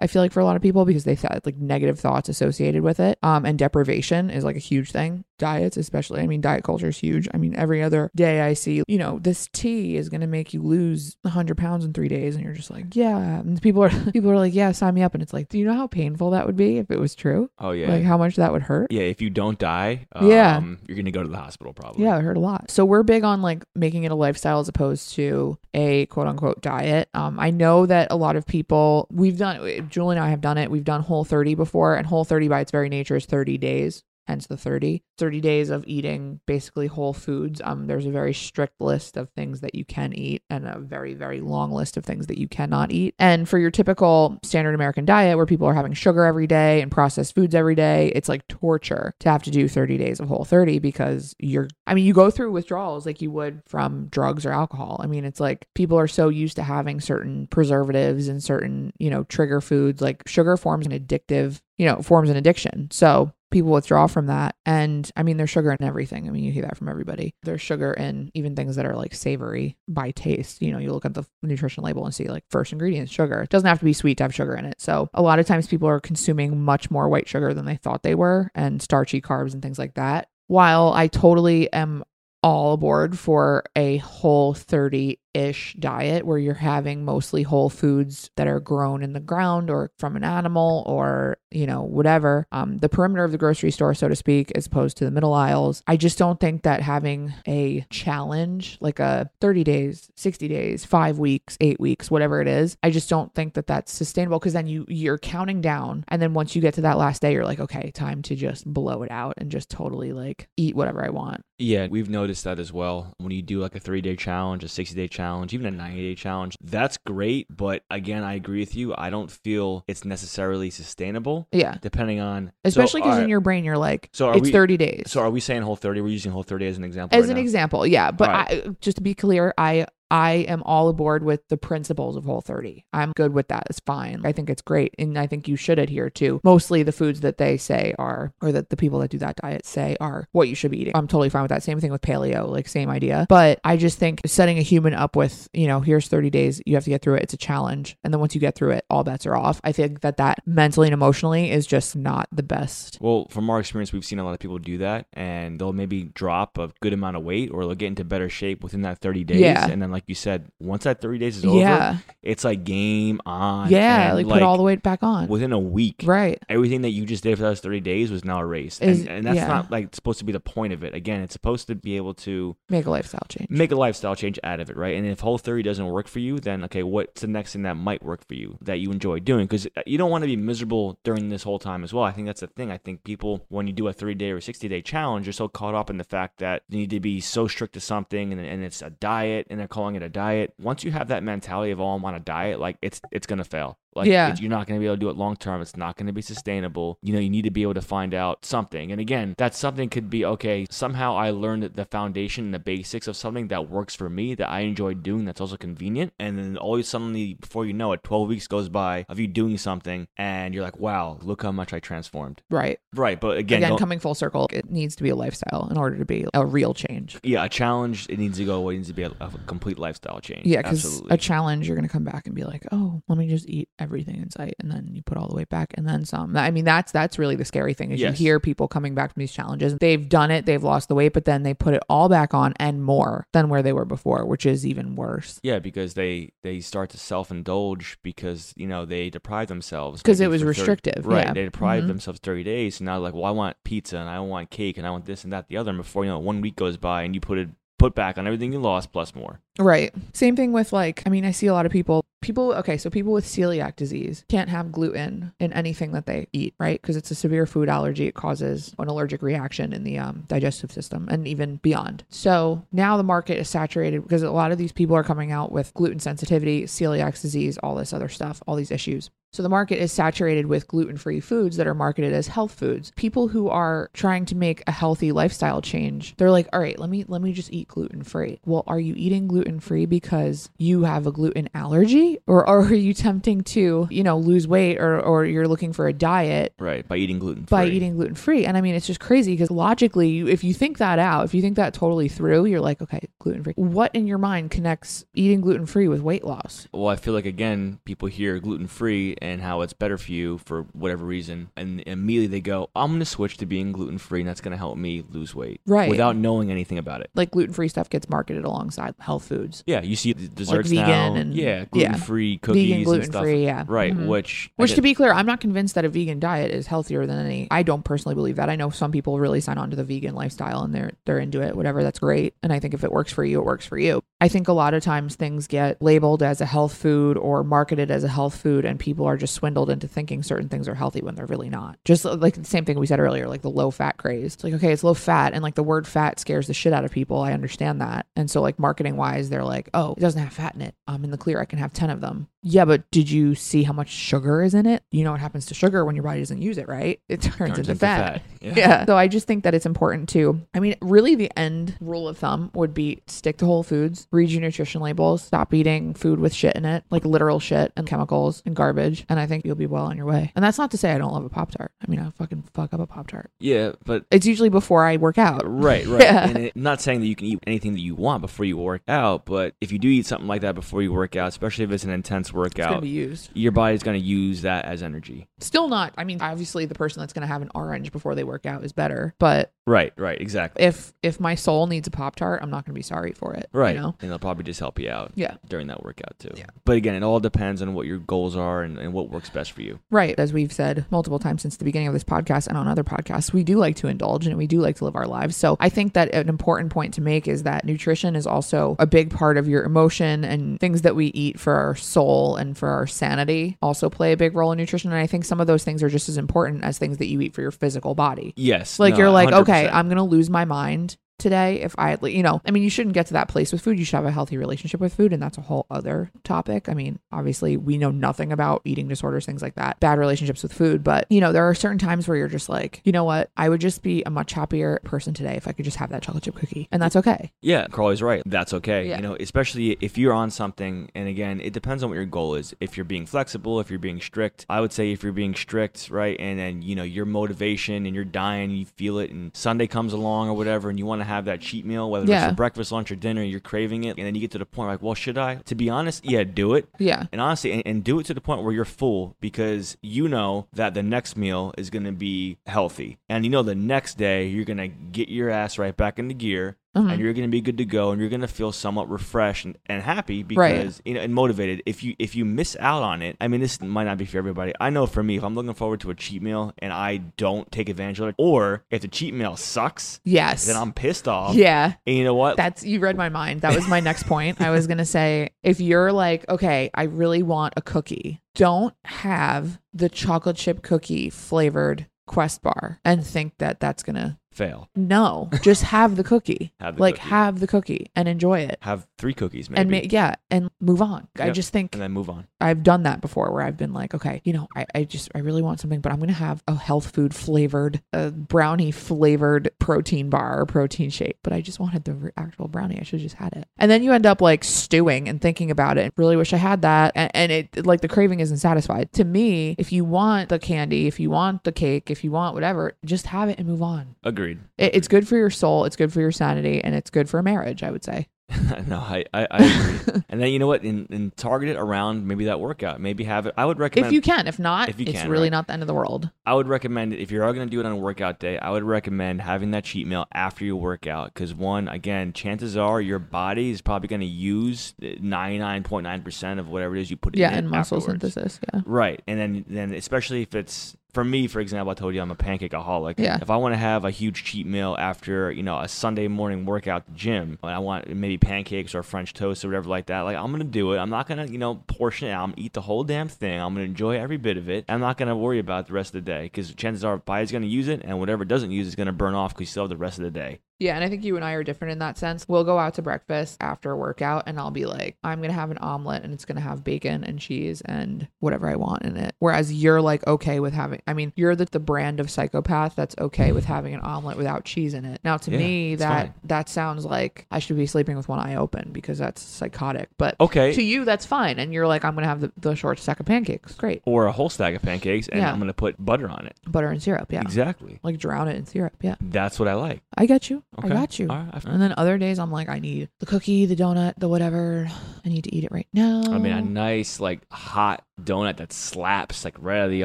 I 0.00 0.06
feel 0.06 0.22
like 0.22 0.32
for 0.32 0.40
a 0.40 0.44
lot 0.44 0.56
of 0.56 0.62
people 0.62 0.84
because 0.84 1.04
they've 1.04 1.20
had 1.20 1.42
like 1.44 1.56
negative 1.56 2.00
thoughts 2.00 2.28
associated 2.28 2.82
with 2.82 2.98
it. 2.98 3.18
Um, 3.22 3.44
and 3.44 3.58
deprivation 3.58 4.30
is 4.30 4.44
like 4.44 4.56
a 4.56 4.60
huge 4.60 4.90
thing. 4.90 5.24
Diets, 5.40 5.76
especially. 5.76 6.20
I 6.20 6.26
mean, 6.28 6.40
diet 6.40 6.62
culture 6.62 6.88
is 6.88 6.98
huge. 6.98 7.26
I 7.34 7.38
mean, 7.38 7.56
every 7.56 7.82
other 7.82 8.10
day 8.14 8.42
I 8.42 8.52
see, 8.54 8.82
you 8.86 8.98
know, 8.98 9.18
this 9.18 9.48
tea 9.52 9.96
is 9.96 10.08
going 10.08 10.20
to 10.20 10.26
make 10.28 10.54
you 10.54 10.62
lose 10.62 11.16
100 11.22 11.56
pounds 11.56 11.84
in 11.84 11.92
three 11.92 12.06
days. 12.08 12.36
And 12.36 12.44
you're 12.44 12.54
just 12.54 12.70
like, 12.70 12.94
yeah. 12.94 13.40
And 13.40 13.60
people 13.60 13.82
are, 13.82 13.90
people 14.12 14.30
are 14.30 14.36
like, 14.36 14.54
yeah, 14.54 14.70
sign 14.72 14.94
me 14.94 15.02
up. 15.02 15.14
And 15.14 15.22
it's 15.22 15.32
like, 15.32 15.48
do 15.48 15.58
you 15.58 15.64
know 15.64 15.74
how 15.74 15.88
painful 15.88 16.30
that 16.30 16.46
would 16.46 16.56
be 16.56 16.78
if 16.78 16.90
it 16.90 17.00
was 17.00 17.14
true? 17.16 17.50
oh 17.58 17.72
yeah, 17.72 17.90
Like 17.90 18.04
how 18.04 18.16
much 18.18 18.36
that 18.36 18.52
would 18.52 18.62
hurt? 18.62 18.92
yeah. 18.92 19.02
If 19.02 19.20
you 19.20 19.30
don't 19.30 19.58
die, 19.58 20.06
um, 20.12 20.28
Yeah. 20.30 20.62
you're 20.86 20.96
gonna 20.96 21.10
go 21.10 21.22
to 21.22 21.28
the 21.28 21.36
hospital 21.36 21.72
probably. 21.72 22.04
Yeah, 22.04 22.16
it 22.18 22.22
hurt 22.22 22.36
a 22.36 22.40
lot. 22.40 22.70
So 22.70 22.84
we're 22.84 23.02
big 23.02 23.24
on 23.24 23.42
like 23.42 23.64
making 23.74 24.04
it 24.04 24.12
a 24.12 24.14
lifestyle 24.14 24.60
as 24.60 24.68
opposed 24.68 25.14
to 25.14 25.58
a 25.74 26.06
quote 26.06 26.26
unquote 26.26 26.60
diet. 26.62 27.08
Um, 27.14 27.40
I 27.40 27.50
know 27.50 27.86
that 27.86 28.08
a 28.10 28.16
lot 28.16 28.36
of 28.36 28.46
people 28.46 29.08
we've 29.10 29.38
done. 29.38 29.88
Julian 29.88 30.18
and 30.18 30.26
I 30.26 30.30
have 30.30 30.40
done 30.40 30.58
it. 30.58 30.70
We've 30.70 30.84
done 30.84 31.00
Whole 31.02 31.24
30 31.24 31.54
before, 31.54 31.94
and 31.94 32.06
Whole 32.06 32.24
30 32.24 32.48
by 32.48 32.60
its 32.60 32.70
very 32.70 32.88
nature 32.88 33.16
is 33.16 33.24
30 33.26 33.56
days. 33.58 34.02
Hence 34.30 34.46
the 34.46 34.56
30. 34.56 35.02
30 35.18 35.40
days 35.40 35.70
of 35.70 35.84
eating 35.88 36.38
basically 36.46 36.86
whole 36.86 37.12
foods. 37.12 37.60
Um, 37.64 37.88
there's 37.88 38.06
a 38.06 38.12
very 38.12 38.32
strict 38.32 38.80
list 38.80 39.16
of 39.16 39.28
things 39.30 39.60
that 39.60 39.74
you 39.74 39.84
can 39.84 40.12
eat 40.12 40.44
and 40.48 40.68
a 40.68 40.78
very, 40.78 41.14
very 41.14 41.40
long 41.40 41.72
list 41.72 41.96
of 41.96 42.04
things 42.04 42.28
that 42.28 42.38
you 42.38 42.46
cannot 42.46 42.92
eat. 42.92 43.16
And 43.18 43.48
for 43.48 43.58
your 43.58 43.72
typical 43.72 44.38
standard 44.44 44.76
American 44.76 45.04
diet 45.04 45.36
where 45.36 45.46
people 45.46 45.66
are 45.66 45.74
having 45.74 45.94
sugar 45.94 46.24
every 46.24 46.46
day 46.46 46.80
and 46.80 46.92
processed 46.92 47.34
foods 47.34 47.56
every 47.56 47.74
day, 47.74 48.12
it's 48.14 48.28
like 48.28 48.46
torture 48.46 49.12
to 49.18 49.28
have 49.28 49.42
to 49.42 49.50
do 49.50 49.66
30 49.66 49.98
days 49.98 50.20
of 50.20 50.28
whole 50.28 50.44
30 50.44 50.78
because 50.78 51.34
you're, 51.40 51.66
I 51.88 51.94
mean, 51.94 52.06
you 52.06 52.14
go 52.14 52.30
through 52.30 52.52
withdrawals 52.52 53.06
like 53.06 53.20
you 53.20 53.32
would 53.32 53.62
from 53.66 54.06
drugs 54.12 54.46
or 54.46 54.52
alcohol. 54.52 55.00
I 55.02 55.08
mean, 55.08 55.24
it's 55.24 55.40
like 55.40 55.66
people 55.74 55.98
are 55.98 56.06
so 56.06 56.28
used 56.28 56.54
to 56.54 56.62
having 56.62 57.00
certain 57.00 57.48
preservatives 57.48 58.28
and 58.28 58.40
certain, 58.40 58.92
you 59.00 59.10
know, 59.10 59.24
trigger 59.24 59.60
foods. 59.60 60.00
Like 60.00 60.22
sugar 60.28 60.56
forms 60.56 60.86
an 60.86 60.92
addictive, 60.92 61.60
you 61.78 61.86
know, 61.86 62.00
forms 62.00 62.30
an 62.30 62.36
addiction. 62.36 62.92
So 62.92 63.32
people 63.50 63.70
withdraw 63.70 64.06
from 64.06 64.26
that. 64.26 64.56
And 64.64 65.10
I 65.16 65.22
mean, 65.22 65.36
there's 65.36 65.50
sugar 65.50 65.72
in 65.72 65.82
everything. 65.82 66.26
I 66.26 66.30
mean, 66.30 66.44
you 66.44 66.52
hear 66.52 66.62
that 66.62 66.76
from 66.76 66.88
everybody. 66.88 67.34
There's 67.42 67.60
sugar 67.60 67.92
in 67.92 68.30
even 68.34 68.56
things 68.56 68.76
that 68.76 68.86
are 68.86 68.96
like 68.96 69.14
savory 69.14 69.76
by 69.88 70.12
taste. 70.12 70.62
You 70.62 70.72
know, 70.72 70.78
you 70.78 70.92
look 70.92 71.04
at 71.04 71.14
the 71.14 71.24
nutrition 71.42 71.84
label 71.84 72.04
and 72.04 72.14
see 72.14 72.28
like 72.28 72.44
first 72.50 72.72
ingredient 72.72 73.10
sugar. 73.10 73.42
It 73.42 73.50
doesn't 73.50 73.68
have 73.68 73.80
to 73.80 73.84
be 73.84 73.92
sweet 73.92 74.18
to 74.18 74.24
have 74.24 74.34
sugar 74.34 74.54
in 74.54 74.64
it. 74.64 74.80
So 74.80 75.08
a 75.14 75.22
lot 75.22 75.38
of 75.38 75.46
times 75.46 75.66
people 75.66 75.88
are 75.88 76.00
consuming 76.00 76.62
much 76.62 76.90
more 76.90 77.08
white 77.08 77.28
sugar 77.28 77.52
than 77.54 77.64
they 77.64 77.76
thought 77.76 78.02
they 78.02 78.14
were 78.14 78.50
and 78.54 78.80
starchy 78.80 79.20
carbs 79.20 79.52
and 79.52 79.62
things 79.62 79.78
like 79.78 79.94
that. 79.94 80.28
While 80.46 80.92
I 80.92 81.06
totally 81.08 81.72
am 81.72 82.04
all 82.42 82.72
aboard 82.72 83.18
for 83.18 83.64
a 83.76 83.98
whole 83.98 84.54
30 84.54 85.18
ish 85.34 85.74
diet 85.78 86.26
where 86.26 86.38
you're 86.38 86.54
having 86.54 87.04
mostly 87.04 87.42
whole 87.42 87.70
foods 87.70 88.30
that 88.36 88.46
are 88.46 88.60
grown 88.60 89.02
in 89.02 89.12
the 89.12 89.20
ground 89.20 89.70
or 89.70 89.90
from 89.98 90.16
an 90.16 90.24
animal 90.24 90.82
or, 90.86 91.38
you 91.50 91.66
know, 91.66 91.82
whatever. 91.82 92.46
Um, 92.52 92.78
the 92.78 92.88
perimeter 92.88 93.24
of 93.24 93.32
the 93.32 93.38
grocery 93.38 93.70
store, 93.70 93.94
so 93.94 94.08
to 94.08 94.16
speak, 94.16 94.50
as 94.54 94.66
opposed 94.66 94.96
to 94.98 95.04
the 95.04 95.10
middle 95.10 95.34
aisles. 95.34 95.82
I 95.86 95.96
just 95.96 96.18
don't 96.18 96.40
think 96.40 96.62
that 96.62 96.82
having 96.82 97.32
a 97.46 97.86
challenge, 97.90 98.78
like 98.80 98.98
a 98.98 99.30
30 99.40 99.64
days, 99.64 100.10
60 100.16 100.48
days, 100.48 100.84
five 100.84 101.18
weeks, 101.18 101.56
eight 101.60 101.80
weeks, 101.80 102.10
whatever 102.10 102.40
it 102.40 102.48
is, 102.48 102.76
I 102.82 102.90
just 102.90 103.08
don't 103.08 103.34
think 103.34 103.54
that 103.54 103.66
that's 103.66 103.92
sustainable 103.92 104.38
because 104.38 104.52
then 104.52 104.66
you, 104.66 104.84
you're 104.88 105.18
counting 105.18 105.60
down. 105.60 106.04
And 106.08 106.20
then 106.20 106.34
once 106.34 106.54
you 106.54 106.62
get 106.62 106.74
to 106.74 106.80
that 106.82 106.98
last 106.98 107.22
day, 107.22 107.32
you're 107.32 107.44
like, 107.44 107.60
okay, 107.60 107.90
time 107.92 108.22
to 108.22 108.34
just 108.34 108.64
blow 108.66 109.02
it 109.02 109.10
out 109.10 109.34
and 109.36 109.50
just 109.50 109.70
totally 109.70 110.12
like 110.12 110.48
eat 110.56 110.74
whatever 110.74 111.04
I 111.04 111.10
want. 111.10 111.42
Yeah, 111.58 111.88
we've 111.88 112.08
noticed 112.08 112.44
that 112.44 112.58
as 112.58 112.72
well. 112.72 113.12
When 113.18 113.32
you 113.32 113.42
do 113.42 113.60
like 113.60 113.74
a 113.74 113.80
three 113.80 114.00
day 114.00 114.16
challenge, 114.16 114.64
a 114.64 114.68
60 114.68 114.94
day 114.94 115.08
challenge, 115.08 115.19
even 115.52 115.66
a 115.66 115.70
90 115.70 116.00
day 116.00 116.14
challenge, 116.14 116.56
that's 116.62 116.96
great. 116.98 117.46
But 117.54 117.82
again, 117.90 118.22
I 118.24 118.34
agree 118.34 118.60
with 118.60 118.74
you. 118.74 118.94
I 118.96 119.10
don't 119.10 119.30
feel 119.30 119.84
it's 119.86 120.04
necessarily 120.04 120.70
sustainable 120.70 121.48
Yeah. 121.52 121.76
depending 121.82 122.20
on. 122.20 122.52
Especially 122.64 123.00
so, 123.02 123.06
because 123.08 123.22
in 123.22 123.28
your 123.28 123.40
brain, 123.40 123.64
you're 123.64 123.78
like, 123.78 124.08
So 124.12 124.28
are 124.28 124.36
it's 124.36 124.42
we- 124.44 124.52
30 124.52 124.76
days. 124.76 125.04
So 125.06 125.20
are 125.20 125.30
we 125.30 125.40
saying 125.40 125.62
whole 125.62 125.76
30? 125.76 126.00
We're 126.00 126.08
using 126.08 126.32
whole 126.32 126.42
30 126.42 126.66
as 126.66 126.76
an 126.78 126.84
example. 126.84 127.18
as 127.18 127.24
right 127.26 127.30
an 127.30 127.36
now? 127.36 127.42
example 127.42 127.86
yeah 127.86 128.10
but 128.10 128.28
Alright. 128.28 128.66
I, 128.66 128.68
just 128.80 128.96
to 128.96 129.02
be 129.02 129.14
clear 129.14 129.52
i 129.58 129.86
i 130.10 130.32
am 130.32 130.62
all 130.64 130.88
aboard 130.88 131.22
with 131.22 131.46
the 131.48 131.56
principles 131.56 132.16
of 132.16 132.24
whole 132.24 132.40
30 132.40 132.84
i'm 132.92 133.12
good 133.12 133.32
with 133.32 133.48
that. 133.48 133.64
It's 133.68 133.80
fine. 133.80 134.22
I 134.24 134.32
think 134.32 134.50
it's 134.50 134.62
great. 134.62 134.94
And 134.98 135.18
i 135.18 135.26
think 135.26 135.48
you 135.48 135.56
should 135.56 135.78
adhere 135.78 136.10
to 136.10 136.40
mostly 136.44 136.82
the 136.82 136.92
foods 136.92 137.20
that 137.20 137.38
they 137.38 137.56
say 137.56 137.94
are 137.98 138.32
or 138.40 138.52
that 138.52 138.70
the 138.70 138.76
people 138.76 138.98
that 139.00 139.10
do 139.10 139.18
that 139.18 139.36
diet 139.36 139.66
say 139.66 139.96
are 140.00 140.28
what 140.32 140.48
you 140.48 140.54
should 140.54 140.70
be 140.70 140.80
eating. 140.80 140.96
I'm 140.96 141.08
totally 141.08 141.30
fine 141.30 141.42
with 141.42 141.50
that. 141.50 141.62
Same 141.62 141.80
thing 141.80 141.92
with 141.92 142.02
paleo 142.02 142.48
like 142.48 142.68
same 142.68 142.90
idea. 142.90 143.26
But 143.28 143.60
i 143.64 143.76
just 143.76 143.98
think 143.98 144.20
setting 144.26 144.58
a 144.58 144.62
human 144.62 144.94
up 144.94 145.16
with 145.16 145.48
you 145.52 145.66
know 145.66 145.80
here's 145.80 146.08
30 146.08 146.30
days 146.30 146.62
you 146.66 146.74
have 146.74 146.84
to 146.84 146.90
get 146.90 147.02
through 147.02 147.14
it. 147.14 147.22
It's 147.22 147.34
a 147.34 147.38
challenge. 147.38 147.96
And 148.04 148.12
then 148.12 148.20
once 148.20 148.34
you 148.34 148.40
get 148.40 148.54
through 148.54 148.70
it 148.72 148.84
all 148.90 149.04
bets 149.04 149.26
are 149.26 149.36
off. 149.36 149.60
I 149.64 149.72
think 149.72 150.00
that 150.00 150.16
that 150.18 150.42
mentally 150.46 150.88
and 150.88 150.94
emotionally 150.94 151.50
is 151.50 151.66
just 151.66 151.96
not 151.96 152.28
the 152.32 152.42
best. 152.42 152.98
Well, 153.00 153.26
from 153.30 153.48
our 153.50 153.60
experience, 153.60 153.92
we've 153.92 154.04
seen 154.04 154.18
a 154.18 154.24
lot 154.24 154.32
of 154.32 154.40
people 154.40 154.58
do 154.58 154.78
that, 154.78 155.06
and 155.12 155.58
they'll 155.60 155.72
maybe 155.72 156.04
drop 156.04 156.58
a 156.58 156.70
good 156.80 156.92
amount 156.92 157.16
of 157.16 157.22
weight, 157.22 157.50
or 157.50 157.64
they'll 157.64 157.74
get 157.74 157.86
into 157.86 158.04
better 158.04 158.28
shape 158.28 158.62
within 158.62 158.82
that 158.82 158.98
30 158.98 159.24
days. 159.24 159.40
Yeah. 159.40 159.68
And 159.68 159.80
then, 159.80 159.90
like 159.90 159.99
you 160.06 160.14
said, 160.14 160.50
once 160.60 160.84
that 160.84 161.00
30 161.00 161.18
days 161.18 161.36
is 161.36 161.44
over, 161.44 161.58
yeah 161.58 161.98
it's 162.22 162.44
like 162.44 162.64
game 162.64 163.20
on. 163.24 163.70
yeah 163.70 164.14
And, 164.16 164.28
like, 164.28 164.40
put 164.40 164.42
all 164.42 164.56
the 164.56 164.62
weight 164.62 164.82
back 164.82 165.02
on 165.02 165.28
within 165.28 165.52
a 165.52 165.58
week. 165.58 166.02
right 166.04 166.42
Everything 166.48 166.82
that 166.82 166.90
you 166.90 167.06
just 167.06 167.22
did 167.22 167.36
for 167.36 167.42
those 167.42 167.60
30 167.60 167.80
days 167.80 168.10
was 168.10 168.24
now 168.24 168.40
erased. 168.40 168.82
Is- 168.82 169.00
and, 169.00 169.08
and 169.08 169.26
that's 169.26 169.36
yeah. 169.36 169.46
not 169.46 169.70
like 169.70 169.94
supposed 169.94 170.18
to 170.18 170.24
be 170.24 170.32
the 170.32 170.40
point 170.40 170.72
of 170.72 170.84
it. 170.84 170.94
Again, 170.94 171.20
it's 171.22 171.32
supposed 171.32 171.66
to 171.68 171.74
be 171.74 171.96
able 171.96 172.14
to 172.14 172.56
make 172.68 172.86
a 172.86 172.90
lifestyle 172.90 173.26
change 173.28 173.48
make 173.50 173.72
a 173.72 173.76
lifestyle 173.76 174.14
change 174.14 174.38
out 174.44 174.60
of 174.60 174.70
it, 174.70 174.76
right? 174.76 174.96
And 174.96 175.06
if 175.06 175.20
Whole 175.20 175.38
30 175.38 175.62
doesn't 175.62 175.86
work 175.86 176.08
for 176.08 176.18
you, 176.18 176.38
then 176.40 176.64
okay, 176.64 176.82
what's 176.82 177.20
the 177.20 177.26
next 177.26 177.52
thing 177.52 177.62
that 177.62 177.74
might 177.74 178.02
work 178.02 178.26
for 178.26 178.34
you 178.34 178.58
that 178.62 178.78
you 178.80 178.90
enjoy 178.90 179.18
doing? 179.20 179.44
Because 179.46 179.66
uh, 179.76 179.82
you 179.86 179.98
don't 179.98 180.10
want 180.10 180.22
to 180.22 180.28
be 180.28 180.36
miserable 180.36 180.98
during 181.04 181.28
this 181.28 181.42
whole 181.42 181.58
time 181.58 181.84
as 181.84 181.92
well. 181.92 182.04
I 182.04 182.12
think 182.12 182.26
that's 182.26 182.40
the 182.40 182.46
thing. 182.48 182.70
I 182.70 182.78
think 182.78 183.04
people, 183.04 183.44
when 183.48 183.66
you 183.66 183.72
do 183.72 183.88
a 183.88 183.92
three 183.92 184.14
day 184.14 184.30
or 184.30 184.40
60 184.40 184.68
day 184.68 184.82
challenge, 184.82 185.26
you're 185.26 185.32
so 185.32 185.48
caught 185.48 185.74
up 185.74 185.90
in 185.90 185.96
the 185.98 186.04
fact 186.04 186.38
that 186.38 186.62
you 186.68 186.78
need 186.78 186.90
to 186.90 187.00
be 187.00 187.20
so 187.20 187.46
strict 187.48 187.74
to 187.74 187.80
something 187.80 188.32
and, 188.32 188.40
and 188.40 188.62
it's 188.62 188.82
a 188.82 188.90
diet 188.90 189.46
and 189.50 189.58
they're 189.58 189.68
calling 189.68 189.89
it 189.94 190.02
a 190.02 190.08
diet. 190.08 190.54
Once 190.58 190.84
you 190.84 190.90
have 190.92 191.08
that 191.08 191.22
mentality 191.22 191.70
of, 191.70 191.80
oh, 191.80 191.88
I'm 191.88 192.04
on 192.04 192.14
a 192.14 192.20
diet, 192.20 192.60
like 192.60 192.76
it's, 192.82 193.00
it's 193.10 193.26
to 193.38 193.44
fail. 193.44 193.78
Like 193.94 194.06
Yeah. 194.06 194.34
you're 194.38 194.50
not 194.50 194.66
going 194.66 194.78
to 194.78 194.80
be 194.80 194.86
able 194.86 194.96
to 194.96 195.00
do 195.00 195.08
it 195.10 195.16
long 195.16 195.36
term. 195.36 195.60
It's 195.60 195.76
not 195.76 195.96
going 195.96 196.06
to 196.06 196.12
be 196.12 196.22
sustainable. 196.22 196.98
You 197.02 197.12
know, 197.12 197.18
you 197.20 197.30
need 197.30 197.42
to 197.42 197.50
be 197.50 197.62
able 197.62 197.74
to 197.74 197.82
find 197.82 198.14
out 198.14 198.44
something. 198.44 198.92
And 198.92 199.00
again, 199.00 199.34
that 199.38 199.54
something 199.54 199.88
could 199.88 200.08
be 200.10 200.24
okay. 200.24 200.66
Somehow 200.70 201.16
I 201.16 201.30
learned 201.30 201.64
the 201.64 201.84
foundation 201.84 202.46
and 202.46 202.54
the 202.54 202.58
basics 202.58 203.08
of 203.08 203.16
something 203.16 203.48
that 203.48 203.68
works 203.68 203.94
for 203.94 204.08
me 204.08 204.34
that 204.36 204.48
I 204.48 204.60
enjoy 204.60 204.94
doing. 204.94 205.24
That's 205.24 205.40
also 205.40 205.56
convenient. 205.56 206.12
And 206.18 206.38
then 206.38 206.56
always 206.56 206.88
suddenly, 206.88 207.34
before 207.34 207.66
you 207.66 207.72
know 207.72 207.92
it, 207.92 208.04
12 208.04 208.28
weeks 208.28 208.46
goes 208.46 208.68
by 208.68 209.04
of 209.08 209.18
you 209.18 209.26
doing 209.26 209.58
something, 209.58 210.06
and 210.16 210.54
you're 210.54 210.62
like, 210.64 210.78
wow, 210.78 211.18
look 211.22 211.42
how 211.42 211.52
much 211.52 211.72
I 211.72 211.80
transformed. 211.80 212.42
right 212.50 212.78
Right, 212.94 213.20
but 213.20 213.36
again, 213.38 213.62
again 213.62 213.78
coming 213.78 213.98
full 213.98 214.14
circle 214.14 214.48
it 214.52 214.68
needs 214.70 214.96
to 214.96 215.02
be 215.02 215.08
a 215.10 215.16
lifestyle 215.16 215.68
in 215.70 215.76
order 215.78 215.96
to 215.96 216.04
be 216.04 216.26
a 216.34 216.44
real 216.44 216.74
change 216.74 217.18
yeah, 217.22 217.44
a 217.44 217.48
challenge. 217.48 218.06
It 218.08 218.18
needs 218.18 218.38
to 218.38 218.44
go 218.44 218.56
away. 218.56 218.74
It 218.74 218.78
needs 218.78 218.88
to 218.88 218.94
be 218.94 219.02
a, 219.04 219.12
a 219.20 219.30
complete 219.46 219.78
lifestyle 219.78 220.20
change. 220.20 220.46
yeah 220.46 220.62
because 220.62 221.02
a 221.10 221.16
challenge 221.16 221.66
you're 221.66 221.76
going 221.76 221.86
to 221.86 221.92
come 221.92 222.04
back 222.04 222.26
and 222.26 222.34
be 222.34 222.44
like 222.44 222.66
oh 222.72 223.02
let 223.08 223.16
me 223.18 223.28
just 223.28 223.48
eat 223.48 223.68
everything 223.80 224.16
in 224.16 224.30
sight 224.30 224.54
and 224.60 224.70
then 224.70 224.88
you 224.92 225.02
put 225.02 225.16
all 225.18 225.26
the 225.28 225.34
weight 225.34 225.48
back 225.48 225.72
and 225.76 225.88
then 225.88 226.04
some 226.04 226.36
i 226.36 226.50
mean 226.50 226.64
that's 226.64 226.92
that's 226.92 227.18
really 227.18 227.36
the 227.36 227.44
scary 227.44 227.74
thing 227.74 227.90
is 227.92 228.00
Yes. 228.00 228.18
you 228.20 228.26
hear 228.26 228.38
people 228.40 228.68
coming 228.68 228.94
back 228.94 229.12
from 229.12 229.20
these 229.20 229.32
challenges 229.32 229.74
they've 229.80 230.08
done 230.08 230.30
it 230.30 230.46
they've 230.46 230.62
lost 230.62 230.88
the 230.88 230.94
weight 230.94 231.12
but 231.12 231.24
then 231.24 231.42
they 231.42 231.54
put 231.54 231.74
it 231.74 231.82
all 231.88 232.08
back 232.08 232.34
on 232.34 232.52
and 232.56 232.82
more 232.84 233.26
than 233.32 233.48
where 233.48 233.62
they 233.62 233.72
were 233.72 233.84
before 233.84 234.24
which 234.26 234.44
is 234.46 234.66
even 234.66 234.94
worse 234.96 235.40
Yeah, 235.42 235.58
because 235.58 235.94
they 235.94 236.32
they 236.42 236.60
start 236.60 236.90
to 236.90 236.98
self 236.98 237.30
indulge 237.30 237.98
because 238.02 238.52
you 238.56 238.66
know 238.66 238.84
they 238.84 239.10
deprive 239.10 239.48
themselves 239.48 240.02
because 240.02 240.20
it 240.20 240.28
was 240.28 240.42
for 240.42 240.46
30 240.52 240.58
restrictive, 240.60 241.06
right? 241.06 241.26
yeah. 241.26 241.32
They 241.32 241.44
deprive 241.44 241.84
Mhm. 241.84 241.88
themselves 241.88 242.20
thirty 242.20 242.42
days, 242.44 242.80
and 242.80 242.86
now 242.86 242.98
like, 242.98 243.14
well, 243.14 243.24
I 243.24 243.30
want 243.30 243.56
pizza 243.64 243.96
and 243.98 244.08
I 244.08 244.20
want 244.20 244.50
cake 244.50 244.76
and 244.78 244.86
I 244.86 244.90
want 244.90 245.06
this 245.06 245.24
and 245.24 245.32
that 245.32 245.48
the 245.48 245.56
other. 245.56 245.70
And 245.70 245.78
before 245.78 246.04
you 246.04 246.10
know, 246.10 246.18
one 246.18 246.40
week 246.40 246.56
goes 246.56 246.76
by 246.76 247.02
and 247.02 247.14
you 247.14 247.20
put 247.20 247.38
it 247.38 247.48
put 247.78 247.94
back 247.94 248.18
on 248.18 248.26
everything 248.26 248.52
you 248.52 248.58
lost 248.60 248.92
plus 248.92 249.14
more. 249.14 249.40
Right. 249.58 249.92
Same 250.12 250.36
thing 250.36 250.52
with 250.52 250.72
like, 250.72 251.02
I 251.06 251.10
mean, 251.10 251.24
I 251.24 251.30
see 251.30 251.46
a 251.46 251.52
lot 251.54 251.64
of 251.66 251.72
people, 251.72 252.04
people, 252.20 252.52
okay, 252.54 252.76
so 252.76 252.90
people 252.90 253.12
with 253.12 253.24
celiac 253.24 253.76
disease 253.76 254.24
can't 254.28 254.48
have 254.48 254.72
gluten 254.72 255.32
in 255.40 255.52
anything 255.52 255.92
that 255.92 256.06
they 256.06 256.26
eat, 256.32 256.54
right? 256.58 256.80
Because 256.80 256.96
it's 256.96 257.10
a 257.10 257.14
severe 257.14 257.46
food 257.46 257.68
allergy. 257.68 258.06
It 258.06 258.14
causes 258.14 258.74
an 258.78 258.88
allergic 258.88 259.22
reaction 259.22 259.72
in 259.72 259.84
the 259.84 259.98
um, 259.98 260.24
digestive 260.28 260.72
system 260.72 261.08
and 261.10 261.26
even 261.26 261.56
beyond. 261.56 262.04
So 262.08 262.66
now 262.72 262.96
the 262.96 263.02
market 263.02 263.38
is 263.38 263.48
saturated 263.48 264.02
because 264.02 264.22
a 264.22 264.30
lot 264.30 264.52
of 264.52 264.58
these 264.58 264.72
people 264.72 264.96
are 264.96 265.04
coming 265.04 265.32
out 265.32 265.52
with 265.52 265.74
gluten 265.74 266.00
sensitivity, 266.00 266.64
celiac 266.64 267.20
disease, 267.20 267.58
all 267.58 267.74
this 267.74 267.92
other 267.92 268.08
stuff, 268.08 268.42
all 268.46 268.56
these 268.56 268.70
issues. 268.70 269.10
So 269.32 269.44
the 269.44 269.48
market 269.48 269.78
is 269.80 269.92
saturated 269.92 270.46
with 270.46 270.66
gluten-free 270.66 271.20
foods 271.20 271.56
that 271.56 271.68
are 271.68 271.74
marketed 271.74 272.12
as 272.12 272.26
health 272.26 272.52
foods. 272.52 272.90
People 272.96 273.28
who 273.28 273.48
are 273.48 273.88
trying 273.94 274.24
to 274.26 274.34
make 274.34 274.64
a 274.66 274.72
healthy 274.72 275.12
lifestyle 275.12 275.62
change, 275.62 276.16
they're 276.16 276.32
like, 276.32 276.48
"All 276.52 276.58
right, 276.58 276.76
let 276.76 276.90
me 276.90 277.04
let 277.06 277.22
me 277.22 277.32
just 277.32 277.52
eat 277.52 277.68
gluten-free." 277.68 278.40
Well, 278.44 278.64
are 278.66 278.80
you 278.80 278.92
eating 278.96 279.28
gluten-free 279.28 279.86
because 279.86 280.50
you 280.58 280.82
have 280.82 281.06
a 281.06 281.12
gluten 281.12 281.48
allergy 281.54 282.18
or, 282.26 282.48
or 282.48 282.58
are 282.66 282.74
you 282.74 282.92
tempting 282.92 283.42
to, 283.42 283.86
you 283.88 284.02
know, 284.02 284.18
lose 284.18 284.48
weight 284.48 284.78
or 284.80 285.00
or 285.00 285.24
you're 285.24 285.46
looking 285.46 285.72
for 285.72 285.86
a 285.86 285.92
diet 285.92 286.52
Right, 286.58 286.86
by 286.86 286.96
eating 286.96 287.20
gluten. 287.20 287.44
by 287.44 287.66
eating 287.66 287.94
gluten 287.94 288.16
free. 288.16 288.44
And 288.46 288.56
I 288.56 288.60
mean, 288.60 288.74
it's 288.74 288.86
just 288.86 288.98
crazy 289.00 289.32
because 289.34 289.50
logically, 289.52 290.28
if 290.28 290.42
you 290.42 290.52
think 290.52 290.78
that 290.78 290.98
out, 290.98 291.24
if 291.24 291.34
you 291.34 291.40
think 291.40 291.54
that 291.54 291.72
totally 291.72 292.08
through, 292.08 292.46
you're 292.46 292.60
like, 292.60 292.82
okay, 292.82 293.08
gluten 293.20 293.44
free. 293.44 293.52
What 293.54 293.94
in 293.94 294.08
your 294.08 294.18
mind 294.18 294.50
connects 294.50 295.04
eating 295.14 295.40
gluten 295.40 295.66
free 295.66 295.86
with 295.86 296.00
weight 296.00 296.24
loss? 296.24 296.66
Well, 296.72 296.88
I 296.88 296.96
feel 296.96 297.14
like 297.14 297.26
again, 297.26 297.78
people 297.84 298.08
hear 298.08 298.40
gluten 298.40 298.66
free 298.66 299.16
and 299.20 299.40
how 299.40 299.60
it's 299.60 299.72
better 299.72 299.96
for 299.98 300.10
you 300.12 300.38
for 300.38 300.62
whatever 300.72 301.04
reason, 301.04 301.50
and 301.56 301.82
immediately 301.86 302.26
they 302.28 302.40
go, 302.40 302.70
"I'm 302.74 302.88
going 302.90 303.00
to 303.00 303.04
switch 303.04 303.36
to 303.38 303.46
being 303.46 303.72
gluten 303.72 303.98
free, 303.98 304.20
and 304.20 304.28
that's 304.28 304.40
going 304.40 304.52
to 304.52 304.58
help 304.58 304.76
me 304.78 305.02
lose 305.10 305.34
weight," 305.34 305.60
Right. 305.66 305.88
Without 305.90 306.16
knowing 306.16 306.50
anything 306.50 306.78
about 306.78 307.00
it. 307.00 307.10
Like 307.14 307.30
gluten 307.32 307.52
free 307.52 307.68
stuff 307.68 307.90
gets 307.90 308.08
marketed 308.08 308.44
alongside 308.44 308.94
health 308.98 309.24
foods. 309.26 309.62
Yeah, 309.66 309.82
you 309.82 309.96
see 309.96 310.12
the 310.12 310.28
desserts 310.28 310.68
vegan 310.70 310.86
now. 310.86 311.14
and- 311.14 311.34
yeah, 311.34 311.44
yeah. 311.44 311.64
gluten 311.70 311.94
free 311.96 312.38
cookies 312.38 312.62
Vegan, 312.64 312.76
and 312.76 312.84
gluten 312.84 313.04
stuff. 313.10 313.22
free, 313.22 313.44
yeah. 313.44 313.64
Right, 313.66 313.96
Mhm. 313.96 314.06
which 314.06 314.50
Which, 314.56 314.74
to 314.74 314.82
be 314.82 314.94
clear, 314.94 315.12
I'm 315.12 315.26
not 315.26 315.40
convinced 315.40 315.74
that 315.74 315.84
a 315.84 315.88
vegan 315.88 316.20
diet 316.20 316.50
is 316.52 316.66
healthier 316.66 317.06
than 317.06 317.18
any. 317.24 317.48
I 317.50 317.62
don't 317.62 317.84
personally 317.84 318.14
believe 318.14 318.36
that. 318.36 318.48
I 318.50 318.56
know 318.56 318.70
some 318.70 318.92
people 318.92 319.18
really 319.18 319.40
sign 319.40 319.58
on 319.58 319.70
to 319.70 319.76
the 319.76 319.84
vegan 319.84 320.14
lifestyle 320.14 320.62
and 320.62 320.74
they're 320.74 320.92
they're 321.04 321.18
into 321.18 321.40
it. 321.42 321.56
Whatever, 321.56 321.82
that's 321.82 321.98
great. 321.98 322.34
And 322.42 322.52
I 322.52 322.58
think 322.58 322.74
if 322.74 322.84
it 322.84 322.92
works 322.92 323.12
for 323.12 323.24
you, 323.24 323.38
it 323.40 323.44
works 323.44 323.66
for 323.66 323.78
you. 323.78 324.02
I 324.20 324.28
think 324.28 324.48
a 324.48 324.52
lot 324.52 324.74
of 324.74 324.82
times 324.82 325.14
things 325.16 325.46
get 325.46 325.80
labeled 325.80 326.22
as 326.22 326.40
a 326.40 326.46
health 326.46 326.74
food 326.74 327.16
or 327.16 327.42
marketed 327.42 327.90
as 327.90 328.04
a 328.04 328.08
health 328.08 328.36
food, 328.36 328.64
and 328.64 328.78
people 328.78 329.06
are 329.10 329.16
just 329.16 329.34
swindled 329.34 329.70
into 329.70 329.88
thinking 329.88 330.22
certain 330.22 330.48
things 330.48 330.68
are 330.68 330.74
healthy 330.74 331.02
when 331.02 331.14
they're 331.14 331.26
really 331.26 331.50
not. 331.50 331.78
Just 331.84 332.06
uh, 332.06 332.14
like 332.14 332.34
the 332.34 332.44
same 332.44 332.64
thing 332.64 332.78
we 332.78 332.86
said 332.86 333.00
earlier, 333.00 333.28
like 333.28 333.42
the 333.42 333.50
low 333.50 333.70
fat 333.70 333.96
craze. 333.98 334.34
It's 334.34 334.44
like 334.44 334.54
okay, 334.54 334.72
it's 334.72 334.84
low 334.84 334.94
fat, 334.94 335.34
and 335.34 335.42
like 335.42 335.54
the 335.54 335.62
word 335.62 335.86
fat 335.86 336.20
scares 336.20 336.46
the 336.46 336.54
shit 336.54 336.72
out 336.72 336.84
of 336.84 336.90
people. 336.90 337.20
I 337.20 337.32
understand 337.32 337.80
that, 337.80 338.06
and 338.16 338.30
so 338.30 338.40
like 338.40 338.58
marketing 338.58 338.96
wise, 338.96 339.28
they're 339.28 339.44
like, 339.44 339.68
oh, 339.74 339.92
it 339.92 340.00
doesn't 340.00 340.22
have 340.22 340.32
fat 340.32 340.54
in 340.54 340.62
it. 340.62 340.74
I'm 340.86 341.04
in 341.04 341.10
the 341.10 341.18
clear. 341.18 341.40
I 341.40 341.44
can 341.44 341.58
have 341.58 341.72
ten 341.72 341.90
of 341.90 342.00
them. 342.00 342.28
Yeah, 342.42 342.64
but 342.64 342.90
did 342.90 343.10
you 343.10 343.34
see 343.34 343.64
how 343.64 343.74
much 343.74 343.90
sugar 343.90 344.42
is 344.42 344.54
in 344.54 344.64
it? 344.64 344.82
You 344.90 345.04
know 345.04 345.12
what 345.12 345.20
happens 345.20 345.46
to 345.46 345.54
sugar 345.54 345.84
when 345.84 345.94
your 345.94 346.04
body 346.04 346.20
doesn't 346.20 346.40
use 346.40 346.56
it, 346.56 346.68
right? 346.68 346.98
It 347.08 347.20
turns, 347.20 347.36
turns 347.36 347.58
into, 347.58 347.72
into 347.72 347.74
fat. 347.74 348.22
Yeah. 348.40 348.54
Yeah. 348.56 348.86
So 348.86 348.96
I 348.96 349.08
just 349.08 349.26
think 349.26 349.44
that 349.44 349.52
it's 349.54 349.66
important 349.66 350.08
to, 350.10 350.40
I 350.54 350.60
mean, 350.60 350.74
really 350.80 351.14
the 351.14 351.30
end 351.38 351.76
rule 351.80 352.08
of 352.08 352.16
thumb 352.16 352.50
would 352.54 352.72
be 352.72 353.02
stick 353.06 353.36
to 353.38 353.44
whole 353.44 353.62
foods, 353.62 354.08
read 354.10 354.30
your 354.30 354.40
nutrition 354.40 354.80
labels, 354.80 355.22
stop 355.22 355.52
eating 355.52 355.92
food 355.92 356.18
with 356.18 356.32
shit 356.32 356.56
in 356.56 356.64
it, 356.64 356.82
like 356.90 357.04
literal 357.04 357.40
shit 357.40 357.72
and 357.76 357.86
chemicals 357.86 358.42
and 358.46 358.56
garbage. 358.56 358.99
And 359.08 359.18
I 359.20 359.26
think 359.26 359.44
you'll 359.44 359.54
be 359.56 359.66
well 359.66 359.84
on 359.86 359.96
your 359.96 360.06
way. 360.06 360.32
And 360.36 360.44
that's 360.44 360.58
not 360.58 360.70
to 360.72 360.76
say 360.76 360.92
I 360.92 360.98
don't 360.98 361.12
love 361.12 361.24
a 361.24 361.28
Pop 361.28 361.50
Tart. 361.52 361.72
I 361.82 361.90
mean, 361.90 362.00
I 362.00 362.10
fucking 362.10 362.44
fuck 362.54 362.72
up 362.74 362.80
a 362.80 362.86
Pop 362.86 363.08
Tart. 363.08 363.30
Yeah, 363.38 363.72
but 363.84 364.04
It's 364.10 364.26
usually 364.26 364.48
before 364.48 364.84
I 364.84 364.96
work 364.96 365.18
out. 365.18 365.42
Right, 365.44 365.86
right. 365.86 366.00
Yeah. 366.10 366.28
And 366.28 366.38
it, 366.38 366.52
I'm 366.56 366.62
not 366.62 366.80
saying 366.80 367.00
that 367.00 367.06
you 367.06 367.14
can 367.16 367.26
eat 367.26 367.38
anything 367.46 367.72
that 367.74 367.80
you 367.80 367.94
want 367.94 368.20
before 368.22 368.44
you 368.46 368.56
work 368.56 368.82
out, 368.88 369.26
but 369.26 369.54
if 369.60 369.70
you 369.72 369.78
do 369.78 369.88
eat 369.88 370.06
something 370.06 370.26
like 370.28 370.40
that 370.42 370.54
before 370.54 370.82
you 370.82 370.92
work 370.92 371.14
out, 371.16 371.28
especially 371.28 371.64
if 371.64 371.70
it's 371.72 371.84
an 371.84 371.90
intense 371.90 372.28
It's 372.28 372.32
going 372.32 372.50
to 372.50 372.60
workout, 372.62 372.82
be 372.82 372.88
used. 372.88 373.30
your 373.34 373.52
body's 373.52 373.82
going 373.82 374.00
to 374.00 374.04
use 374.06 374.42
that 374.42 374.64
as 374.64 374.82
energy. 374.82 375.28
Still 375.40 375.68
not, 375.68 375.92
I 375.98 376.04
mean, 376.04 376.20
obviously 376.20 376.64
the 376.66 376.74
person 376.74 377.00
that's 377.00 377.12
going 377.12 377.22
to 377.22 377.28
have 377.28 377.42
an 377.42 377.50
orange 377.54 377.92
before 377.92 378.14
they 378.14 378.24
work 378.24 378.46
out 378.46 378.64
is 378.64 378.72
better, 378.72 379.14
but 379.18 379.52
Right, 379.66 379.92
right, 379.96 380.20
exactly. 380.20 380.64
If 380.64 380.92
if 381.00 381.20
my 381.20 381.36
soul 381.36 381.68
needs 381.68 381.86
a 381.86 381.92
pop 381.92 382.16
tart, 382.16 382.40
I'm 382.42 382.50
not 382.50 382.64
going 382.64 382.74
to 382.74 382.78
be 382.78 382.82
sorry 382.82 383.12
for 383.12 383.34
it. 383.34 383.48
Right. 383.52 383.76
You 383.76 383.80
know? 383.82 383.94
And 384.00 384.10
they'll 384.10 384.18
probably 384.18 384.42
just 384.42 384.58
help 384.58 384.80
you 384.80 384.90
out 384.90 385.12
Yeah. 385.14 385.36
during 385.48 385.68
that 385.68 385.84
workout 385.84 386.18
too. 386.18 386.30
Yeah. 386.34 386.46
But 386.64 386.76
again, 386.76 386.94
it 386.96 387.04
all 387.04 387.20
depends 387.20 387.62
on 387.62 387.72
what 387.74 387.86
your 387.86 387.98
goals 387.98 388.34
are 388.36 388.62
and, 388.62 388.78
and 388.78 388.89
what 388.92 389.10
works 389.10 389.30
best 389.30 389.52
for 389.52 389.62
you. 389.62 389.80
Right. 389.90 390.18
As 390.18 390.32
we've 390.32 390.52
said 390.52 390.84
multiple 390.90 391.18
times 391.18 391.42
since 391.42 391.56
the 391.56 391.64
beginning 391.64 391.88
of 391.88 391.94
this 391.94 392.04
podcast 392.04 392.46
and 392.46 392.56
on 392.56 392.68
other 392.68 392.84
podcasts, 392.84 393.32
we 393.32 393.44
do 393.44 393.56
like 393.56 393.76
to 393.76 393.88
indulge 393.88 394.26
and 394.26 394.36
we 394.36 394.46
do 394.46 394.60
like 394.60 394.76
to 394.76 394.84
live 394.84 394.96
our 394.96 395.06
lives. 395.06 395.36
So 395.36 395.56
I 395.60 395.68
think 395.68 395.94
that 395.94 396.12
an 396.14 396.28
important 396.28 396.72
point 396.72 396.94
to 396.94 397.00
make 397.00 397.28
is 397.28 397.42
that 397.44 397.64
nutrition 397.64 398.16
is 398.16 398.26
also 398.26 398.76
a 398.78 398.86
big 398.86 399.10
part 399.10 399.36
of 399.36 399.48
your 399.48 399.64
emotion 399.64 400.24
and 400.24 400.58
things 400.60 400.82
that 400.82 400.96
we 400.96 401.06
eat 401.06 401.38
for 401.38 401.54
our 401.54 401.74
soul 401.74 402.36
and 402.36 402.56
for 402.56 402.68
our 402.68 402.86
sanity 402.86 403.56
also 403.62 403.90
play 403.90 404.12
a 404.12 404.16
big 404.16 404.34
role 404.34 404.52
in 404.52 404.58
nutrition. 404.58 404.90
And 404.90 405.00
I 405.00 405.06
think 405.06 405.24
some 405.24 405.40
of 405.40 405.46
those 405.46 405.64
things 405.64 405.82
are 405.82 405.88
just 405.88 406.08
as 406.08 406.16
important 406.16 406.64
as 406.64 406.78
things 406.78 406.98
that 406.98 407.06
you 407.06 407.20
eat 407.20 407.34
for 407.34 407.42
your 407.42 407.50
physical 407.50 407.94
body. 407.94 408.32
Yes. 408.36 408.78
Like 408.78 408.94
no, 408.94 409.00
you're 409.00 409.10
like, 409.10 409.32
okay, 409.32 409.66
100%. 409.66 409.72
I'm 409.72 409.88
gonna 409.88 410.04
lose 410.04 410.30
my 410.30 410.44
mind 410.44 410.96
today 411.20 411.60
if 411.60 411.74
I, 411.78 411.96
you 412.02 412.22
know, 412.22 412.40
I 412.44 412.50
mean, 412.50 412.62
you 412.62 412.70
shouldn't 412.70 412.94
get 412.94 413.06
to 413.06 413.12
that 413.14 413.28
place 413.28 413.52
with 413.52 413.62
food. 413.62 413.78
You 413.78 413.84
should 413.84 413.96
have 413.96 414.06
a 414.06 414.10
healthy 414.10 414.36
relationship 414.36 414.80
with 414.80 414.94
food, 414.94 415.12
and 415.12 415.22
that's 415.22 415.38
a 415.38 415.42
whole 415.42 415.66
other 415.70 416.10
topic. 416.24 416.68
I 416.68 416.74
mean, 416.74 416.98
obviously, 417.12 417.56
we 417.56 417.78
know 417.78 417.90
nothing 417.90 418.32
about 418.32 418.62
eating 418.64 418.88
disorders, 418.88 419.26
things 419.26 419.42
like 419.42 419.54
that, 419.54 419.78
bad 419.80 419.98
relationships 419.98 420.42
with 420.42 420.52
food, 420.52 420.82
but 420.82 421.06
you 421.10 421.20
know, 421.20 421.32
there 421.32 421.48
are 421.48 421.54
certain 421.54 421.78
times 421.78 422.08
where 422.08 422.16
you're 422.16 422.28
just 422.28 422.48
like, 422.48 422.80
you 422.84 422.92
know 422.92 423.04
what, 423.04 423.30
I 423.36 423.48
would 423.48 423.60
just 423.60 423.82
be 423.82 424.02
a 424.04 424.10
much 424.10 424.32
happier 424.32 424.80
person 424.84 425.14
today 425.14 425.34
if 425.34 425.46
I 425.46 425.52
could 425.52 425.64
just 425.64 425.76
have 425.76 425.90
that 425.90 426.02
chocolate 426.02 426.24
chip 426.24 426.34
cookie, 426.34 426.68
and 426.72 426.82
that's 426.82 426.96
okay. 426.96 427.32
Yeah, 427.40 427.66
Karley's 427.66 428.02
right. 428.02 428.22
That's 428.26 428.52
okay. 428.54 428.88
Yeah. 428.88 428.96
You 428.96 429.02
know, 429.02 429.16
especially 429.18 429.76
if 429.80 429.98
you're 429.98 430.12
on 430.12 430.30
something, 430.30 430.90
and 430.94 431.08
again, 431.08 431.40
it 431.40 431.52
depends 431.52 431.82
on 431.82 431.90
what 431.90 431.96
your 431.96 432.06
goal 432.06 432.34
is. 432.34 432.54
If 432.60 432.76
you're 432.76 432.84
being 432.84 433.06
flexible, 433.06 433.60
if 433.60 433.70
you're 433.70 433.78
being 433.78 434.00
strict, 434.00 434.46
I 434.48 434.60
would 434.60 434.72
say 434.72 434.92
if 434.92 435.02
you're 435.02 435.12
being 435.12 435.34
strict, 435.34 435.90
right, 435.90 436.16
and 436.18 436.38
then 436.38 436.62
you 436.62 436.74
know 436.74 436.82
your 436.82 437.06
motivation 437.06 437.86
and 437.86 437.94
you're 437.94 438.04
dying, 438.04 438.50
you 438.50 438.66
feel 438.66 438.98
it, 438.98 439.10
and 439.10 439.34
Sunday 439.36 439.66
comes 439.66 439.92
along 439.92 440.28
or 440.28 440.34
whatever, 440.34 440.70
and 440.70 440.78
you 440.78 440.86
want 440.86 441.00
to 441.00 441.04
have 441.10 441.26
that 441.26 441.40
cheat 441.40 441.64
meal, 441.66 441.90
whether 441.90 442.06
Yeah. 442.06 442.24
it's 442.24 442.30
for 442.30 442.36
breakfast, 442.36 442.72
lunch, 442.72 442.90
or 442.90 442.96
dinner, 442.96 443.22
you're 443.22 443.40
craving 443.40 443.84
it, 443.84 443.96
and 443.98 444.06
then 444.06 444.14
you 444.14 444.20
get 444.20 444.30
to 444.32 444.38
the 444.38 444.46
point 444.46 444.68
like, 444.70 444.82
well, 444.82 444.94
should 444.94 445.18
I? 445.18 445.36
To 445.46 445.54
be 445.54 445.68
honest, 445.68 446.04
yeah, 446.04 446.24
do 446.24 446.54
it. 446.54 446.68
Yeah. 446.78 447.04
And 447.12 447.20
honestly, 447.20 447.52
and, 447.52 447.62
and 447.66 447.84
do 447.84 448.00
it 448.00 448.06
to 448.06 448.14
the 448.14 448.20
point 448.20 448.42
where 448.42 448.52
you're 448.52 448.64
full 448.64 449.16
because 449.20 449.76
you 449.82 450.08
know 450.08 450.46
that 450.54 450.74
the 450.74 450.82
next 450.82 451.16
meal 451.16 451.52
is 451.58 451.68
going 451.70 451.84
to 451.84 451.92
be 451.92 452.38
healthy. 452.46 452.98
And 453.08 453.24
you 453.24 453.30
know 453.30 453.42
the 453.42 453.54
next 453.54 453.98
day 453.98 454.28
you're 454.28 454.44
going 454.44 454.56
to 454.58 454.68
get 454.68 455.08
your 455.08 455.28
ass 455.30 455.58
right 455.58 455.76
back 455.76 455.98
into 455.98 456.14
gear 456.14 456.56
Mhm. 456.80 456.92
and 456.92 457.00
you're 457.00 457.12
going 457.12 457.24
to 457.26 457.30
be 457.30 457.40
good 457.40 457.58
to 457.58 457.64
go 457.64 457.90
and 457.90 458.00
you're 458.00 458.10
going 458.10 458.20
to 458.20 458.28
feel 458.28 458.52
somewhat 458.52 458.88
refreshed 458.90 459.44
and, 459.44 459.56
and 459.66 459.82
happy 459.82 460.24
Right. 460.24 460.56
because 460.58 460.80
you 460.84 460.94
know 460.94 461.00
and 461.00 461.14
motivated. 461.14 461.62
If 461.66 461.82
you 461.82 461.94
if 461.98 462.14
you 462.14 462.24
miss 462.24 462.56
out 462.60 462.82
on 462.82 463.02
it, 463.02 463.16
I 463.20 463.28
mean 463.28 463.40
this 463.40 463.60
might 463.60 463.84
not 463.84 463.98
be 463.98 464.04
for 464.04 464.18
everybody. 464.18 464.52
I 464.60 464.70
know 464.70 464.86
for 464.86 465.02
me 465.02 465.16
if 465.16 465.22
I'm 465.24 465.34
looking 465.34 465.54
forward 465.54 465.80
to 465.80 465.90
a 465.90 465.94
cheat 465.94 466.22
meal 466.22 466.52
and 466.58 466.72
I 466.72 466.98
don't 467.16 467.50
take 467.52 467.68
advantage 467.68 468.00
of 468.00 468.08
it 468.08 468.14
or 468.18 468.64
if 468.70 468.82
the 468.82 468.88
cheat 468.88 469.14
meal 469.14 469.36
sucks, 469.36 470.00
Yes. 470.04 470.46
then 470.46 470.56
I'm 470.56 470.72
pissed 470.72 471.06
off. 471.08 471.34
yeah. 471.34 471.74
And 471.86 471.96
you 471.96 472.04
know 472.04 472.14
what? 472.14 472.36
That's 472.36 472.64
you 472.64 472.80
read 472.80 472.96
my 472.96 473.08
mind. 473.08 473.40
That 473.42 473.54
was 473.54 473.66
my 473.68 473.80
next 473.90 474.04
point. 474.06 474.40
I 474.40 474.50
was 474.50 474.66
gonna 474.66 474.84
say 474.84 475.30
if 475.42 475.60
you're 475.60 475.92
like, 475.92 476.28
okay, 476.28 476.70
I 476.74 476.84
really 476.84 477.22
want 477.22 477.54
a 477.56 477.62
cookie, 477.62 478.20
don't 478.34 478.74
have 478.84 479.58
the 479.74 479.88
chocolate 479.88 480.36
chip 480.36 480.62
cookie 480.62 481.10
flavored 481.10 481.86
Quest 482.06 482.42
bar 482.42 482.80
and 482.84 483.06
think 483.06 483.34
that 483.38 483.60
that's 483.60 483.82
gonna. 483.84 484.18
Fail. 484.32 484.68
No, 484.76 485.28
just 485.42 485.64
have 485.64 485.96
the 485.96 486.04
cookie. 486.04 486.52
Have 486.60 486.76
the 486.76 486.80
like 486.80 486.94
cookie. 486.96 487.08
have 487.08 487.40
the 487.40 487.46
cookie 487.46 487.90
and 487.96 488.06
enjoy 488.06 488.40
it. 488.40 488.58
Have 488.60 488.86
three 488.96 489.12
cookies 489.14 489.50
maybe 489.50 489.60
And 489.60 489.70
ma- 489.70 489.80
yeah, 489.90 490.14
and 490.30 490.50
move 490.60 490.80
on. 490.80 491.08
I 491.18 491.30
just 491.30 491.52
think 491.52 491.74
and 491.74 491.82
then 491.82 491.90
move 491.92 492.08
on. 492.08 492.26
I've 492.40 492.62
done 492.62 492.84
that 492.84 493.00
before 493.00 493.32
where 493.32 493.42
I've 493.42 493.56
been 493.56 493.72
like, 493.72 493.94
okay, 493.94 494.20
you 494.24 494.32
know, 494.32 494.46
I, 494.54 494.66
I 494.74 494.84
just, 494.84 495.10
I 495.14 495.18
really 495.18 495.42
want 495.42 495.60
something, 495.60 495.80
but 495.80 495.90
I'm 495.92 495.98
going 495.98 496.08
to 496.08 496.14
have 496.14 496.42
a 496.46 496.54
health 496.54 496.90
food 496.94 497.14
flavored, 497.14 497.82
a 497.92 498.10
brownie 498.10 498.70
flavored 498.70 499.50
protein 499.58 500.10
bar 500.10 500.40
or 500.40 500.46
protein 500.46 500.90
shake, 500.90 501.18
but 501.22 501.32
I 501.32 501.40
just 501.40 501.58
wanted 501.58 501.84
the 501.84 502.12
actual 502.16 502.46
brownie. 502.48 502.78
I 502.78 502.84
should 502.84 503.00
have 503.00 503.10
just 503.10 503.16
had 503.16 503.32
it. 503.34 503.46
And 503.58 503.70
then 503.70 503.82
you 503.82 503.92
end 503.92 504.06
up 504.06 504.20
like 504.20 504.44
stewing 504.44 505.08
and 505.08 505.20
thinking 505.20 505.50
about 505.50 505.76
it. 505.76 505.92
Really 505.96 506.16
wish 506.16 506.32
I 506.32 506.38
had 506.38 506.62
that. 506.62 506.92
And, 506.94 507.10
and 507.14 507.32
it, 507.32 507.66
like, 507.66 507.80
the 507.80 507.88
craving 507.88 508.20
isn't 508.20 508.38
satisfied. 508.38 508.92
To 508.94 509.04
me, 509.04 509.54
if 509.58 509.72
you 509.72 509.84
want 509.84 510.28
the 510.28 510.38
candy, 510.38 510.86
if 510.86 511.00
you 511.00 511.10
want 511.10 511.44
the 511.44 511.52
cake, 511.52 511.90
if 511.90 512.04
you 512.04 512.10
want 512.12 512.34
whatever, 512.34 512.76
just 512.84 513.06
have 513.06 513.28
it 513.28 513.38
and 513.38 513.48
move 513.48 513.62
on. 513.62 513.96
Agreed. 514.04 514.19
It, 514.58 514.74
it's 514.74 514.88
good 514.88 515.06
for 515.08 515.16
your 515.16 515.30
soul, 515.30 515.64
it's 515.64 515.76
good 515.76 515.92
for 515.92 516.00
your 516.00 516.12
sanity, 516.12 516.62
and 516.62 516.74
it's 516.74 516.90
good 516.90 517.08
for 517.08 517.18
a 517.18 517.22
marriage, 517.22 517.62
I 517.62 517.70
would 517.70 517.84
say. 517.84 518.08
no, 518.68 518.76
I, 518.78 519.04
I, 519.12 519.26
I 519.28 519.38
agree. 519.38 520.02
and 520.08 520.20
then 520.20 520.28
you 520.30 520.38
know 520.38 520.46
what? 520.46 520.62
And, 520.62 520.88
and 520.90 521.16
target 521.16 521.48
it 521.48 521.56
around 521.56 522.06
maybe 522.06 522.26
that 522.26 522.38
workout. 522.38 522.80
Maybe 522.80 523.02
have 523.02 523.26
it. 523.26 523.34
I 523.36 523.44
would 523.44 523.58
recommend. 523.58 523.88
If 523.88 523.92
you 523.92 524.00
can, 524.00 524.28
if 524.28 524.38
not, 524.38 524.68
If 524.68 524.78
you 524.78 524.86
it's 524.86 525.00
can, 525.00 525.10
really 525.10 525.24
right. 525.24 525.32
not 525.32 525.48
the 525.48 525.54
end 525.54 525.62
of 525.62 525.66
the 525.66 525.74
world. 525.74 526.10
I 526.24 526.34
would 526.34 526.46
recommend 526.46 526.94
if 526.94 527.10
you're 527.10 527.24
going 527.32 527.44
to 527.48 527.50
do 527.50 527.58
it 527.58 527.66
on 527.66 527.72
a 527.72 527.76
workout 527.76 528.20
day. 528.20 528.38
I 528.38 528.50
would 528.50 528.62
recommend 528.62 529.20
having 529.20 529.50
that 529.50 529.64
cheat 529.64 529.88
meal 529.88 530.06
after 530.12 530.44
your 530.44 530.56
workout 530.56 531.12
because 531.12 531.34
one, 531.34 531.66
again, 531.66 532.12
chances 532.12 532.56
are 532.56 532.80
your 532.80 533.00
body 533.00 533.50
is 533.50 533.62
probably 533.62 533.88
going 533.88 534.00
to 534.00 534.06
use 534.06 534.74
99.9 534.80 536.04
percent 536.04 536.40
of 536.40 536.48
whatever 536.48 536.76
it 536.76 536.82
is 536.82 536.90
you 536.90 536.96
put 536.96 537.16
Yeah, 537.16 537.28
in 537.30 537.34
it 537.34 537.38
and 537.38 537.50
muscle 537.50 537.78
afterwards. 537.78 538.02
synthesis. 538.14 538.40
Yeah. 538.54 538.60
Right, 538.64 539.02
and 539.06 539.18
then 539.18 539.44
then 539.48 539.74
especially 539.74 540.22
if 540.22 540.34
it's 540.36 540.76
for 540.92 541.04
me, 541.04 541.26
for 541.26 541.40
example, 541.40 541.70
I 541.70 541.74
told 541.74 541.94
you 541.94 542.00
I'm 542.00 542.10
a 542.10 542.16
pancakeaholic. 542.16 542.94
Yeah. 542.98 543.18
If 543.20 543.30
I 543.30 543.36
want 543.36 543.52
to 543.52 543.58
have 543.58 543.84
a 543.84 543.90
huge 543.90 544.24
cheat 544.24 544.46
meal 544.46 544.76
after 544.78 545.30
you 545.30 545.42
know 545.42 545.58
a 545.58 545.68
Sunday 545.68 546.08
morning 546.08 546.46
workout 546.46 546.82
at 546.82 546.86
the 546.86 546.92
gym, 546.92 547.38
and 547.42 547.52
I 547.52 547.58
want 547.58 547.88
maybe 547.88 548.18
pancakes 548.18 548.74
or 548.74 548.82
French 548.82 549.14
toast 549.14 549.44
or 549.44 549.48
whatever 549.48 549.68
like 549.68 549.86
that, 549.86 550.02
like 550.02 550.16
I'm 550.16 550.30
gonna 550.30 550.44
do 550.44 550.72
it. 550.72 550.78
I'm 550.78 550.90
not 550.90 551.08
gonna 551.08 551.26
you 551.26 551.38
know 551.38 551.56
portion 551.66 552.08
it 552.08 552.12
out. 552.12 552.24
I'm 552.24 552.30
gonna 552.30 552.42
eat 552.42 552.52
the 552.52 552.60
whole 552.62 552.84
damn 552.84 553.08
thing. 553.08 553.38
I'm 553.38 553.54
gonna 553.54 553.66
enjoy 553.66 553.98
every 553.98 554.16
bit 554.16 554.36
of 554.36 554.48
it. 554.48 554.64
I'm 554.68 554.80
not 554.80 554.98
gonna 554.98 555.16
worry 555.16 555.38
about 555.38 555.66
the 555.66 555.72
rest 555.72 555.94
of 555.94 556.04
the 556.04 556.10
day 556.10 556.24
because 556.24 556.52
chances 556.54 556.84
are 556.84 556.96
body's 556.98 557.32
gonna 557.32 557.46
use 557.46 557.68
it, 557.68 557.82
and 557.84 557.98
whatever 557.98 558.22
it 558.22 558.28
doesn't 558.28 558.50
use 558.50 558.66
is 558.66 558.74
gonna 558.74 558.92
burn 558.92 559.14
off 559.14 559.34
because 559.34 559.42
you 559.42 559.46
still 559.46 559.64
have 559.64 559.70
the 559.70 559.76
rest 559.76 559.98
of 559.98 560.04
the 560.04 560.10
day. 560.10 560.40
Yeah, 560.60 560.74
and 560.76 560.84
I 560.84 560.88
think 560.88 561.02
you 561.04 561.16
and 561.16 561.24
I 561.24 561.32
are 561.32 561.42
different 561.42 561.72
in 561.72 561.78
that 561.80 561.98
sense. 561.98 562.28
We'll 562.28 562.44
go 562.44 562.58
out 562.58 562.74
to 562.74 562.82
breakfast 562.82 563.38
after 563.40 563.70
a 563.72 563.76
workout 563.76 564.24
and 564.26 564.38
I'll 564.38 564.50
be 564.50 564.66
like, 564.66 564.96
I'm 565.02 565.18
going 565.18 565.30
to 565.30 565.34
have 565.34 565.50
an 565.50 565.58
omelet 565.58 566.04
and 566.04 566.12
it's 566.12 566.24
going 566.26 566.36
to 566.36 566.42
have 566.42 566.62
bacon 566.62 567.02
and 567.02 567.18
cheese 567.18 567.60
and 567.62 568.06
whatever 568.20 568.48
I 568.48 568.56
want 568.56 568.82
in 568.82 568.96
it. 568.96 569.14
Whereas 569.18 569.52
you're 569.52 569.80
like 569.80 570.06
okay 570.06 570.38
with 570.38 570.52
having 570.52 570.82
I 570.86 570.92
mean, 570.92 571.12
you're 571.16 571.34
the, 571.34 571.46
the 571.46 571.58
brand 571.58 571.98
of 571.98 572.10
psychopath 572.10 572.76
that's 572.76 572.94
okay 572.98 573.32
with 573.32 573.46
having 573.46 573.74
an 573.74 573.80
omelet 573.80 574.16
without 574.16 574.44
cheese 574.44 574.74
in 574.74 574.84
it. 574.84 575.00
Now 575.02 575.16
to 575.16 575.30
Yeah, 575.30 575.38
me 575.38 575.74
that 575.76 575.88
fine. 576.06 576.14
that 576.24 576.48
sounds 576.48 576.84
like 576.84 577.26
I 577.30 577.38
should 577.38 577.56
be 577.56 577.66
sleeping 577.66 577.96
with 577.96 578.08
one 578.08 578.18
eye 578.18 578.34
open 578.36 578.70
because 578.72 578.98
that's 578.98 579.22
psychotic. 579.22 579.88
But 579.96 580.14
Okay. 580.20 580.52
to 580.52 580.62
you 580.62 580.84
that's 580.84 581.06
fine 581.06 581.38
and 581.38 581.52
you're 581.54 581.66
like 581.66 581.84
I'm 581.84 581.94
going 581.94 582.02
to 582.04 582.08
have 582.08 582.20
the, 582.20 582.32
the 582.36 582.54
short 582.54 582.78
stack 582.78 583.00
of 583.00 583.06
pancakes. 583.06 583.54
Great. 583.54 583.80
or 583.86 584.06
a 584.06 584.12
whole 584.12 584.28
stack 584.28 584.54
of 584.54 584.62
pancakes, 584.62 585.08
and 585.08 585.20
Yeah. 585.20 585.32
I'm 585.32 585.38
gonna 585.38 585.52
put 585.54 585.74
butter 585.82 586.08
on 586.08 586.26
it. 586.26 586.36
Butter 586.46 586.68
and 586.68 586.82
syrup, 586.82 587.10
yeah. 587.12 587.22
Exactly. 587.22 587.78
Like 587.82 587.98
drown 587.98 588.28
it 588.28 588.36
in 588.36 588.44
syrup, 588.44 588.74
yeah. 588.82 588.96
That's 589.00 589.38
what 589.40 589.48
I 589.48 589.54
like. 589.54 589.82
I 589.96 590.04
get 590.06 590.28
you. 590.28 590.42
I 590.58 590.68
got 590.68 590.98
you. 590.98 591.06
Right. 591.06 591.28
I- 591.32 591.40
And 591.50 591.62
then 591.62 591.74
other 591.76 591.96
days 591.98 592.18
I'm 592.18 592.30
like, 592.32 592.48
I 592.48 592.58
need 592.58 592.88
the 592.98 593.06
cookie, 593.06 593.46
the 593.46 593.56
donut, 593.56 593.94
the 593.98 594.08
whatever. 594.08 594.68
I 595.04 595.08
need 595.08 595.24
to 595.24 595.34
eat 595.34 595.44
it 595.44 595.52
right 595.52 595.68
now. 595.72 596.02
I 596.06 596.18
mean, 596.18 596.32
a 596.32 596.42
nice 596.42 597.00
like 597.00 597.20
hot 597.30 597.84
donut 598.02 598.36
that 598.38 598.52
slaps 598.52 599.24
like 599.24 599.36
right 599.38 599.58
out 599.60 599.66
of 599.66 599.70
the 599.70 599.84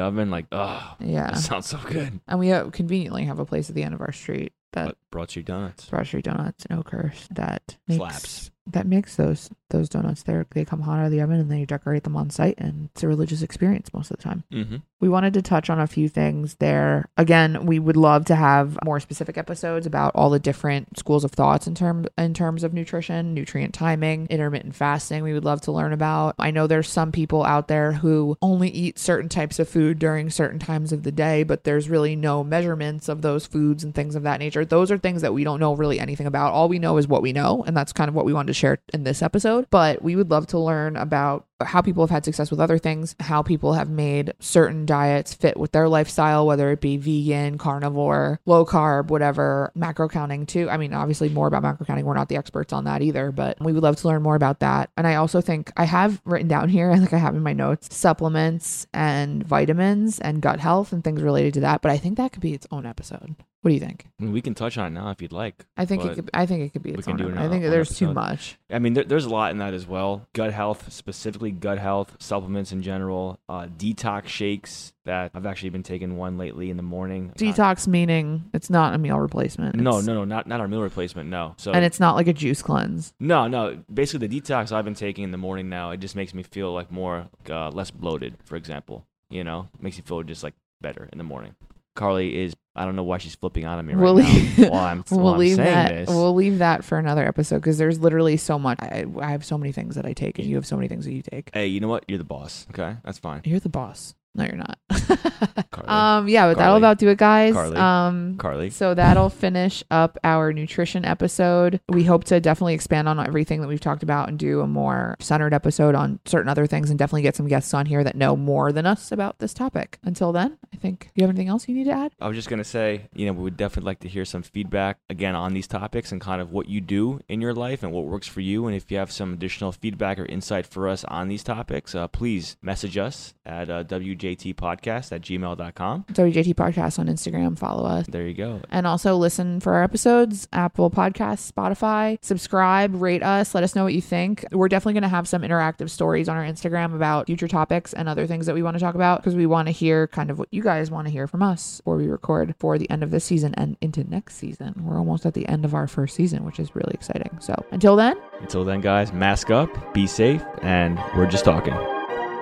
oven. 0.00 0.30
Like, 0.30 0.46
oh, 0.52 0.96
yeah. 1.00 1.28
that 1.30 1.38
sounds 1.38 1.66
so 1.66 1.78
good. 1.88 2.20
And 2.26 2.38
we 2.38 2.52
uh, 2.52 2.70
conveniently 2.70 3.24
have 3.24 3.38
a 3.38 3.44
place 3.46 3.68
at 3.68 3.74
the 3.76 3.82
end 3.84 3.94
of 3.94 4.00
our 4.00 4.12
street 4.12 4.52
that 4.72 4.86
But 4.86 4.98
brought 5.10 5.36
you 5.36 5.42
donuts. 5.42 5.86
Broad 5.86 6.06
Street 6.06 6.24
Donuts 6.24 6.66
no 6.68 6.82
curse. 6.82 7.26
that 7.30 7.76
makes 7.88 7.98
Slaps. 7.98 8.50
That 8.66 8.86
makes 8.86 9.16
those 9.16 9.50
those 9.70 9.88
donuts. 9.88 10.22
They 10.22 10.42
they 10.50 10.64
come 10.64 10.82
hot 10.82 11.00
out 11.00 11.06
of 11.06 11.10
the 11.10 11.20
oven 11.20 11.40
and 11.40 11.50
then 11.50 11.58
you 11.58 11.66
decorate 11.66 12.04
them 12.04 12.16
on 12.16 12.30
site, 12.30 12.56
and 12.58 12.88
it's 12.92 13.02
a 13.02 13.08
religious 13.08 13.42
experience 13.42 13.92
most 13.92 14.10
of 14.10 14.16
the 14.16 14.22
time. 14.22 14.44
Mm-hmm. 14.52 14.76
We 14.98 15.08
wanted 15.08 15.34
to 15.34 15.42
touch 15.42 15.68
on 15.68 15.78
a 15.78 15.86
few 15.86 16.08
things 16.08 16.54
there. 16.54 17.08
Again, 17.16 17.66
we 17.66 17.78
would 17.78 17.96
love 17.96 18.24
to 18.26 18.34
have 18.34 18.78
more 18.84 18.98
specific 18.98 19.36
episodes 19.36 19.86
about 19.86 20.12
all 20.14 20.30
the 20.30 20.38
different 20.38 20.98
schools 20.98 21.22
of 21.22 21.32
thoughts 21.32 21.66
in 21.66 21.74
term 21.74 22.06
in 22.16 22.32
terms 22.34 22.64
of 22.64 22.72
nutrition, 22.72 23.34
nutrient 23.34 23.74
timing, 23.74 24.26
intermittent 24.30 24.74
fasting. 24.74 25.22
We 25.22 25.32
would 25.32 25.44
love 25.44 25.60
to 25.62 25.72
learn 25.72 25.92
about. 25.92 26.34
I 26.38 26.50
know 26.50 26.66
there's 26.66 26.88
some 26.88 27.12
people 27.12 27.44
out 27.44 27.68
there 27.68 27.92
who 27.92 28.38
only 28.40 28.70
eat 28.70 28.98
certain 28.98 29.28
types 29.28 29.58
of 29.58 29.68
food 29.68 29.98
during 29.98 30.30
certain 30.30 30.58
times 30.58 30.92
of 30.92 31.02
the 31.02 31.12
day, 31.12 31.42
but 31.42 31.64
there's 31.64 31.90
really 31.90 32.16
no 32.16 32.42
measurements 32.42 33.08
of 33.08 33.22
those 33.22 33.46
foods 33.46 33.84
and 33.84 33.94
things 33.94 34.14
of 34.14 34.22
that 34.22 34.40
nature. 34.40 34.64
Those 34.64 34.90
are 34.90 34.98
things 34.98 35.22
that 35.22 35.34
we 35.34 35.44
don't 35.44 35.60
know 35.60 35.74
really 35.74 36.00
anything 36.00 36.26
about. 36.26 36.52
All 36.52 36.68
we 36.68 36.78
know 36.78 36.96
is 36.96 37.06
what 37.06 37.22
we 37.22 37.32
know, 37.32 37.64
and 37.66 37.76
that's 37.76 37.92
kind 37.92 38.08
of 38.08 38.14
what 38.14 38.24
we 38.24 38.32
wanted 38.32 38.48
to 38.48 38.54
share 38.56 38.78
in 38.92 39.04
this 39.04 39.22
episode. 39.22 39.66
But 39.70 40.02
we 40.02 40.16
would 40.16 40.30
love 40.30 40.46
to 40.48 40.58
learn 40.58 40.96
about 40.96 41.46
how 41.64 41.80
people 41.80 42.02
have 42.02 42.10
had 42.10 42.24
success 42.24 42.50
with 42.50 42.60
other 42.60 42.78
things, 42.78 43.14
how 43.20 43.42
people 43.42 43.72
have 43.72 43.88
made 43.88 44.34
certain 44.40 44.84
diets 44.84 45.32
fit 45.34 45.56
with 45.56 45.72
their 45.72 45.88
lifestyle, 45.88 46.46
whether 46.46 46.70
it 46.70 46.80
be 46.80 46.96
vegan, 46.96 47.58
carnivore, 47.58 48.40
low 48.44 48.64
carb, 48.64 49.08
whatever, 49.08 49.72
macro 49.74 50.08
counting 50.08 50.46
too. 50.46 50.68
I 50.68 50.76
mean, 50.76 50.92
obviously 50.92 51.28
more 51.28 51.46
about 51.46 51.62
macro 51.62 51.86
counting. 51.86 52.04
We're 52.04 52.14
not 52.14 52.28
the 52.28 52.36
experts 52.36 52.72
on 52.72 52.84
that 52.84 53.02
either, 53.02 53.32
but 53.32 53.58
we 53.60 53.72
would 53.72 53.82
love 53.82 53.96
to 53.96 54.08
learn 54.08 54.22
more 54.22 54.36
about 54.36 54.60
that. 54.60 54.90
And 54.96 55.06
I 55.06 55.14
also 55.14 55.40
think 55.40 55.72
I 55.76 55.84
have 55.84 56.20
written 56.24 56.48
down 56.48 56.68
here, 56.68 56.90
I 56.92 56.98
think 56.98 57.12
I 57.12 57.18
have 57.18 57.34
in 57.34 57.42
my 57.42 57.52
notes, 57.52 57.94
supplements 57.94 58.86
and 58.92 59.42
vitamins 59.42 60.20
and 60.20 60.42
gut 60.42 60.60
health 60.60 60.92
and 60.92 61.02
things 61.02 61.22
related 61.22 61.54
to 61.54 61.60
that. 61.60 61.82
But 61.82 61.90
I 61.90 61.98
think 61.98 62.16
that 62.18 62.32
could 62.32 62.42
be 62.42 62.52
its 62.54 62.66
own 62.70 62.86
episode. 62.86 63.34
What 63.66 63.70
do 63.70 63.74
you 63.74 63.80
think? 63.80 64.06
I 64.20 64.22
mean, 64.22 64.32
we 64.32 64.42
can 64.42 64.54
touch 64.54 64.78
on 64.78 64.86
it 64.86 64.90
now 64.90 65.10
if 65.10 65.20
you'd 65.20 65.32
like. 65.32 65.66
I 65.76 65.86
think 65.86 66.04
it 66.04 66.14
could. 66.14 66.30
I 66.32 66.46
think 66.46 66.62
it 66.62 66.72
could 66.72 66.84
be 66.84 66.92
we 66.92 66.98
its 66.98 67.06
can 67.06 67.20
own. 67.20 67.32
do 67.32 67.36
it 67.36 67.36
I 67.36 67.48
think 67.48 67.64
there's 67.64 67.98
too 67.98 68.14
much. 68.14 68.56
I 68.70 68.78
mean, 68.78 68.92
there, 68.92 69.02
there's 69.02 69.24
a 69.24 69.28
lot 69.28 69.50
in 69.50 69.58
that 69.58 69.74
as 69.74 69.88
well. 69.88 70.24
Gut 70.34 70.52
health 70.52 70.92
specifically 70.92 71.45
basically 71.46 71.60
gut 71.60 71.78
health 71.78 72.16
supplements 72.18 72.72
in 72.72 72.82
general, 72.82 73.38
uh, 73.48 73.66
detox 73.66 74.26
shakes 74.26 74.92
that 75.04 75.30
I've 75.34 75.46
actually 75.46 75.70
been 75.70 75.82
taking 75.82 76.16
one 76.16 76.38
lately 76.38 76.70
in 76.70 76.76
the 76.76 76.82
morning. 76.82 77.30
Uh, 77.30 77.38
Detox 77.38 77.86
meaning 77.86 78.44
it's 78.52 78.70
not 78.70 78.94
a 78.94 78.98
meal 78.98 79.18
replacement. 79.18 79.76
no, 79.76 80.00
no, 80.00 80.14
no, 80.14 80.24
not 80.24 80.46
not 80.46 80.60
our 80.60 80.68
meal 80.68 80.82
replacement. 80.82 81.28
No. 81.28 81.54
So 81.58 81.72
And 81.72 81.84
it's 81.84 82.00
not 82.00 82.16
like 82.16 82.26
a 82.28 82.32
juice 82.32 82.62
cleanse. 82.62 83.12
no, 83.20 83.46
no. 83.46 83.78
Basically, 83.92 84.26
the 84.26 84.40
detox 84.40 84.72
I've 84.72 84.84
been 84.84 84.94
taking 84.94 85.24
in 85.24 85.30
the 85.30 85.38
morning 85.38 85.68
now, 85.68 85.90
it 85.90 85.98
just 85.98 86.16
makes 86.16 86.34
me 86.34 86.42
feel 86.42 86.72
like 86.72 86.90
more 86.90 87.28
uh, 87.48 87.70
less 87.70 87.90
bloated. 87.90 88.34
For 88.44 88.56
example, 88.56 89.06
you 89.30 89.44
know, 89.44 89.68
makes 89.80 89.96
you 89.96 90.02
feel 90.02 90.22
just 90.22 90.42
like 90.42 90.54
better 90.80 91.08
in 91.12 91.18
the 91.18 91.24
morning. 91.24 91.54
Karley 91.96 92.32
is. 92.34 92.54
I 92.76 92.84
don't 92.84 92.94
know 92.94 93.02
why 93.04 93.18
she's 93.18 93.34
flipping 93.34 93.64
on 93.64 93.84
me 93.86 93.94
right 93.94 94.02
We'll 94.02 94.14
now. 94.16 94.24
leave- 94.28 94.58
while 94.70 94.84
I'm, 94.84 95.04
We'll 95.10 95.20
while 95.20 95.32
I'm 95.34 95.40
leave 95.40 95.56
saying 95.56 95.66
that. 95.74 95.88
this. 95.88 96.08
We'll 96.08 96.34
leave 96.34 96.58
that 96.58 96.84
for 96.84 96.98
another 96.98 97.26
episode 97.26 97.56
because 97.56 97.78
there's 97.78 97.98
literally 97.98 98.36
so 98.36 98.58
much. 98.58 98.78
I, 98.80 99.04
I 99.20 99.30
have 99.30 99.44
so 99.44 99.56
many 99.58 99.72
things 99.72 99.94
that 99.96 100.04
I 100.06 100.12
take, 100.12 100.38
and 100.38 100.46
you 100.46 100.56
have 100.56 100.66
so 100.66 100.76
many 100.76 100.88
things 100.88 101.04
that 101.06 101.12
you 101.12 101.22
take. 101.22 101.50
hey, 101.54 101.66
you 101.66 101.80
know 101.80 101.88
what? 101.88 102.04
You're 102.08 102.18
the 102.18 102.24
boss. 102.24 102.66
Okay, 102.70 102.96
that's 103.04 103.18
fine. 103.18 103.40
You're 103.44 103.60
the 103.60 103.68
boss. 103.68 104.14
No, 104.34 104.44
you're 104.44 104.56
not. 104.56 104.78
Um, 105.88 106.28
yeah, 106.28 106.46
but 106.48 106.58
that'll 106.58 106.74
Karley. 106.74 106.78
about 106.78 106.98
do 106.98 107.08
it, 107.08 107.18
guys. 107.18 107.54
Karley. 107.54 107.76
Um, 107.76 108.36
Karley. 108.36 108.72
so 108.72 108.94
that'll 108.94 109.30
finish 109.30 109.82
up 109.90 110.18
our 110.24 110.52
nutrition 110.52 111.04
episode. 111.04 111.80
We 111.88 112.04
hope 112.04 112.24
to 112.24 112.40
definitely 112.40 112.74
expand 112.74 113.08
on 113.08 113.18
everything 113.24 113.60
that 113.60 113.68
we've 113.68 113.80
talked 113.80 114.02
about 114.02 114.28
and 114.28 114.38
do 114.38 114.60
a 114.60 114.66
more 114.66 115.16
centered 115.20 115.54
episode 115.54 115.94
on 115.94 116.20
certain 116.24 116.48
other 116.48 116.66
things 116.66 116.90
and 116.90 116.98
definitely 116.98 117.22
get 117.22 117.36
some 117.36 117.48
guests 117.48 117.72
on 117.74 117.86
here 117.86 118.04
that 118.04 118.16
know 118.16 118.36
more 118.36 118.72
than 118.72 118.86
us 118.86 119.12
about 119.12 119.38
this 119.38 119.54
topic. 119.54 119.98
Until 120.02 120.32
then, 120.32 120.58
I 120.72 120.76
think 120.76 121.10
you 121.14 121.22
have 121.22 121.30
anything 121.30 121.48
else 121.48 121.68
you 121.68 121.74
need 121.74 121.84
to 121.84 121.92
add? 121.92 122.12
I 122.20 122.28
was 122.28 122.36
just 122.36 122.48
gonna 122.48 122.64
say, 122.64 123.08
you 123.14 123.26
know, 123.26 123.32
we 123.32 123.42
would 123.42 123.56
definitely 123.56 123.86
like 123.86 124.00
to 124.00 124.08
hear 124.08 124.24
some 124.24 124.42
feedback 124.42 124.98
again 125.10 125.34
on 125.34 125.54
these 125.54 125.66
topics 125.66 126.12
and 126.12 126.20
kind 126.20 126.40
of 126.40 126.52
what 126.52 126.68
you 126.68 126.80
do 126.80 127.20
in 127.28 127.40
your 127.40 127.54
life 127.54 127.82
and 127.82 127.92
what 127.92 128.04
works 128.04 128.26
for 128.26 128.40
you. 128.40 128.66
And 128.66 128.74
if 128.76 128.90
you 128.90 128.98
have 128.98 129.12
some 129.12 129.32
additional 129.32 129.72
feedback 129.72 130.18
or 130.18 130.26
insight 130.26 130.66
for 130.66 130.88
us 130.88 131.04
on 131.04 131.28
these 131.28 131.44
topics, 131.44 131.94
uh, 131.94 132.08
please 132.08 132.56
message 132.62 132.96
us 132.98 133.34
at 133.44 133.70
uh, 133.70 133.84
wjtpodcast 133.84 135.12
at 135.12 135.20
gmail.com. 135.22 135.75
WJT 135.76 136.54
Podcast 136.54 136.98
on 136.98 137.06
Instagram. 137.06 137.58
Follow 137.58 137.84
us. 137.86 138.06
There 138.08 138.26
you 138.26 138.34
go. 138.34 138.60
And 138.70 138.86
also 138.86 139.16
listen 139.16 139.60
for 139.60 139.74
our 139.74 139.82
episodes, 139.82 140.48
Apple 140.52 140.90
Podcasts, 140.90 141.50
Spotify. 141.52 142.18
Subscribe, 142.22 143.00
rate 143.00 143.22
us, 143.22 143.54
let 143.54 143.62
us 143.64 143.74
know 143.74 143.84
what 143.84 143.94
you 143.94 144.00
think. 144.00 144.44
We're 144.52 144.68
definitely 144.68 144.94
going 144.94 145.02
to 145.02 145.08
have 145.08 145.28
some 145.28 145.42
interactive 145.42 145.90
stories 145.90 146.28
on 146.28 146.36
our 146.36 146.44
Instagram 146.44 146.94
about 146.94 147.26
future 147.26 147.48
topics 147.48 147.92
and 147.92 148.08
other 148.08 148.26
things 148.26 148.46
that 148.46 148.54
we 148.54 148.62
want 148.62 148.76
to 148.76 148.80
talk 148.80 148.94
about 148.94 149.20
because 149.20 149.34
we 149.34 149.46
want 149.46 149.68
to 149.68 149.72
hear 149.72 150.06
kind 150.08 150.30
of 150.30 150.38
what 150.38 150.48
you 150.50 150.62
guys 150.62 150.90
want 150.90 151.06
to 151.06 151.12
hear 151.12 151.26
from 151.26 151.42
us 151.42 151.78
before 151.78 151.96
we 151.96 152.06
record 152.06 152.54
for 152.58 152.78
the 152.78 152.88
end 152.90 153.02
of 153.02 153.10
this 153.10 153.24
season 153.24 153.54
and 153.56 153.76
into 153.80 154.02
next 154.04 154.36
season. 154.36 154.74
We're 154.84 154.98
almost 154.98 155.26
at 155.26 155.34
the 155.34 155.46
end 155.48 155.64
of 155.64 155.74
our 155.74 155.86
first 155.86 156.14
season, 156.14 156.44
which 156.44 156.58
is 156.58 156.74
really 156.74 156.94
exciting. 156.94 157.38
So 157.40 157.54
until 157.70 157.96
then, 157.96 158.16
Until 158.40 158.64
then, 158.64 158.80
guys, 158.80 159.12
mask 159.12 159.50
up, 159.50 159.68
be 159.94 160.06
safe, 160.06 160.42
and 160.62 160.98
we're 161.16 161.26
just 161.26 161.44
talking. 161.44 161.74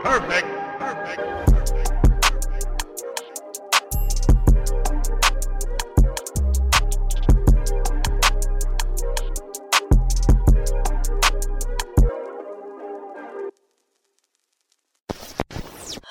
Perfect. 0.03 0.47
Perfect. 0.79 1.34